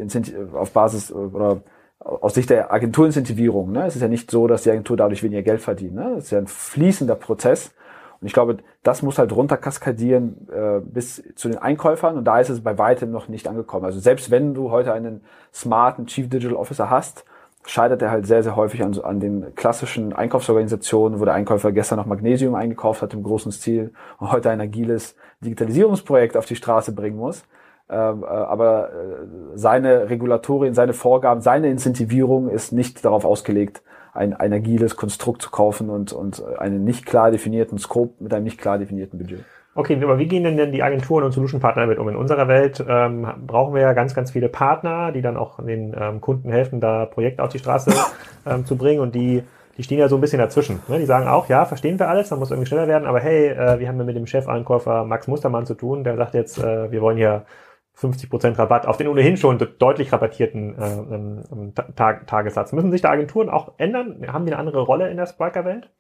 auf 0.54 0.72
Basis 0.72 1.10
äh, 1.10 1.14
oder 1.14 1.62
aus 2.00 2.36
Sicht 2.36 2.50
der 2.50 2.72
Agenturincentivierung. 2.72 3.72
Ne? 3.72 3.86
Es 3.86 3.96
ist 3.96 4.02
ja 4.02 4.08
nicht 4.08 4.32
so, 4.32 4.48
dass 4.48 4.64
die 4.64 4.72
Agentur 4.72 4.98
dadurch 4.98 5.24
weniger 5.24 5.42
Geld 5.42 5.62
verdient. 5.62 5.96
Ne? 5.96 6.16
Es 6.18 6.26
ist 6.26 6.32
ja 6.32 6.38
ein 6.38 6.48
fließender 6.48 7.16
Prozess. 7.16 7.74
Und 8.20 8.28
ich 8.28 8.34
glaube, 8.34 8.58
das 8.82 9.04
muss 9.04 9.20
halt 9.20 9.36
runter 9.36 9.58
kaskadieren 9.58 10.48
äh, 10.50 10.80
bis 10.80 11.24
zu 11.36 11.50
den 11.50 11.58
Einkäufern. 11.58 12.18
Und 12.18 12.26
da 12.26 12.40
ist 12.40 12.50
es 12.50 12.62
bei 12.62 12.78
weitem 12.78 13.12
noch 13.12 13.28
nicht 13.28 13.48
angekommen. 13.48 13.86
Also 13.86 14.00
selbst 14.00 14.32
wenn 14.32 14.54
du 14.54 14.72
heute 14.72 14.94
einen 14.94 15.22
smarten 15.54 16.08
Chief 16.08 16.30
Digital 16.30 16.56
Officer 16.56 16.90
hast, 16.90 17.26
scheitert 17.68 18.02
er 18.02 18.12
halt 18.12 18.26
sehr, 18.26 18.44
sehr 18.44 18.56
häufig 18.56 18.84
an, 18.84 18.98
an 19.00 19.20
den 19.20 19.54
klassischen 19.56 20.14
Einkaufsorganisationen, 20.14 21.20
wo 21.20 21.26
der 21.26 21.34
Einkäufer 21.34 21.72
gestern 21.72 22.00
noch 22.00 22.06
Magnesium 22.06 22.56
eingekauft 22.56 23.02
hat 23.02 23.14
im 23.14 23.24
großen 23.24 23.52
Stil 23.52 23.94
und 24.20 24.32
heute 24.32 24.50
ein 24.50 24.62
agiles 24.62 25.16
Digitalisierungsprojekt 25.42 26.38
auf 26.38 26.46
die 26.46 26.56
Straße 26.56 26.94
bringen 26.94 27.18
muss. 27.18 27.44
Ähm, 27.90 28.24
äh, 28.24 28.26
aber 28.26 28.90
äh, 28.90 28.94
seine 29.56 30.10
Regulatorien, 30.10 30.74
seine 30.74 30.94
Vorgaben, 30.94 31.42
seine 31.42 31.70
Incentivierung 31.70 32.50
ist 32.50 32.72
nicht 32.72 33.04
darauf 33.04 33.26
ausgelegt, 33.26 33.82
ein, 34.14 34.34
ein 34.34 34.54
agiles 34.54 34.96
Konstrukt 34.96 35.42
zu 35.42 35.52
kaufen 35.52 35.90
und, 35.90 36.12
und 36.12 36.44
einen 36.58 36.84
nicht 36.84 37.06
klar 37.06 37.32
definierten 37.32 37.78
Scope 37.78 38.16
mit 38.20 38.34
einem 38.34 38.46
nicht 38.46 38.60
klar 38.60 38.78
definierten 38.78 39.20
Budget. 39.20 39.44
Okay, 39.78 40.00
aber 40.02 40.18
wie 40.18 40.28
gehen 40.28 40.44
denn, 40.44 40.58
denn 40.58 40.72
die 40.72 40.82
Agenturen 40.82 41.24
und 41.24 41.34
Solution-Partner 41.34 41.84
damit 41.84 42.00
um? 42.00 42.10
In 42.10 42.16
unserer 42.16 42.48
Welt 42.48 42.84
ähm, 42.90 43.28
brauchen 43.46 43.76
wir 43.76 43.82
ja 43.82 43.94
ganz, 43.94 44.16
ganz 44.16 44.32
viele 44.32 44.50
Partner, 44.50 45.12
die 45.12 45.22
dann 45.22 45.38
auch 45.38 45.64
den 45.64 45.96
ähm, 45.96 46.20
Kunden 46.20 46.50
helfen, 46.50 46.80
da 46.80 47.06
Projekte 47.06 47.44
auf 47.44 47.52
die 47.52 47.60
Straße 47.60 47.92
ähm, 48.48 48.66
zu 48.66 48.76
bringen 48.76 49.02
und 49.02 49.14
die 49.14 49.44
die 49.78 49.84
stehen 49.84 50.00
ja 50.00 50.10
so 50.10 50.16
ein 50.16 50.22
bisschen 50.22 50.40
dazwischen. 50.40 50.82
Ne? 50.88 50.98
Die 50.98 51.06
sagen 51.06 51.28
auch, 51.28 51.48
ja, 51.48 51.66
verstehen 51.66 52.00
wir 52.00 52.10
alles, 52.10 52.30
dann 52.30 52.40
muss 52.40 52.50
irgendwie 52.50 52.68
schneller 52.68 52.88
werden, 52.88 53.06
aber 53.06 53.20
hey, 53.20 53.50
äh, 53.50 53.80
wir 53.80 53.88
haben 53.88 54.00
ja 54.00 54.04
mit 54.06 54.16
dem 54.16 54.26
Chefeinkäufer 54.26 55.06
Max 55.06 55.28
Mustermann 55.28 55.68
zu 55.68 55.76
tun, 55.76 56.04
der 56.04 56.18
sagt 56.18 56.34
jetzt, 56.34 56.58
äh, 56.58 56.92
wir 56.92 57.00
wollen 57.02 57.18
hier 57.18 57.46
50% 58.00 58.58
Rabatt 58.58 58.88
auf 58.88 58.98
den 58.98 59.08
ohnehin 59.08 59.38
schon 59.38 59.60
deutlich 59.78 60.12
rabattierten 60.12 60.76
äh, 60.76 61.14
ähm, 61.14 61.74
Tag 61.96 62.26
Tagessatz. 62.26 62.72
Müssen 62.72 62.92
sich 62.92 63.02
da 63.02 63.12
Agenturen 63.12 63.50
auch 63.50 63.74
ändern? 63.78 64.26
Haben 64.28 64.48
die 64.48 64.54
eine 64.54 64.60
andere 64.60 64.82
Rolle 64.82 65.12
in 65.12 65.18
der 65.18 65.28
Spriker-Welt? 65.28 65.92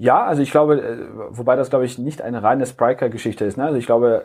Ja, 0.00 0.24
also 0.24 0.42
ich 0.42 0.52
glaube, 0.52 0.80
äh, 0.80 1.08
wobei 1.30 1.56
das 1.56 1.70
glaube 1.70 1.84
ich 1.84 1.98
nicht 1.98 2.22
eine 2.22 2.44
reine 2.44 2.64
Spriker-Geschichte 2.66 3.44
ist. 3.44 3.56
Ne? 3.56 3.64
Also 3.64 3.78
ich 3.78 3.86
glaube, 3.86 4.24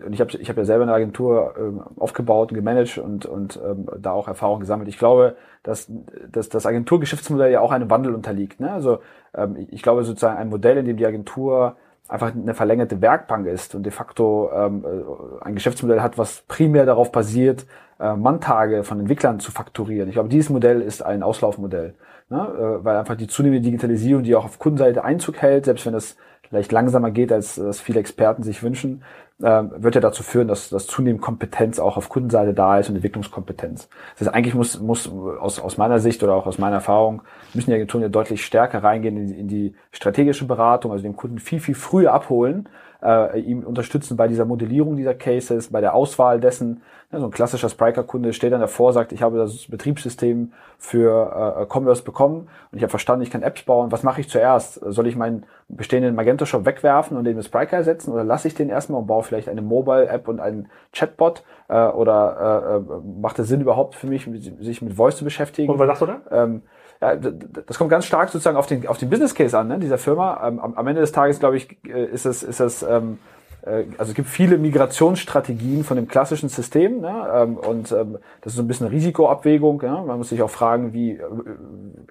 äh, 0.00 0.04
und 0.04 0.12
ich 0.12 0.20
habe 0.20 0.30
ich 0.38 0.48
hab 0.48 0.56
ja 0.56 0.64
selber 0.64 0.84
eine 0.84 0.92
Agentur 0.92 1.54
ähm, 1.58 1.82
aufgebaut 1.96 2.52
und 2.52 2.54
gemanagt 2.54 2.98
und, 2.98 3.26
und 3.26 3.58
ähm, 3.64 3.88
da 3.98 4.12
auch 4.12 4.28
Erfahrung 4.28 4.60
gesammelt. 4.60 4.88
Ich 4.88 4.96
glaube, 4.96 5.34
dass, 5.64 5.90
dass 6.30 6.48
das 6.48 6.66
Agenturgeschäftsmodell 6.66 7.50
ja 7.50 7.60
auch 7.60 7.72
einem 7.72 7.90
Wandel 7.90 8.14
unterliegt. 8.14 8.60
Ne? 8.60 8.70
Also 8.70 9.00
ähm, 9.34 9.66
ich 9.70 9.82
glaube 9.82 10.04
sozusagen 10.04 10.38
ein 10.38 10.50
Modell, 10.50 10.76
in 10.76 10.84
dem 10.84 10.96
die 10.96 11.06
Agentur 11.06 11.74
einfach 12.06 12.32
eine 12.32 12.54
verlängerte 12.54 13.00
Werkbank 13.02 13.48
ist 13.48 13.74
und 13.74 13.82
de 13.82 13.92
facto 13.92 14.50
ähm, 14.54 14.84
äh, 14.84 15.44
ein 15.44 15.54
Geschäftsmodell 15.56 16.00
hat, 16.00 16.16
was 16.16 16.42
primär 16.46 16.86
darauf 16.86 17.10
basiert, 17.10 17.66
äh, 17.98 18.14
Manntage 18.14 18.84
von 18.84 19.00
Entwicklern 19.00 19.40
zu 19.40 19.50
fakturieren. 19.50 20.08
Ich 20.08 20.14
glaube, 20.14 20.28
dieses 20.28 20.48
Modell 20.48 20.80
ist 20.80 21.02
ein 21.02 21.24
Auslaufmodell, 21.24 21.94
ne? 22.30 22.38
äh, 22.38 22.84
weil 22.84 22.96
einfach 22.96 23.16
die 23.16 23.26
zunehmende 23.26 23.64
Digitalisierung, 23.64 24.22
die 24.22 24.34
auch 24.34 24.44
auf 24.44 24.58
Kundenseite 24.58 25.04
Einzug 25.04 25.38
hält, 25.38 25.64
selbst 25.64 25.86
wenn 25.86 25.94
es 25.94 26.16
vielleicht 26.48 26.72
langsamer 26.72 27.10
geht, 27.10 27.30
als 27.30 27.56
das 27.56 27.80
viele 27.80 28.00
Experten 28.00 28.42
sich 28.42 28.62
wünschen, 28.62 29.02
äh, 29.40 29.62
wird 29.76 29.94
ja 29.94 30.00
dazu 30.00 30.22
führen, 30.22 30.48
dass, 30.48 30.70
dass 30.70 30.86
zunehmend 30.86 31.22
Kompetenz 31.22 31.78
auch 31.78 31.96
auf 31.96 32.08
Kundenseite 32.08 32.54
da 32.54 32.78
ist 32.78 32.88
und 32.88 32.96
Entwicklungskompetenz. 32.96 33.88
Das 34.16 34.26
heißt, 34.26 34.34
eigentlich 34.34 34.54
muss, 34.54 34.80
muss 34.80 35.08
aus, 35.08 35.60
aus 35.60 35.76
meiner 35.76 36.00
Sicht 36.00 36.22
oder 36.22 36.34
auch 36.34 36.46
aus 36.46 36.58
meiner 36.58 36.76
Erfahrung 36.76 37.22
müssen 37.54 37.70
die 37.70 37.76
Agenturen 37.76 38.02
ja 38.02 38.08
deutlich 38.08 38.44
stärker 38.44 38.82
reingehen 38.82 39.16
in, 39.16 39.34
in 39.34 39.48
die 39.48 39.74
strategische 39.92 40.46
Beratung, 40.46 40.90
also 40.90 41.02
den 41.02 41.16
Kunden 41.16 41.38
viel, 41.38 41.60
viel 41.60 41.74
früher 41.74 42.12
abholen, 42.12 42.68
äh, 43.02 43.40
ihm 43.40 43.62
unterstützen 43.62 44.16
bei 44.16 44.28
dieser 44.28 44.44
Modellierung 44.44 44.96
dieser 44.96 45.14
Cases, 45.14 45.68
bei 45.68 45.80
der 45.80 45.94
Auswahl 45.94 46.40
dessen. 46.40 46.82
Ja, 47.12 47.20
so 47.20 47.26
ein 47.26 47.30
klassischer 47.30 47.68
Spriker-Kunde 47.68 48.32
steht 48.32 48.52
dann 48.52 48.60
davor, 48.60 48.92
sagt, 48.92 49.12
ich 49.12 49.22
habe 49.22 49.38
das 49.38 49.66
Betriebssystem 49.68 50.52
für 50.78 51.58
äh, 51.60 51.66
Commerce 51.72 52.02
bekommen 52.02 52.48
und 52.70 52.76
ich 52.76 52.82
habe 52.82 52.90
verstanden, 52.90 53.22
ich 53.22 53.30
kann 53.30 53.42
Apps 53.42 53.62
bauen. 53.62 53.92
Was 53.92 54.02
mache 54.02 54.20
ich 54.20 54.28
zuerst? 54.28 54.74
Soll 54.74 55.06
ich 55.06 55.16
meinen 55.16 55.46
bestehenden 55.68 56.14
Magento-Shop 56.14 56.66
wegwerfen 56.66 57.16
und 57.16 57.24
den 57.24 57.36
mit 57.36 57.44
Spriker 57.44 57.76
ersetzen 57.76 58.12
oder 58.12 58.24
lasse 58.24 58.48
ich 58.48 58.54
den 58.54 58.68
erstmal 58.68 59.00
und 59.00 59.06
baue 59.06 59.22
vielleicht 59.22 59.48
eine 59.48 59.62
Mobile-App 59.62 60.28
und 60.28 60.40
einen 60.40 60.68
Chatbot? 60.92 61.44
Äh, 61.68 61.86
oder 61.88 62.82
äh, 62.90 62.94
äh 62.94 63.20
macht 63.20 63.38
es 63.38 63.48
Sinn 63.48 63.60
überhaupt 63.60 63.94
für 63.94 64.06
mich, 64.06 64.28
sich 64.60 64.82
mit 64.82 64.94
Voice 64.94 65.16
zu 65.16 65.24
beschäftigen? 65.24 65.72
Und 65.72 65.78
was 65.78 65.86
sagst 65.86 66.02
du 66.02 66.06
da? 66.06 66.20
Ähm, 66.30 66.62
ja, 67.00 67.14
das 67.14 67.78
kommt 67.78 67.90
ganz 67.90 68.06
stark 68.06 68.30
sozusagen 68.30 68.56
auf 68.56 68.66
den, 68.66 68.86
auf 68.86 68.98
den 68.98 69.08
Business 69.10 69.34
Case 69.34 69.56
an, 69.56 69.68
ne, 69.68 69.78
dieser 69.78 69.98
Firma. 69.98 70.46
Ähm, 70.46 70.58
am, 70.58 70.74
am 70.74 70.86
Ende 70.86 71.00
des 71.00 71.12
Tages, 71.12 71.38
glaube 71.38 71.56
ich, 71.56 71.78
äh, 71.86 72.06
ist 72.06 72.26
es, 72.26 72.42
ist 72.42 72.60
es, 72.60 72.82
ähm, 72.82 73.18
äh, 73.62 73.84
also 73.98 74.10
es 74.10 74.14
gibt 74.14 74.28
viele 74.28 74.58
Migrationsstrategien 74.58 75.84
von 75.84 75.96
dem 75.96 76.08
klassischen 76.08 76.48
System, 76.48 77.00
ne, 77.00 77.28
ähm, 77.32 77.56
und 77.56 77.92
ähm, 77.92 78.18
das 78.40 78.52
ist 78.52 78.56
so 78.56 78.62
ein 78.62 78.68
bisschen 78.68 78.88
Risikoabwägung. 78.88 79.80
Ja. 79.82 80.02
Man 80.02 80.18
muss 80.18 80.30
sich 80.30 80.42
auch 80.42 80.50
fragen, 80.50 80.92
wie 80.92 81.12
äh, 81.12 81.22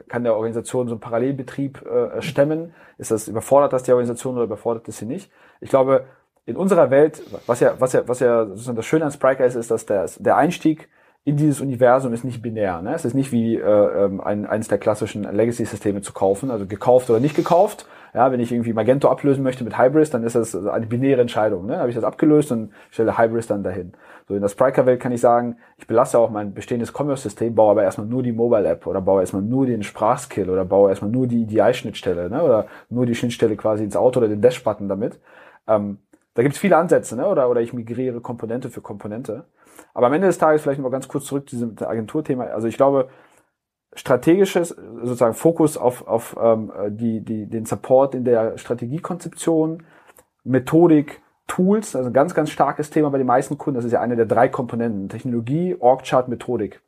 kann 0.08 0.24
der 0.24 0.36
Organisation 0.36 0.88
so 0.88 0.94
einen 0.94 1.02
Parallelbetrieb 1.02 1.86
äh, 1.86 2.22
stemmen? 2.22 2.74
Ist 2.98 3.12
das 3.12 3.28
überfordert 3.28 3.74
das 3.74 3.84
die 3.84 3.92
Organisation 3.92 4.36
oder 4.36 4.46
überfordert 4.46 4.88
das 4.88 4.98
sie 4.98 5.06
nicht? 5.06 5.30
Ich 5.60 5.70
glaube, 5.70 6.06
in 6.46 6.56
unserer 6.56 6.90
Welt, 6.90 7.22
was 7.46 7.60
ja, 7.60 7.74
was 7.78 7.92
ja, 7.92 8.08
was 8.08 8.22
ja 8.22 8.46
sozusagen 8.46 8.78
das 8.78 8.86
Schöne 8.86 9.04
an 9.04 9.12
Spriker 9.12 9.46
ist, 9.46 9.56
ist, 9.56 9.70
dass 9.70 9.86
der, 9.86 10.06
der 10.18 10.38
Einstieg 10.38 10.88
in 11.28 11.36
dieses 11.36 11.60
Universum 11.60 12.14
ist 12.14 12.24
nicht 12.24 12.42
binär. 12.42 12.82
Ne? 12.82 12.94
Es 12.94 13.04
ist 13.04 13.14
nicht 13.14 13.34
wie 13.34 13.58
äh, 13.58 13.60
ähm, 13.60 14.22
ein, 14.22 14.46
eines 14.46 14.70
der 14.70 14.78
klassischen 14.78 15.24
Legacy-Systeme 15.24 16.02
zu 16.02 16.14
kaufen, 16.14 16.50
also 16.50 16.66
gekauft 16.66 17.10
oder 17.10 17.20
nicht 17.20 17.36
gekauft. 17.36 17.86
Ja, 18.14 18.32
wenn 18.32 18.40
ich 18.40 18.54
irgendwie 18.54 18.72
Magento 18.72 19.10
ablösen 19.10 19.44
möchte 19.44 19.66
mit 19.66 19.78
Hybris, 19.78 20.10
dann 20.10 20.24
ist 20.24 20.38
das 20.38 20.56
eine 20.56 20.86
binäre 20.86 21.20
Entscheidung. 21.20 21.66
Ne? 21.66 21.80
Habe 21.80 21.90
ich 21.90 21.96
das 21.96 22.06
abgelöst 22.06 22.54
und 22.54 22.72
stelle 22.92 23.18
Hybris 23.18 23.46
dann 23.46 23.62
dahin. 23.62 23.92
So 24.30 24.36
in 24.36 24.42
der 24.42 24.48
Spriker-Welt 24.48 25.02
kann 25.02 25.12
ich 25.12 25.20
sagen, 25.20 25.58
ich 25.76 25.86
belasse 25.86 26.18
auch 26.18 26.30
mein 26.30 26.54
bestehendes 26.54 26.94
Commerce-System, 26.98 27.56
baue 27.56 27.72
aber 27.72 27.84
erstmal 27.84 28.08
nur 28.08 28.24
die 28.24 28.32
Mobile-App 28.32 28.88
oder 28.88 29.02
baue 29.02 29.20
erstmal 29.20 29.42
nur 29.42 29.66
den 29.66 29.84
Sprachskill 29.84 30.50
oder 30.50 30.64
baue 30.64 30.92
erstmal 30.92 31.12
nur 31.12 31.28
die 31.28 31.42
EDI-Schnittstelle 31.42 32.30
ne? 32.30 32.42
oder 32.42 32.68
nur 32.90 33.06
die 33.06 33.16
Schnittstelle 33.16 33.58
quasi 33.58 33.84
ins 33.84 33.98
Auto 33.98 34.22
oder 34.22 34.30
den 34.30 34.42
Dash-Button 34.42 34.88
damit. 34.88 35.20
Ähm, 35.68 35.98
da 36.36 36.44
gibt 36.44 36.56
es 36.56 36.62
viele 36.62 36.78
Ansätze, 36.78 37.18
ne? 37.18 37.28
oder, 37.28 37.50
oder 37.50 37.60
ich 37.60 37.74
migriere 37.74 38.22
Komponente 38.22 38.70
für 38.70 38.80
Komponente. 38.80 39.44
Aber 39.94 40.08
am 40.08 40.14
Ende 40.14 40.28
des 40.28 40.38
Tages 40.38 40.62
vielleicht 40.62 40.82
mal 40.82 40.92
ganz 40.92 41.08
kurz 41.08 41.26
zurück 41.26 41.50
zu 41.50 41.56
diesem 41.56 41.76
Agenturthema. 41.80 42.46
Also 42.46 42.68
ich 42.68 42.78
glaube, 42.78 43.10
strategisches 43.94 44.70
sozusagen 44.70 45.34
Fokus 45.34 45.78
auf, 45.78 46.08
auf 46.08 46.36
ähm, 46.42 46.72
die, 46.90 47.22
die, 47.22 47.46
den 47.48 47.66
Support 47.66 48.16
in 48.16 48.26
der 48.26 48.58
Strategiekonzeption, 48.58 49.84
Methodik, 50.44 51.22
Tools, 51.48 51.96
also 51.96 52.10
ein 52.10 52.14
ganz, 52.14 52.34
ganz 52.34 52.50
starkes 52.50 52.90
Thema 52.90 53.10
bei 53.10 53.18
den 53.18 53.28
meisten 53.28 53.58
Kunden. 53.58 53.76
Das 53.76 53.86
ist 53.86 53.94
ja 53.94 54.02
eine 54.02 54.16
der 54.16 54.26
drei 54.26 54.50
Komponenten. 54.50 55.10
Technologie, 55.10 55.76
Org-Chart, 55.80 56.28
Methodik, 56.28 56.82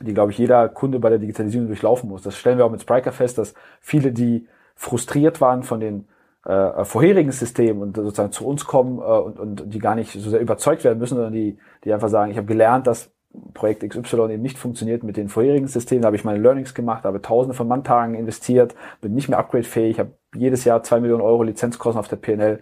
die, 0.00 0.12
glaube 0.12 0.32
ich, 0.32 0.38
jeder 0.38 0.68
Kunde 0.68 1.00
bei 1.00 1.08
der 1.08 1.18
Digitalisierung 1.18 1.68
durchlaufen 1.68 2.08
muss. 2.08 2.22
Das 2.22 2.36
stellen 2.36 2.58
wir 2.58 2.66
auch 2.66 2.70
mit 2.70 2.82
Spriker 2.82 3.12
fest, 3.12 3.38
dass 3.38 3.54
viele, 3.80 4.12
die 4.12 4.46
frustriert 4.74 5.40
waren 5.40 5.62
von 5.62 5.80
den 5.80 6.06
äh, 6.44 6.84
vorherigen 6.84 7.32
System 7.32 7.80
und 7.80 7.96
sozusagen 7.96 8.32
zu 8.32 8.46
uns 8.46 8.66
kommen 8.66 8.98
äh, 8.98 9.02
und, 9.02 9.40
und 9.40 9.72
die 9.72 9.78
gar 9.78 9.94
nicht 9.94 10.12
so 10.12 10.30
sehr 10.30 10.40
überzeugt 10.40 10.84
werden 10.84 10.98
müssen, 10.98 11.14
sondern 11.14 11.32
die, 11.32 11.58
die 11.84 11.92
einfach 11.92 12.08
sagen, 12.08 12.30
ich 12.30 12.36
habe 12.36 12.46
gelernt, 12.46 12.86
dass 12.86 13.10
Projekt 13.52 13.88
XY 13.88 14.32
eben 14.32 14.42
nicht 14.42 14.58
funktioniert 14.58 15.02
mit 15.02 15.16
den 15.16 15.28
vorherigen 15.28 15.66
Systemen. 15.66 16.02
Da 16.02 16.06
habe 16.06 16.16
ich 16.16 16.24
meine 16.24 16.38
Learnings 16.38 16.74
gemacht, 16.74 17.04
habe 17.04 17.20
tausende 17.20 17.54
von 17.54 17.66
Manntagen 17.66 18.14
investiert, 18.14 18.74
bin 19.00 19.14
nicht 19.14 19.28
mehr 19.28 19.38
upgradefähig, 19.38 19.98
habe 19.98 20.12
jedes 20.34 20.64
Jahr 20.64 20.82
zwei 20.82 21.00
Millionen 21.00 21.22
Euro 21.22 21.42
Lizenzkosten 21.42 21.98
auf 21.98 22.08
der 22.08 22.16
PNL. 22.16 22.60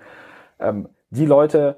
Ähm, 0.61 0.88
die 1.11 1.27
Leute, 1.27 1.77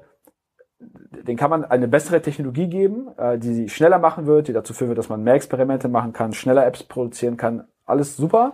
den 0.79 1.35
kann 1.35 1.49
man 1.49 1.65
eine 1.65 1.87
bessere 1.87 2.21
Technologie 2.21 2.67
geben, 2.67 3.09
äh, 3.17 3.37
die 3.37 3.53
sie 3.53 3.69
schneller 3.69 3.99
machen 3.99 4.27
wird, 4.27 4.47
die 4.47 4.53
dazu 4.53 4.73
führen 4.73 4.89
wird, 4.89 4.99
dass 4.99 5.09
man 5.09 5.23
mehr 5.23 5.33
Experimente 5.33 5.89
machen 5.89 6.13
kann, 6.13 6.33
schneller 6.33 6.65
Apps 6.65 6.83
produzieren 6.83 7.35
kann. 7.35 7.65
Alles 7.85 8.15
super 8.15 8.53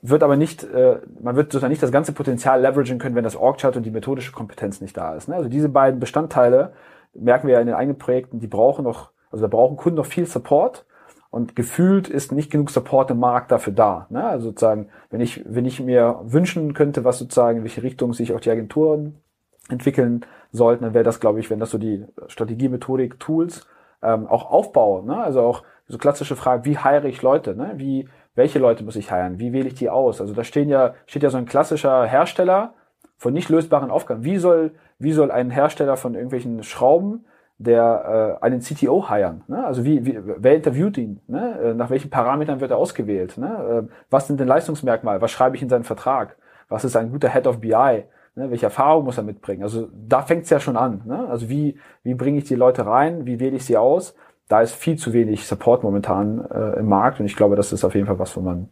wird 0.00 0.22
aber 0.22 0.36
nicht, 0.36 0.64
äh, 0.64 1.00
man 1.20 1.36
wird 1.36 1.52
sozusagen 1.52 1.70
nicht 1.70 1.82
das 1.82 1.92
ganze 1.92 2.12
Potenzial 2.12 2.60
leveragen 2.60 2.98
können, 2.98 3.14
wenn 3.14 3.24
das 3.24 3.36
Org-Chart 3.36 3.76
und 3.76 3.84
die 3.84 3.90
methodische 3.90 4.32
Kompetenz 4.32 4.80
nicht 4.80 4.96
da 4.96 5.14
ist. 5.14 5.28
Ne? 5.28 5.34
Also 5.34 5.48
diese 5.48 5.68
beiden 5.68 6.00
Bestandteile 6.00 6.72
merken 7.14 7.48
wir 7.48 7.54
ja 7.54 7.60
in 7.60 7.66
den 7.66 7.76
eigenen 7.76 7.98
Projekten, 7.98 8.38
die 8.38 8.46
brauchen 8.46 8.84
noch, 8.84 9.10
also 9.30 9.42
da 9.42 9.48
brauchen 9.48 9.76
Kunden 9.76 9.96
noch 9.96 10.06
viel 10.06 10.26
Support 10.26 10.86
und 11.30 11.56
gefühlt 11.56 12.08
ist 12.08 12.32
nicht 12.32 12.50
genug 12.50 12.70
Support 12.70 13.10
im 13.10 13.18
Markt 13.18 13.50
dafür 13.50 13.72
da. 13.72 14.06
Ne? 14.10 14.24
Also 14.24 14.48
sozusagen, 14.48 14.88
wenn 15.10 15.20
ich, 15.20 15.42
wenn 15.46 15.64
ich 15.64 15.80
mir 15.80 16.20
wünschen 16.22 16.74
könnte, 16.74 17.04
was 17.04 17.18
sozusagen, 17.18 17.58
in 17.58 17.64
welche 17.64 17.82
Richtung 17.82 18.12
sich 18.14 18.32
auch 18.32 18.40
die 18.40 18.50
Agenturen 18.50 19.20
entwickeln 19.68 20.24
sollten, 20.52 20.84
dann 20.84 20.94
wäre 20.94 21.04
das, 21.04 21.20
glaube 21.20 21.40
ich, 21.40 21.50
wenn 21.50 21.60
das 21.60 21.70
so 21.70 21.78
die 21.78 22.06
Strategie, 22.28 22.68
Methodik, 22.68 23.20
Tools 23.20 23.66
ähm, 24.02 24.26
auch 24.26 24.50
aufbauen. 24.50 25.06
Ne? 25.06 25.16
Also 25.18 25.42
auch 25.42 25.64
so 25.88 25.98
klassische 25.98 26.36
Frage, 26.36 26.64
wie 26.64 26.78
heiere 26.78 27.08
ich 27.08 27.20
Leute? 27.22 27.54
Ne? 27.54 27.72
Wie, 27.76 28.08
welche 28.38 28.60
Leute 28.60 28.84
muss 28.84 28.96
ich 28.96 29.10
heiren? 29.10 29.38
Wie 29.40 29.52
wähle 29.52 29.66
ich 29.66 29.74
die 29.74 29.90
aus? 29.90 30.20
Also 30.20 30.32
da 30.32 30.44
stehen 30.44 30.68
ja, 30.68 30.94
steht 31.06 31.24
ja 31.24 31.28
so 31.28 31.36
ein 31.36 31.44
klassischer 31.44 32.04
Hersteller 32.04 32.72
von 33.16 33.34
nicht 33.34 33.48
lösbaren 33.48 33.90
Aufgaben. 33.90 34.22
Wie 34.24 34.38
soll, 34.38 34.70
wie 34.98 35.12
soll 35.12 35.32
ein 35.32 35.50
Hersteller 35.50 35.96
von 35.96 36.14
irgendwelchen 36.14 36.62
Schrauben 36.62 37.26
der 37.58 38.38
äh, 38.40 38.44
einen 38.44 38.60
CTO 38.60 39.08
heiren? 39.08 39.42
Ne? 39.48 39.66
Also 39.66 39.84
wie, 39.84 40.06
wie, 40.06 40.20
wer 40.22 40.54
interviewt 40.54 40.96
ihn? 40.98 41.20
Ne? 41.26 41.58
Äh, 41.60 41.74
nach 41.74 41.90
welchen 41.90 42.10
Parametern 42.10 42.60
wird 42.60 42.70
er 42.70 42.78
ausgewählt? 42.78 43.36
Ne? 43.38 43.88
Äh, 43.88 43.92
was 44.08 44.28
sind 44.28 44.38
denn 44.38 44.46
Leistungsmerkmale? 44.46 45.20
Was 45.20 45.32
schreibe 45.32 45.56
ich 45.56 45.62
in 45.62 45.68
seinen 45.68 45.84
Vertrag? 45.84 46.36
Was 46.68 46.84
ist 46.84 46.94
ein 46.96 47.10
guter 47.10 47.30
Head 47.30 47.48
of 47.48 47.58
BI? 47.58 48.04
Ne? 48.36 48.50
Welche 48.50 48.66
Erfahrung 48.66 49.04
muss 49.04 49.18
er 49.18 49.24
mitbringen? 49.24 49.64
Also 49.64 49.88
da 49.92 50.22
fängt 50.22 50.44
es 50.44 50.50
ja 50.50 50.60
schon 50.60 50.76
an. 50.76 51.02
Ne? 51.04 51.26
Also 51.28 51.48
wie, 51.48 51.76
wie 52.04 52.14
bringe 52.14 52.38
ich 52.38 52.44
die 52.44 52.54
Leute 52.54 52.86
rein? 52.86 53.26
Wie 53.26 53.40
wähle 53.40 53.56
ich 53.56 53.64
sie 53.64 53.76
aus? 53.76 54.14
Da 54.48 54.62
ist 54.62 54.74
viel 54.74 54.96
zu 54.96 55.12
wenig 55.12 55.46
Support 55.46 55.82
momentan 55.82 56.44
äh, 56.50 56.78
im 56.80 56.86
Markt 56.86 57.20
und 57.20 57.26
ich 57.26 57.36
glaube, 57.36 57.56
das 57.56 57.72
ist 57.72 57.84
auf 57.84 57.94
jeden 57.94 58.06
Fall 58.06 58.18
was, 58.18 58.36
wo 58.36 58.40
man 58.40 58.68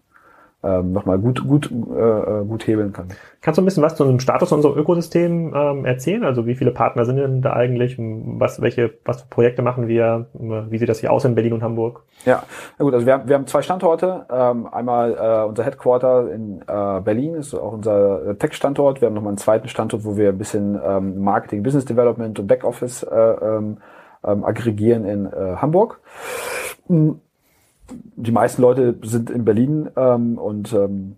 ähm, 0.65 0.93
nochmal 0.93 1.19
gut, 1.19 1.47
gut, 1.47 1.71
äh, 1.71 2.45
gut 2.45 2.67
hebeln 2.67 2.93
kann. 2.93 3.09
Kannst 3.43 3.59
du 3.59 3.63
ein 3.63 3.67
bisschen 3.67 3.83
was 3.83 3.95
zu 3.95 4.05
einem 4.05 4.19
Status 4.19 4.51
unserer 4.53 4.77
Ökosystem 4.77 5.53
ähm, 5.55 5.85
erzählen? 5.85 6.25
Also 6.25 6.47
wie 6.47 6.55
viele 6.55 6.71
Partner 6.71 7.05
sind 7.05 7.17
denn 7.17 7.43
da 7.43 7.53
eigentlich? 7.53 7.97
Was, 7.99 8.61
welche, 8.61 8.95
was 9.05 9.23
für 9.23 9.29
Projekte 9.29 9.63
machen 9.63 9.87
wir? 9.87 10.27
Wie 10.33 10.79
sieht 10.79 10.89
das 10.89 11.01
hier 11.01 11.13
aus 11.13 11.25
in 11.25 11.35
Berlin 11.35 11.53
und 11.53 11.63
Hamburg? 11.63 12.03
Ja, 12.25 12.43
na 12.79 12.85
gut, 12.85 12.95
also 12.95 13.07
wir 13.07 13.13
haben, 13.13 13.29
wir 13.29 13.37
haben 13.37 13.47
zwei 13.47 13.63
Standorte. 13.63 14.27
Ähm, 14.31 14.67
einmal 14.67 15.13
äh, 15.13 15.47
unser 15.47 15.63
Headquarter 15.63 16.33
in 16.33 16.63
äh, 16.63 17.01
Berlin 17.03 17.35
ist 17.35 17.55
auch 17.55 17.73
unser 17.73 18.37
Tech-Standort. 18.39 19.01
Wir 19.01 19.07
haben 19.07 19.15
nochmal 19.15 19.33
einen 19.33 19.39
zweiten 19.39 19.69
Standort, 19.69 20.05
wo 20.05 20.17
wir 20.17 20.31
ein 20.31 20.39
bisschen 20.39 20.81
ähm, 20.85 21.23
Marketing, 21.23 21.63
Business 21.63 21.85
Development 21.85 22.39
und 22.41 22.47
Backoffice 22.47 23.05
äh, 23.05 23.15
ähm, 23.15 23.77
ähm, 24.27 24.45
aggregieren 24.45 25.05
in 25.05 25.27
äh, 25.27 25.57
Hamburg. 25.57 26.01
Hm, 26.87 27.21
die 28.17 28.33
meisten 28.33 28.63
Leute 28.63 28.97
sind 29.03 29.31
in 29.31 29.45
Berlin 29.45 29.91
ähm, 29.97 30.39
und 30.39 30.73
ähm, 30.73 31.17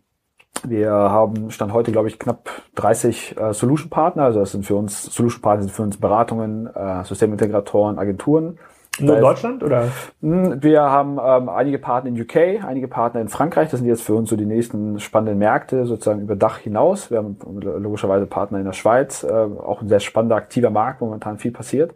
wir 0.64 0.90
haben 0.90 1.50
Stand 1.50 1.72
heute, 1.72 1.92
glaube 1.92 2.08
ich, 2.08 2.18
knapp 2.18 2.50
30 2.74 3.36
äh, 3.38 3.52
Solution 3.52 3.90
Partner. 3.90 4.24
Also 4.24 4.40
das 4.40 4.52
sind 4.52 4.66
für 4.66 4.74
uns 4.74 5.02
Solution 5.04 5.40
Partner 5.40 5.62
sind 5.62 5.72
für 5.72 5.82
uns 5.82 5.96
Beratungen, 5.96 6.66
äh, 6.74 7.04
Systemintegratoren, 7.04 7.98
Agenturen. 7.98 8.58
Nur 9.00 9.16
in 9.16 9.22
Deutschland 9.22 9.62
oder? 9.62 9.88
Hm, 10.20 10.60
wir 10.62 10.82
haben 10.82 11.18
ähm, 11.22 11.48
einige 11.48 11.78
Partner 11.78 12.10
in 12.10 12.20
UK, 12.20 12.64
einige 12.64 12.88
Partner 12.88 13.20
in 13.20 13.28
Frankreich. 13.28 13.70
Das 13.70 13.78
sind 13.78 13.88
jetzt 13.88 14.02
für 14.02 14.14
uns 14.14 14.28
so 14.30 14.36
die 14.36 14.46
nächsten 14.46 14.98
spannenden 14.98 15.38
Märkte 15.38 15.86
sozusagen 15.86 16.20
über 16.20 16.34
Dach 16.34 16.58
hinaus. 16.58 17.10
Wir 17.10 17.18
haben 17.18 17.36
logischerweise 17.44 18.26
Partner 18.26 18.58
in 18.58 18.64
der 18.64 18.72
Schweiz, 18.72 19.22
äh, 19.22 19.28
auch 19.28 19.82
ein 19.82 19.88
sehr 19.88 20.00
spannender 20.00 20.36
aktiver 20.36 20.70
Markt, 20.70 21.00
wo 21.00 21.06
momentan 21.06 21.38
viel 21.38 21.52
passiert. 21.52 21.94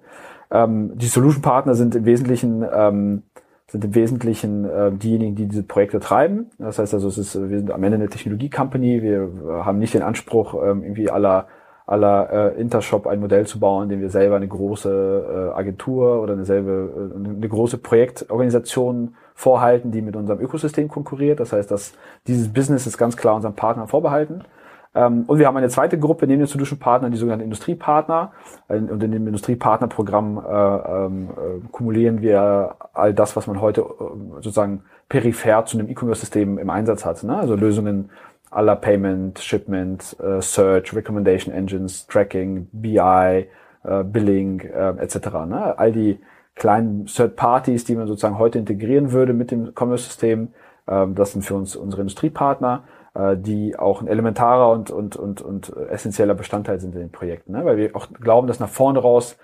Ähm, 0.53 0.93
die 0.97 1.07
Solution 1.07 1.43
Partner 1.43 1.75
sind 1.75 1.95
im 1.95 2.05
Wesentlichen 2.05 2.65
ähm, 2.73 3.23
sind 3.69 3.85
im 3.87 3.95
Wesentlichen 3.95 4.67
äh, 4.67 4.93
diejenigen, 4.93 5.35
die 5.35 5.49
diese 5.49 5.63
Projekte 5.63 5.99
treiben. 5.99 6.51
Das 6.59 6.79
heißt 6.79 6.93
also, 6.93 7.09
es 7.09 7.17
ist, 7.17 7.49
wir 7.49 7.59
sind 7.59 7.71
am 7.71 7.83
Ende 7.83 7.97
eine 7.97 8.09
Technologie-Company. 8.11 9.01
Wir 9.01 9.31
haben 9.65 9.79
nicht 9.79 9.95
den 9.95 10.03
Anspruch, 10.03 10.55
ähm, 10.63 10.83
irgendwie 10.83 11.11
aller 11.11 11.47
aller 11.87 12.55
äh, 12.57 12.61
Intershop 12.61 13.07
ein 13.07 13.21
Modell 13.21 13.47
zu 13.47 13.59
bauen, 13.59 13.85
in 13.85 13.89
dem 13.91 14.01
wir 14.01 14.11
selber 14.11 14.37
eine 14.37 14.47
große 14.47 15.51
äh, 15.53 15.59
Agentur 15.59 16.23
oder 16.23 16.35
eine 16.35 16.45
selbe 16.45 17.13
äh, 17.15 17.29
eine 17.37 17.49
große 17.49 17.79
Projektorganisation 17.79 19.15
vorhalten, 19.35 19.91
die 19.91 20.03
mit 20.03 20.15
unserem 20.15 20.41
Ökosystem 20.41 20.89
konkurriert. 20.89 21.41
Das 21.41 21.53
heißt, 21.53 21.71
dass 21.71 21.95
dieses 22.27 22.53
Business 22.53 22.87
ist 22.87 22.99
ganz 22.99 23.17
klar 23.17 23.35
unseren 23.35 23.55
Partnern 23.55 23.89
vorbehalten. 23.89 24.45
Ähm, 24.95 25.25
und 25.27 25.39
wir 25.39 25.47
haben 25.47 25.57
eine 25.57 25.69
zweite 25.69 25.99
Gruppe 25.99 26.27
neben 26.27 26.41
den 26.41 26.47
Solution 26.47 26.79
Partnern, 26.79 27.13
die 27.13 27.19
sogenannten 27.19 27.45
Industriepartner. 27.45 28.33
Und 28.69 29.03
in 29.03 29.13
dem 29.13 29.27
Industriepartnerprogramm 29.27 30.39
äh, 30.39 30.51
ähm, 30.51 31.31
äh, 31.31 31.69
kumulieren 31.71 32.21
wir 32.21 32.77
all 32.93 33.15
das, 33.15 33.37
was 33.37 33.47
man 33.47 33.61
heute 33.61 33.83
äh, 33.83 33.85
sozusagen 34.37 34.83
peripher 35.09 35.65
zu 35.65 35.79
einem 35.79 35.89
E-Commerce-System 35.89 36.59
im 36.59 36.71
Einsatz 36.71 37.05
hat. 37.05 37.23
Ne? 37.23 37.37
Also 37.37 37.57
Lösungen 37.57 38.11
aller 38.51 38.77
Payment, 38.77 39.39
Shipment, 39.39 40.17
äh, 40.21 40.41
Search, 40.43 40.95
Recommendation 40.95 41.55
Engines, 41.55 42.07
Tracking, 42.07 42.69
BI, 42.73 42.99
äh, 42.99 44.05
Billing 44.05 44.61
äh, 44.61 44.95
etc. 44.99 45.17
Ne? 45.47 45.79
All 45.79 45.93
die 45.93 46.19
kleinen 46.55 47.07
Third 47.07 47.37
Parties, 47.37 47.85
die 47.85 47.95
man 47.95 48.07
sozusagen 48.07 48.39
heute 48.39 48.59
integrieren 48.59 49.13
würde 49.13 49.33
mit 49.33 49.51
dem 49.51 49.73
Commerce-System, 49.75 50.49
äh, 50.87 51.07
das 51.15 51.33
sind 51.33 51.45
für 51.45 51.55
uns 51.55 51.77
unsere 51.77 52.03
Industriepartner, 52.03 52.85
die 53.37 53.79
auch 53.79 54.01
ein 54.01 54.09
elementarer 54.09 54.71
und, 54.71 54.91
und, 54.91 55.17
und, 55.17 55.43
und 55.43 55.77
essentieller 55.91 56.35
Bestandteil 56.35 56.81
sind 56.81 56.95
in 56.95 57.01
den 57.01 57.13
Projekten. 57.13 57.53
Ne? 57.53 57.65
Weil 57.65 57.77
wir 57.77 57.95
auch 57.95 58.09
glauben, 58.13 58.47
dass 58.49 58.61
nach 58.61 58.69
vorne 58.69 59.01
raus 59.01 59.37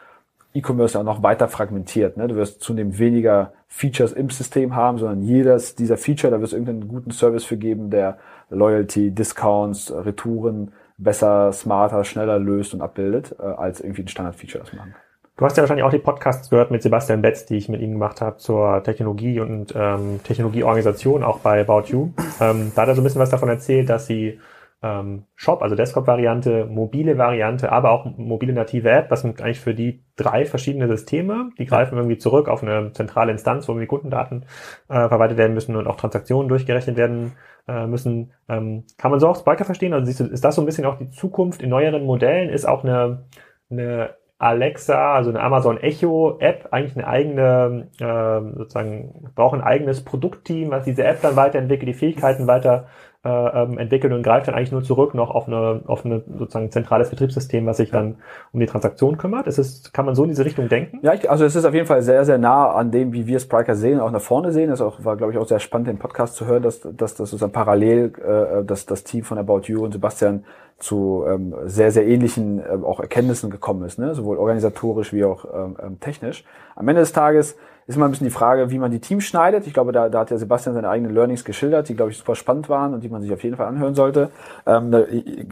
E-Commerce 0.54 0.98
auch 0.98 1.04
noch 1.04 1.22
weiter 1.22 1.48
fragmentiert. 1.48 2.16
Ne? 2.16 2.28
Du 2.28 2.36
wirst 2.36 2.62
zunehmend 2.62 2.98
weniger 2.98 3.52
Features 3.66 4.12
im 4.12 4.30
System 4.30 4.74
haben, 4.74 4.98
sondern 4.98 5.22
jedes 5.22 5.74
dieser 5.74 5.98
Feature, 5.98 6.30
da 6.30 6.40
wirst 6.40 6.52
du 6.52 6.56
irgendeinen 6.56 6.88
guten 6.88 7.10
Service 7.10 7.44
für 7.44 7.58
geben, 7.58 7.90
der 7.90 8.18
Loyalty, 8.48 9.10
Discounts, 9.10 9.92
Retouren 9.92 10.72
besser, 10.96 11.52
smarter, 11.52 12.04
schneller 12.04 12.38
löst 12.38 12.74
und 12.74 12.80
abbildet, 12.80 13.36
äh, 13.38 13.42
als 13.42 13.80
irgendwie 13.80 14.02
ein 14.02 14.08
Standard-Feature 14.08 14.64
das 14.64 14.72
machen. 14.72 14.94
Du 15.38 15.44
hast 15.44 15.56
ja 15.56 15.62
wahrscheinlich 15.62 15.84
auch 15.84 15.92
die 15.92 15.98
Podcasts 15.98 16.50
gehört 16.50 16.72
mit 16.72 16.82
Sebastian 16.82 17.22
Betz, 17.22 17.46
die 17.46 17.56
ich 17.56 17.68
mit 17.68 17.80
ihm 17.80 17.92
gemacht 17.92 18.20
habe 18.20 18.38
zur 18.38 18.82
Technologie 18.82 19.38
und 19.38 19.72
ähm, 19.76 20.18
Technologieorganisation, 20.24 21.22
auch 21.22 21.38
bei 21.38 21.60
About 21.60 21.84
You. 21.86 22.10
Ähm, 22.40 22.72
da 22.74 22.82
hat 22.82 22.88
er 22.88 22.96
so 22.96 23.00
ein 23.00 23.04
bisschen 23.04 23.20
was 23.20 23.30
davon 23.30 23.48
erzählt, 23.48 23.88
dass 23.88 24.08
sie 24.08 24.40
ähm, 24.82 25.26
Shop, 25.36 25.62
also 25.62 25.76
Desktop-Variante, 25.76 26.66
mobile 26.66 27.18
Variante, 27.18 27.70
aber 27.70 27.92
auch 27.92 28.06
mobile 28.16 28.52
native 28.52 28.90
App. 28.90 29.10
Das 29.10 29.20
sind 29.20 29.40
eigentlich 29.40 29.60
für 29.60 29.74
die 29.74 30.02
drei 30.16 30.44
verschiedene 30.44 30.88
Systeme. 30.88 31.50
Die 31.56 31.66
greifen 31.66 31.96
irgendwie 31.96 32.18
zurück 32.18 32.48
auf 32.48 32.64
eine 32.64 32.92
zentrale 32.92 33.30
Instanz, 33.30 33.68
wo 33.68 33.78
die 33.78 33.86
Kundendaten 33.86 34.44
äh, 34.88 35.06
verwaltet 35.08 35.38
werden 35.38 35.54
müssen 35.54 35.76
und 35.76 35.86
auch 35.86 35.96
Transaktionen 35.96 36.48
durchgerechnet 36.48 36.96
werden 36.96 37.34
äh, 37.68 37.86
müssen. 37.86 38.32
Ähm, 38.48 38.86
kann 38.96 39.12
man 39.12 39.20
so 39.20 39.28
auch 39.28 39.38
Spiker 39.38 39.64
verstehen? 39.64 39.92
Also 39.92 40.06
siehst 40.06 40.18
du, 40.18 40.24
ist 40.24 40.44
das 40.44 40.56
so 40.56 40.62
ein 40.62 40.66
bisschen 40.66 40.84
auch 40.84 40.98
die 40.98 41.10
Zukunft 41.10 41.62
in 41.62 41.70
neueren 41.70 42.04
Modellen? 42.04 42.50
Ist 42.50 42.66
auch 42.66 42.82
eine, 42.82 43.26
eine 43.70 44.17
Alexa, 44.38 45.14
also 45.14 45.30
eine 45.30 45.40
Amazon 45.40 45.78
Echo 45.78 46.38
App, 46.38 46.68
eigentlich 46.70 46.96
eine 46.96 47.08
eigene, 47.08 47.88
äh, 47.98 48.56
sozusagen, 48.56 49.30
braucht 49.34 49.54
ein 49.54 49.62
eigenes 49.62 50.04
Produktteam, 50.04 50.70
was 50.70 50.84
diese 50.84 51.04
App 51.04 51.22
dann 51.22 51.34
weiterentwickelt, 51.34 51.88
die 51.88 51.94
Fähigkeiten 51.94 52.46
weiter 52.46 52.86
ähm, 53.24 53.78
entwickelt 53.78 54.12
und 54.12 54.22
greift 54.22 54.46
dann 54.46 54.54
eigentlich 54.54 54.70
nur 54.70 54.84
zurück 54.84 55.12
noch 55.12 55.30
auf 55.30 55.48
eine, 55.48 55.82
auf 55.86 56.04
eine 56.04 56.22
sozusagen 56.38 56.70
zentrales 56.70 57.10
Betriebssystem, 57.10 57.66
was 57.66 57.78
sich 57.78 57.90
dann 57.90 58.16
um 58.52 58.60
die 58.60 58.66
Transaktion 58.66 59.18
kümmert. 59.18 59.48
Ist 59.48 59.58
es, 59.58 59.92
kann 59.92 60.06
man 60.06 60.14
so 60.14 60.22
in 60.22 60.28
diese 60.28 60.44
Richtung 60.44 60.68
denken? 60.68 61.00
Ja, 61.02 61.14
ich, 61.14 61.28
also 61.28 61.44
es 61.44 61.56
ist 61.56 61.64
auf 61.64 61.74
jeden 61.74 61.86
Fall 61.86 62.02
sehr, 62.02 62.24
sehr 62.24 62.38
nah 62.38 62.70
an 62.70 62.92
dem, 62.92 63.12
wie 63.12 63.26
wir 63.26 63.40
Spriker 63.40 63.74
sehen, 63.74 63.98
auch 63.98 64.12
nach 64.12 64.20
vorne 64.20 64.52
sehen. 64.52 64.70
Das 64.70 64.80
auch, 64.80 65.04
war, 65.04 65.16
glaube 65.16 65.32
ich, 65.32 65.38
auch 65.38 65.48
sehr 65.48 65.58
spannend, 65.58 65.88
den 65.88 65.98
Podcast 65.98 66.36
zu 66.36 66.46
hören, 66.46 66.62
dass, 66.62 66.80
dass, 66.80 66.92
dass 66.96 67.16
sozusagen 67.16 67.52
parallel 67.52 68.12
äh, 68.18 68.64
dass 68.64 68.86
das 68.86 69.02
Team 69.02 69.24
von 69.24 69.36
About 69.38 69.62
You 69.64 69.84
und 69.84 69.92
Sebastian 69.92 70.44
zu 70.78 71.24
ähm, 71.26 71.54
sehr, 71.64 71.90
sehr 71.90 72.06
ähnlichen 72.06 72.60
äh, 72.60 72.78
auch 72.84 73.00
Erkenntnissen 73.00 73.50
gekommen 73.50 73.82
ist, 73.84 73.98
ne? 73.98 74.14
sowohl 74.14 74.38
organisatorisch 74.38 75.12
wie 75.12 75.24
auch 75.24 75.44
ähm, 75.52 75.76
ähm 75.82 76.00
technisch. 76.00 76.44
Am 76.76 76.86
Ende 76.86 77.00
des 77.00 77.12
Tages 77.12 77.56
ist 77.88 77.96
immer 77.96 78.04
ein 78.04 78.10
bisschen 78.10 78.26
die 78.26 78.32
Frage, 78.32 78.70
wie 78.70 78.78
man 78.78 78.90
die 78.90 79.00
Teams 79.00 79.24
schneidet. 79.24 79.66
Ich 79.66 79.72
glaube, 79.72 79.92
da, 79.92 80.10
da 80.10 80.20
hat 80.20 80.30
der 80.30 80.36
Sebastian 80.36 80.74
seine 80.74 80.90
eigenen 80.90 81.14
Learnings 81.14 81.42
geschildert, 81.42 81.88
die, 81.88 81.96
glaube 81.96 82.10
ich, 82.10 82.18
super 82.18 82.34
spannend 82.34 82.68
waren 82.68 82.92
und 82.92 83.02
die 83.02 83.08
man 83.08 83.22
sich 83.22 83.32
auf 83.32 83.42
jeden 83.42 83.56
Fall 83.56 83.66
anhören 83.66 83.94
sollte. 83.94 84.28
Ähm, 84.66 84.94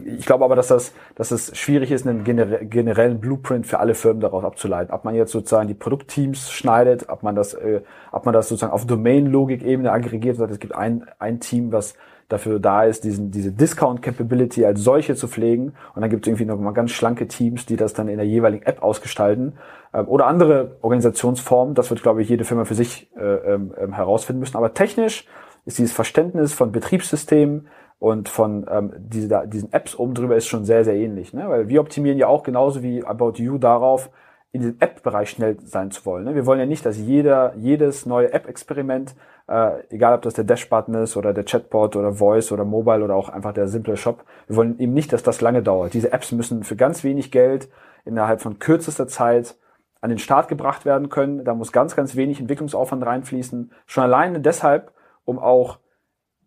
ich 0.05 0.25
glaube 0.27 0.45
aber, 0.45 0.55
dass 0.55 0.67
das, 0.67 0.93
dass 1.15 1.31
es 1.31 1.57
schwierig 1.57 1.91
ist, 1.91 2.07
einen 2.07 2.23
generellen 2.23 3.19
Blueprint 3.19 3.65
für 3.65 3.79
alle 3.79 3.95
Firmen 3.95 4.21
daraus 4.21 4.43
abzuleiten. 4.43 4.93
Ob 4.93 5.03
man 5.03 5.15
jetzt 5.15 5.31
sozusagen 5.31 5.67
die 5.67 5.73
Produktteams 5.73 6.51
schneidet, 6.51 7.09
ob 7.09 7.23
man 7.23 7.35
das, 7.35 7.55
äh, 7.55 7.81
ob 8.11 8.25
man 8.25 8.35
das 8.35 8.49
sozusagen 8.49 8.71
auf 8.71 8.85
Domain-Logik-Ebene 8.85 9.91
aggregiert 9.91 10.35
und 10.35 10.41
sagt, 10.41 10.51
es 10.51 10.59
gibt 10.59 10.75
ein, 10.75 11.05
ein 11.17 11.39
Team, 11.39 11.71
was 11.71 11.95
dafür 12.29 12.59
da 12.59 12.83
ist, 12.83 13.03
diesen, 13.03 13.31
diese 13.31 13.51
Discount-Capability 13.51 14.65
als 14.65 14.81
solche 14.81 15.15
zu 15.15 15.27
pflegen. 15.27 15.73
Und 15.95 16.01
dann 16.01 16.09
gibt 16.09 16.25
es 16.25 16.27
irgendwie 16.27 16.45
noch 16.45 16.59
mal 16.59 16.71
ganz 16.71 16.91
schlanke 16.91 17.27
Teams, 17.27 17.65
die 17.65 17.77
das 17.77 17.93
dann 17.93 18.09
in 18.09 18.17
der 18.17 18.27
jeweiligen 18.27 18.65
App 18.65 18.83
ausgestalten. 18.83 19.53
Ähm, 19.97 20.07
oder 20.07 20.27
andere 20.27 20.77
Organisationsformen. 20.81 21.73
Das 21.73 21.89
wird, 21.89 22.03
glaube 22.03 22.21
ich, 22.21 22.29
jede 22.29 22.45
Firma 22.45 22.65
für 22.65 22.75
sich 22.75 23.09
äh, 23.17 23.53
ähm, 23.53 23.73
ähm, 23.77 23.93
herausfinden 23.93 24.39
müssen. 24.39 24.57
Aber 24.57 24.73
technisch 24.73 25.25
ist 25.65 25.79
dieses 25.79 25.91
Verständnis 25.91 26.53
von 26.53 26.71
Betriebssystemen 26.71 27.67
und 27.99 28.29
von 28.29 28.67
ähm, 28.69 28.93
diese, 28.97 29.47
diesen 29.47 29.73
Apps 29.73 29.95
oben 29.95 30.13
drüber 30.13 30.35
ist 30.35 30.47
schon 30.47 30.65
sehr, 30.65 30.85
sehr 30.85 30.95
ähnlich. 30.95 31.33
Ne? 31.33 31.49
Weil 31.49 31.67
wir 31.67 31.81
optimieren 31.81 32.19
ja 32.19 32.27
auch 32.27 32.43
genauso 32.43 32.83
wie 32.83 33.03
About 33.03 33.33
You 33.37 33.57
darauf, 33.57 34.11
in 34.53 34.61
diesem 34.61 34.77
App-Bereich 34.79 35.31
schnell 35.31 35.57
sein 35.65 35.91
zu 35.91 36.05
wollen. 36.05 36.23
Ne? 36.23 36.35
Wir 36.35 36.45
wollen 36.45 36.59
ja 36.59 36.65
nicht, 36.65 36.85
dass 36.85 36.97
jeder, 36.97 37.53
jedes 37.57 38.05
neue 38.05 38.31
App-Experiment, 38.31 39.15
äh, 39.47 39.71
egal 39.89 40.15
ob 40.15 40.21
das 40.21 40.35
der 40.35 40.45
Dash-Button 40.45 40.93
ist 40.95 41.17
oder 41.17 41.33
der 41.33 41.43
Chatbot 41.43 41.95
oder 41.95 42.13
Voice 42.13 42.51
oder 42.51 42.63
Mobile 42.63 43.03
oder 43.03 43.15
auch 43.15 43.29
einfach 43.29 43.51
der 43.51 43.67
simple 43.67 43.97
Shop, 43.97 44.23
wir 44.47 44.55
wollen 44.55 44.79
eben 44.79 44.93
nicht, 44.93 45.11
dass 45.11 45.23
das 45.23 45.41
lange 45.41 45.63
dauert. 45.63 45.93
Diese 45.93 46.13
Apps 46.13 46.31
müssen 46.31 46.63
für 46.63 46.75
ganz 46.75 47.03
wenig 47.03 47.31
Geld 47.31 47.67
innerhalb 48.05 48.41
von 48.41 48.57
kürzester 48.57 49.07
Zeit 49.07 49.57
an 50.01 50.09
den 50.09 50.19
Start 50.19 50.47
gebracht 50.47 50.85
werden 50.85 51.09
können. 51.09 51.43
Da 51.43 51.53
muss 51.53 51.71
ganz, 51.71 51.95
ganz 51.95 52.15
wenig 52.15 52.39
Entwicklungsaufwand 52.39 53.05
reinfließen. 53.05 53.71
Schon 53.85 54.03
alleine 54.03 54.39
deshalb, 54.39 54.91
um 55.25 55.39
auch 55.39 55.79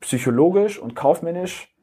psychologisch 0.00 0.78
und 0.78 0.96
kaufmännisch 0.96 1.74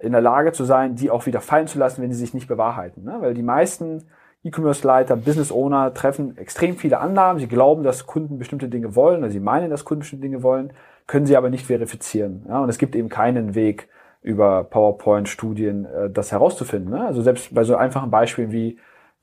in 0.00 0.12
der 0.12 0.20
Lage 0.20 0.52
zu 0.52 0.64
sein, 0.64 0.96
die 0.96 1.10
auch 1.10 1.26
wieder 1.26 1.40
fallen 1.40 1.66
zu 1.66 1.78
lassen, 1.78 2.02
wenn 2.02 2.12
sie 2.12 2.18
sich 2.18 2.34
nicht 2.34 2.48
bewahrheiten. 2.48 3.04
Ne? 3.04 3.16
Weil 3.20 3.34
die 3.34 3.42
meisten 3.42 4.08
E-Commerce-Leiter, 4.44 5.16
Business-Owner 5.16 5.94
treffen 5.94 6.36
extrem 6.36 6.76
viele 6.76 6.98
Annahmen. 6.98 7.40
Sie 7.40 7.48
glauben, 7.48 7.82
dass 7.82 8.06
Kunden 8.06 8.38
bestimmte 8.38 8.68
Dinge 8.68 8.94
wollen 8.96 9.18
oder 9.18 9.30
sie 9.30 9.40
meinen, 9.40 9.70
dass 9.70 9.84
Kunden 9.84 10.00
bestimmte 10.00 10.26
Dinge 10.26 10.42
wollen, 10.42 10.72
können 11.06 11.26
sie 11.26 11.36
aber 11.36 11.50
nicht 11.50 11.66
verifizieren. 11.66 12.44
Ja? 12.48 12.60
Und 12.60 12.68
es 12.68 12.78
gibt 12.78 12.96
eben 12.96 13.08
keinen 13.08 13.54
Weg 13.54 13.88
über 14.22 14.64
PowerPoint-Studien 14.64 15.84
äh, 15.84 16.10
das 16.10 16.32
herauszufinden. 16.32 16.90
Ne? 16.90 17.06
Also 17.06 17.22
selbst 17.22 17.54
bei 17.54 17.64
so 17.64 17.76
einfachen 17.76 18.10
Beispielen 18.10 18.52
wie 18.52 18.78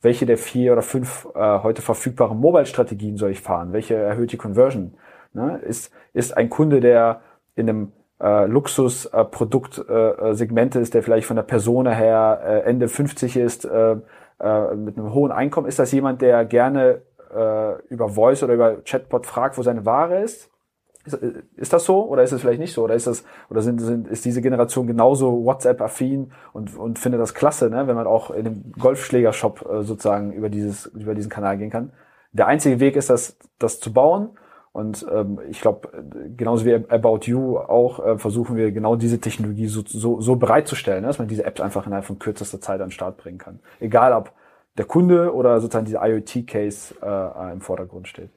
welche 0.06 0.26
der 0.26 0.38
vier 0.38 0.72
oder 0.72 0.84
fünf 0.84 1.28
äh, 1.36 1.60
heute 1.64 1.82
verfügbaren 1.82 2.40
Mobile-Strategien 2.40 3.18
soll 3.18 3.32
ich 3.32 3.42
fahren? 3.42 3.74
Welche 3.74 3.96
erhöht 3.96 4.32
die 4.32 4.38
Conversion? 4.38 4.94
Ne? 5.34 5.58
Ist, 5.58 5.92
ist 6.14 6.38
ein 6.38 6.50
Kunde, 6.50 6.80
der 6.80 7.20
in 7.56 7.68
einem 7.68 7.92
äh, 8.22 8.46
Luxusprodukt-Segment 8.46 10.76
äh, 10.76 10.80
ist, 10.80 10.94
der 10.94 11.04
vielleicht 11.04 11.28
von 11.28 11.36
der 11.36 11.44
Persona 11.44 11.92
her 11.92 12.40
äh, 12.46 12.60
Ende 12.70 12.88
50 12.88 13.36
ist, 13.36 13.66
äh, 13.66 13.98
äh, 14.40 14.76
mit 14.76 14.98
einem 14.98 15.14
hohen 15.14 15.32
Einkommen, 15.32 15.68
ist 15.68 15.80
das 15.80 15.92
jemand, 15.92 16.22
der 16.22 16.46
gerne 16.46 17.02
äh, 17.36 17.74
über 17.90 18.10
Voice 18.10 18.44
oder 18.44 18.54
über 18.54 18.84
Chatbot 18.84 19.26
fragt, 19.26 19.58
wo 19.58 19.64
seine 19.64 19.86
Ware 19.86 20.22
ist? 20.22 20.52
Ist, 21.06 21.14
ist 21.56 21.74
das 21.74 21.86
so 21.86 22.08
oder 22.08 22.24
ist 22.24 22.32
es 22.32 22.42
vielleicht 22.42 22.60
nicht 22.60 22.74
so? 22.74 22.84
Oder 22.84 22.96
ist 22.96 23.08
das 23.08 23.24
oder 23.50 23.62
sind, 23.62 23.80
sind 23.80 24.08
ist 24.08 24.26
diese 24.26 24.42
Generation 24.42 24.88
genauso 24.88 25.46
WhatsApp-affin 25.46 26.32
und, 26.54 26.76
und 26.76 27.00
findet 27.00 27.22
das 27.22 27.34
klasse, 27.34 27.70
ne, 27.70 27.88
wenn 27.88 27.96
man 27.96 28.08
auch 28.08 28.32
in 28.32 28.46
einem 28.46 28.74
Golfschlägershop 28.80 29.66
äh, 29.70 29.84
sozusagen 29.84 30.34
über 30.34 30.50
dieses 30.50 30.88
über 30.88 31.16
diesen 31.16 31.30
Kanal 31.30 31.58
gehen 31.58 31.70
kann? 31.70 31.92
Der 32.32 32.48
einzige 32.48 32.80
Weg 32.80 32.96
ist, 32.96 33.10
das 33.10 33.38
das 33.60 33.80
zu 33.80 33.94
bauen. 33.94 34.38
Und 34.72 35.06
ähm, 35.10 35.40
ich 35.50 35.62
glaube, 35.62 35.88
genauso 36.36 36.66
wie 36.66 36.74
About 36.74 37.20
You 37.24 37.58
auch 37.58 38.06
äh, 38.06 38.18
versuchen 38.18 38.58
wir 38.58 38.74
genau 38.74 38.98
diese 38.98 39.22
Technologie 39.22 39.68
so, 39.68 39.84
so, 39.86 40.20
so 40.20 40.36
bereitzustellen, 40.36 41.02
ne, 41.02 41.08
dass 41.08 41.18
man 41.18 41.30
diese 41.30 41.46
Apps 41.46 41.62
einfach 41.62 41.88
innerhalb 41.88 42.04
von 42.04 42.20
kürzester 42.20 42.60
Zeit 42.60 42.82
an 42.82 42.88
den 42.88 42.92
Start 42.92 43.16
bringen 43.16 43.38
kann. 43.38 43.62
Egal 43.80 44.12
ob 44.12 44.34
der 44.78 44.86
Kunde 44.86 45.34
oder 45.34 45.62
sozusagen 45.62 45.86
dieser 45.86 46.06
IoT-Case 46.06 46.96
äh, 47.02 47.54
im 47.54 47.62
Vordergrund 47.62 48.08
steht. 48.10 48.30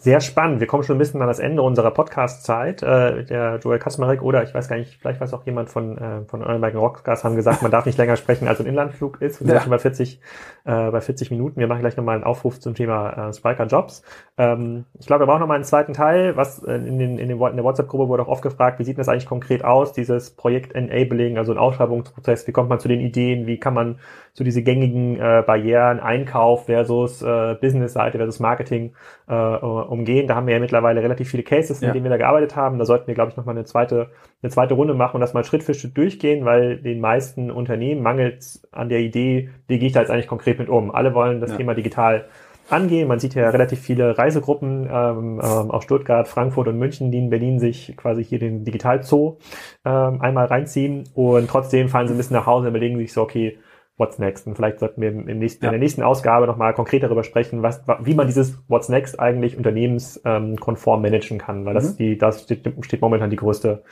Sehr 0.00 0.20
spannend. 0.20 0.60
Wir 0.60 0.68
kommen 0.68 0.84
schon 0.84 0.94
ein 0.94 1.00
bisschen 1.00 1.20
an 1.22 1.26
das 1.26 1.40
Ende 1.40 1.60
unserer 1.60 1.90
Podcast-Zeit. 1.90 2.84
Äh, 2.84 3.24
der 3.24 3.58
Joel 3.60 3.80
Kasmarek 3.80 4.22
oder 4.22 4.44
ich 4.44 4.54
weiß 4.54 4.68
gar 4.68 4.76
nicht, 4.76 4.96
vielleicht 5.00 5.20
weiß 5.20 5.34
auch 5.34 5.44
jemand 5.44 5.70
von, 5.70 5.98
äh, 5.98 6.24
von 6.26 6.44
euren 6.44 6.60
beiden 6.60 6.78
Rockstars 6.78 7.24
haben 7.24 7.34
gesagt, 7.34 7.62
man 7.62 7.72
darf 7.72 7.84
nicht 7.84 7.98
länger 7.98 8.14
sprechen, 8.14 8.46
als 8.46 8.60
ein 8.60 8.66
Inlandflug 8.66 9.20
ist. 9.20 9.40
Wir 9.40 9.48
sind 9.48 9.56
ja. 9.56 9.60
schon 9.60 9.70
bei 9.70 9.80
40, 9.80 10.20
äh, 10.66 10.90
bei 10.92 11.00
40 11.00 11.32
Minuten. 11.32 11.58
Wir 11.58 11.66
machen 11.66 11.80
gleich 11.80 11.96
nochmal 11.96 12.14
einen 12.14 12.22
Aufruf 12.22 12.60
zum 12.60 12.76
Thema 12.76 13.30
äh, 13.30 13.32
Spiker 13.32 13.66
Jobs. 13.66 14.04
Ähm, 14.36 14.84
ich 15.00 15.08
glaube, 15.08 15.22
wir 15.22 15.26
brauchen 15.26 15.40
nochmal 15.40 15.56
einen 15.56 15.64
zweiten 15.64 15.94
Teil. 15.94 16.36
Was 16.36 16.62
äh, 16.62 16.74
in, 16.74 17.00
den, 17.00 17.18
in, 17.18 17.28
den, 17.28 17.40
in 17.40 17.56
der 17.56 17.64
WhatsApp-Gruppe 17.64 18.06
wurde 18.06 18.22
auch 18.22 18.28
oft 18.28 18.42
gefragt, 18.42 18.78
wie 18.78 18.84
sieht 18.84 18.98
das 18.98 19.08
eigentlich 19.08 19.26
konkret 19.26 19.64
aus, 19.64 19.94
dieses 19.94 20.30
Projekt 20.30 20.76
Enabling, 20.76 21.38
also 21.38 21.50
ein 21.50 21.58
Ausschreibungsprozess, 21.58 22.46
wie 22.46 22.52
kommt 22.52 22.68
man 22.68 22.78
zu 22.78 22.86
den 22.86 23.00
Ideen, 23.00 23.48
wie 23.48 23.58
kann 23.58 23.74
man 23.74 23.98
zu 24.32 24.44
diese 24.44 24.62
gängigen 24.62 25.16
äh, 25.16 25.42
Barrieren, 25.44 25.98
Einkauf 25.98 26.66
versus 26.66 27.20
äh, 27.20 27.56
Business-Seite 27.60 28.18
versus 28.18 28.38
Marketing 28.38 28.92
äh, 29.28 29.34
umgehen. 29.34 30.26
Da 30.26 30.34
haben 30.34 30.46
wir 30.46 30.54
ja 30.54 30.60
mittlerweile 30.60 31.02
relativ 31.02 31.30
viele 31.30 31.42
Cases, 31.42 31.80
in 31.80 31.88
ja. 31.88 31.92
denen 31.92 32.04
wir 32.04 32.10
da 32.10 32.16
gearbeitet 32.16 32.56
haben. 32.56 32.78
Da 32.78 32.84
sollten 32.84 33.06
wir, 33.06 33.14
glaube 33.14 33.30
ich, 33.30 33.36
nochmal 33.36 33.54
eine 33.54 33.64
zweite, 33.64 34.10
eine 34.42 34.50
zweite 34.50 34.74
Runde 34.74 34.94
machen 34.94 35.16
und 35.16 35.20
das 35.20 35.34
mal 35.34 35.44
Schritt 35.44 35.62
für 35.62 35.74
Schritt 35.74 35.96
durchgehen, 35.96 36.44
weil 36.44 36.78
den 36.78 37.00
meisten 37.00 37.50
Unternehmen 37.50 38.02
mangelt 38.02 38.60
an 38.72 38.88
der 38.88 39.00
Idee, 39.00 39.50
wie 39.66 39.78
gehe 39.78 39.88
ich 39.88 39.92
da 39.92 40.00
jetzt 40.00 40.10
eigentlich 40.10 40.28
konkret 40.28 40.58
mit 40.58 40.68
um. 40.68 40.90
Alle 40.94 41.14
wollen 41.14 41.40
das 41.40 41.50
ja. 41.50 41.56
Thema 41.58 41.74
digital 41.74 42.28
angehen. 42.70 43.08
Man 43.08 43.18
sieht 43.18 43.34
ja 43.34 43.48
relativ 43.50 43.80
viele 43.80 44.16
Reisegruppen 44.16 44.88
ähm, 44.90 45.40
ähm, 45.42 45.70
aus 45.70 45.84
Stuttgart, 45.84 46.28
Frankfurt 46.28 46.68
und 46.68 46.78
München, 46.78 47.10
die 47.10 47.18
in 47.18 47.30
Berlin 47.30 47.58
sich 47.58 47.96
quasi 47.96 48.24
hier 48.24 48.38
den 48.38 48.64
Digital-Zoo 48.64 49.36
ähm, 49.84 50.20
einmal 50.20 50.46
reinziehen 50.46 51.04
und 51.14 51.48
trotzdem 51.48 51.88
fallen 51.88 52.08
sie 52.08 52.14
ein 52.14 52.18
bisschen 52.18 52.36
nach 52.36 52.46
Hause 52.46 52.66
und 52.66 52.70
überlegen 52.70 52.98
sich 52.98 53.12
so, 53.12 53.22
okay, 53.22 53.58
What's 53.98 54.18
Next. 54.18 54.46
Und 54.46 54.54
vielleicht 54.54 54.78
sollten 54.78 55.00
wir 55.00 55.10
im 55.10 55.38
nächsten, 55.38 55.64
ja. 55.64 55.70
in 55.70 55.72
der 55.72 55.80
nächsten 55.80 56.02
Ausgabe 56.02 56.46
nochmal 56.46 56.72
konkret 56.72 57.02
darüber 57.02 57.24
sprechen, 57.24 57.62
was, 57.62 57.82
wie 58.00 58.14
man 58.14 58.26
dieses 58.26 58.58
What's 58.68 58.88
Next 58.88 59.20
eigentlich 59.20 59.56
unternehmenskonform 59.56 61.02
managen 61.02 61.38
kann, 61.38 61.66
weil 61.66 61.74
das 61.74 61.92
mhm. 61.92 61.96
die, 61.96 62.18
das 62.18 62.42
steht, 62.42 62.72
steht 62.84 63.00
momentan 63.00 63.30
die 63.30 63.36
größte 63.36 63.82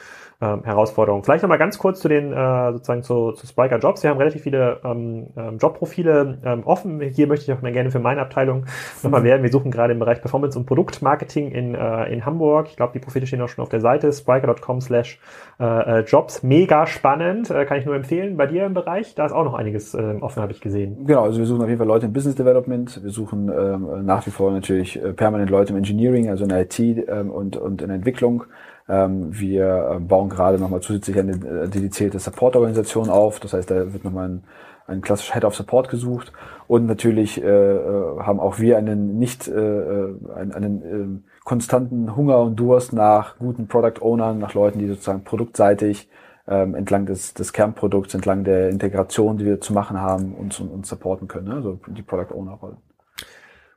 ähm, 0.41 0.65
Herausforderung. 0.65 1.25
Vielleicht 1.25 1.43
nochmal 1.43 1.59
ganz 1.59 1.79
kurz 1.79 2.01
zu 2.01 2.09
den 2.09 2.33
äh, 2.33 2.73
sozusagen 2.73 3.03
zu, 3.03 3.33
zu 3.33 3.47
Spiker 3.47 3.79
Jobs. 3.79 4.03
Wir 4.03 4.11
haben 4.11 4.19
relativ 4.19 4.43
viele 4.43 4.81
ähm, 4.85 5.29
ähm, 5.35 5.57
Jobprofile 5.57 6.39
ähm, 6.45 6.63
offen. 6.65 7.01
Hier 7.01 7.27
möchte 7.27 7.51
ich 7.51 7.57
auch 7.57 7.63
mal 7.63 7.73
gerne 7.73 7.91
für 7.91 8.01
meine 8.01 8.21
Abteilung 8.21 8.67
nochmal 9.03 9.25
werden. 9.25 9.43
Wir 9.43 9.51
suchen 9.51 9.71
gerade 9.71 9.95
im 9.95 9.99
Bereich 9.99 10.21
Performance 10.21 10.59
und 10.59 10.67
Produktmarketing 10.67 11.53
in, 11.53 11.75
äh, 11.75 12.13
in 12.13 12.27
Hamburg. 12.27 12.67
Ich 12.69 12.77
glaube, 12.77 12.93
die 12.93 12.99
Profile 12.99 13.27
stehen 13.27 13.41
auch 13.41 13.49
schon 13.49 13.63
auf 13.63 13.71
der 13.71 13.81
Seite 13.81 14.13
spiker.com 14.13 14.83
slash 14.83 15.19
äh, 15.59 15.65
äh, 15.65 16.01
Jobs. 16.01 16.43
Mega 16.43 16.87
spannend, 16.87 17.51
äh, 17.51 17.65
kann 17.65 17.79
ich 17.79 17.87
nur 17.87 17.97
empfehlen. 17.97 18.37
Bei 18.37 18.47
dir 18.47 18.67
im 18.67 18.75
Bereich, 18.75 19.15
da 19.15 19.25
ist 19.25 19.33
auch 19.33 19.45
noch 19.45 19.55
einiges 19.55 19.96
äh, 19.97 20.17
offen, 20.21 20.43
habe 20.43 20.53
ich 20.53 20.61
gesehen. 20.61 21.07
Genau, 21.07 21.23
also 21.23 21.39
wir 21.39 21.47
suchen 21.47 21.63
auf 21.63 21.69
jeden 21.69 21.79
Fall 21.79 21.87
Leute 21.87 22.07
im 22.07 22.13
Business 22.13 22.35
Development. 22.35 23.03
Wir 23.03 23.11
suchen 23.11 23.49
ähm, 23.49 24.05
nach 24.05 24.27
wie 24.27 24.31
vor 24.31 24.53
natürlich 24.53 25.03
äh, 25.03 25.13
permanent 25.13 25.51
Leute 25.51 25.73
im 25.73 25.79
Engineering, 25.79 26.29
also 26.29 26.45
in 26.45 26.51
IT 26.51 26.79
ähm, 26.79 27.31
und, 27.31 27.57
und 27.57 27.83
in 27.83 27.91
Entwicklung. 27.91 28.45
Ähm, 28.89 29.29
wir 29.31 29.97
äh, 29.97 30.01
bauen 30.01 30.29
gerade 30.29 30.59
nochmal 30.59 30.81
zusätzlich 30.81 31.19
eine 31.19 31.33
äh, 31.33 31.69
dedizierte 31.69 32.19
Support-Organisation 32.19 33.11
auf. 33.11 33.41
Das 33.41 33.53
heißt, 33.53 33.71
da 33.71 33.93
wird 33.93 34.05
nochmal 34.05 34.29
ein, 34.29 34.45
ein 34.87 35.01
klassischer 35.01 35.35
Head 35.35 35.45
of 35.45 35.57
Support 35.57 35.89
gesucht. 35.89 36.33
Und 36.69 36.87
natürlich 36.87 37.43
äh, 37.43 37.47
äh 37.47 38.21
haben 38.21 38.41
auch 38.41 38.59
wir 38.59 38.79
einen 38.79 39.19
nicht 39.19 39.49
äh, 39.49 39.53
einen, 39.53 40.53
einen 40.53 40.83
äh, 40.83 41.31
konstanten 41.45 42.15
Hunger 42.17 42.39
und 42.41 42.57
Durst 42.57 42.93
nach 42.93 43.39
guten 43.39 43.67
Product 43.67 44.01
Ownern, 44.01 44.39
nach 44.39 44.55
Leuten, 44.55 44.79
die 44.79 44.89
sozusagen 44.89 45.25
produktseitig 45.25 46.09
ähm, 46.49 46.75
entlang 46.75 47.07
des, 47.07 47.35
des 47.35 47.53
Kernprodukts, 47.53 48.15
entlang 48.15 48.45
der 48.45 48.71
Integration, 48.71 49.39
die 49.39 49.45
wir 49.45 49.61
zu 49.61 49.73
machen 49.73 50.01
haben, 50.01 50.35
uns, 50.35 50.61
uns 50.61 50.89
supporten 50.89 51.29
können. 51.29 51.49
Ne? 51.49 51.55
Also 51.55 51.79
die 51.87 52.03
Product 52.03 52.35
Owner 52.35 52.53
Rolle. 52.53 52.77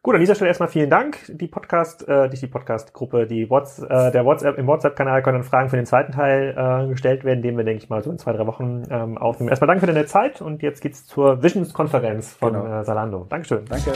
Gut, 0.02 0.16
an 0.16 0.22
dieser 0.22 0.34
Stelle 0.34 0.48
erstmal 0.48 0.70
vielen 0.70 0.90
Dank. 0.90 1.18
Die 1.28 1.48
Podcast, 1.48 2.08
äh, 2.08 2.30
nicht 2.30 2.42
die 2.42 2.48
Podcast-Gruppe, 2.48 3.28
die 3.28 3.50
What's, 3.50 3.80
äh, 3.80 4.12
der 4.12 4.24
WhatsApp, 4.24 4.58
im 4.58 4.66
WhatsApp-Kanal 4.66 5.22
können 5.22 5.44
Fragen 5.44 5.68
für 5.68 5.76
den 5.76 5.86
zweiten 5.86 6.14
Teil 6.14 6.56
äh, 6.58 6.88
gestellt 6.88 7.26
werden, 7.26 7.42
den 7.42 7.58
wir, 7.58 7.66
denke 7.66 7.84
ich 7.84 7.90
mal, 7.90 8.02
so 8.02 8.10
in 8.10 8.18
zwei, 8.18 8.32
drei 8.32 8.48
Wochen 8.48 8.84
ähm, 8.90 9.18
aufnehmen. 9.18 9.50
Erstmal 9.50 9.68
danke 9.68 9.82
für 9.86 9.92
deine 9.92 10.06
Zeit 10.06 10.42
und 10.42 10.62
jetzt 10.62 10.82
geht's 10.82 11.06
zur 11.06 11.44
Visions-Konferenz 11.44 12.34
von 12.34 12.54
genau. 12.54 12.80
äh, 12.80 12.86
Salando. 12.86 13.26
Dankeschön. 13.30 13.66
Danke. 13.66 13.92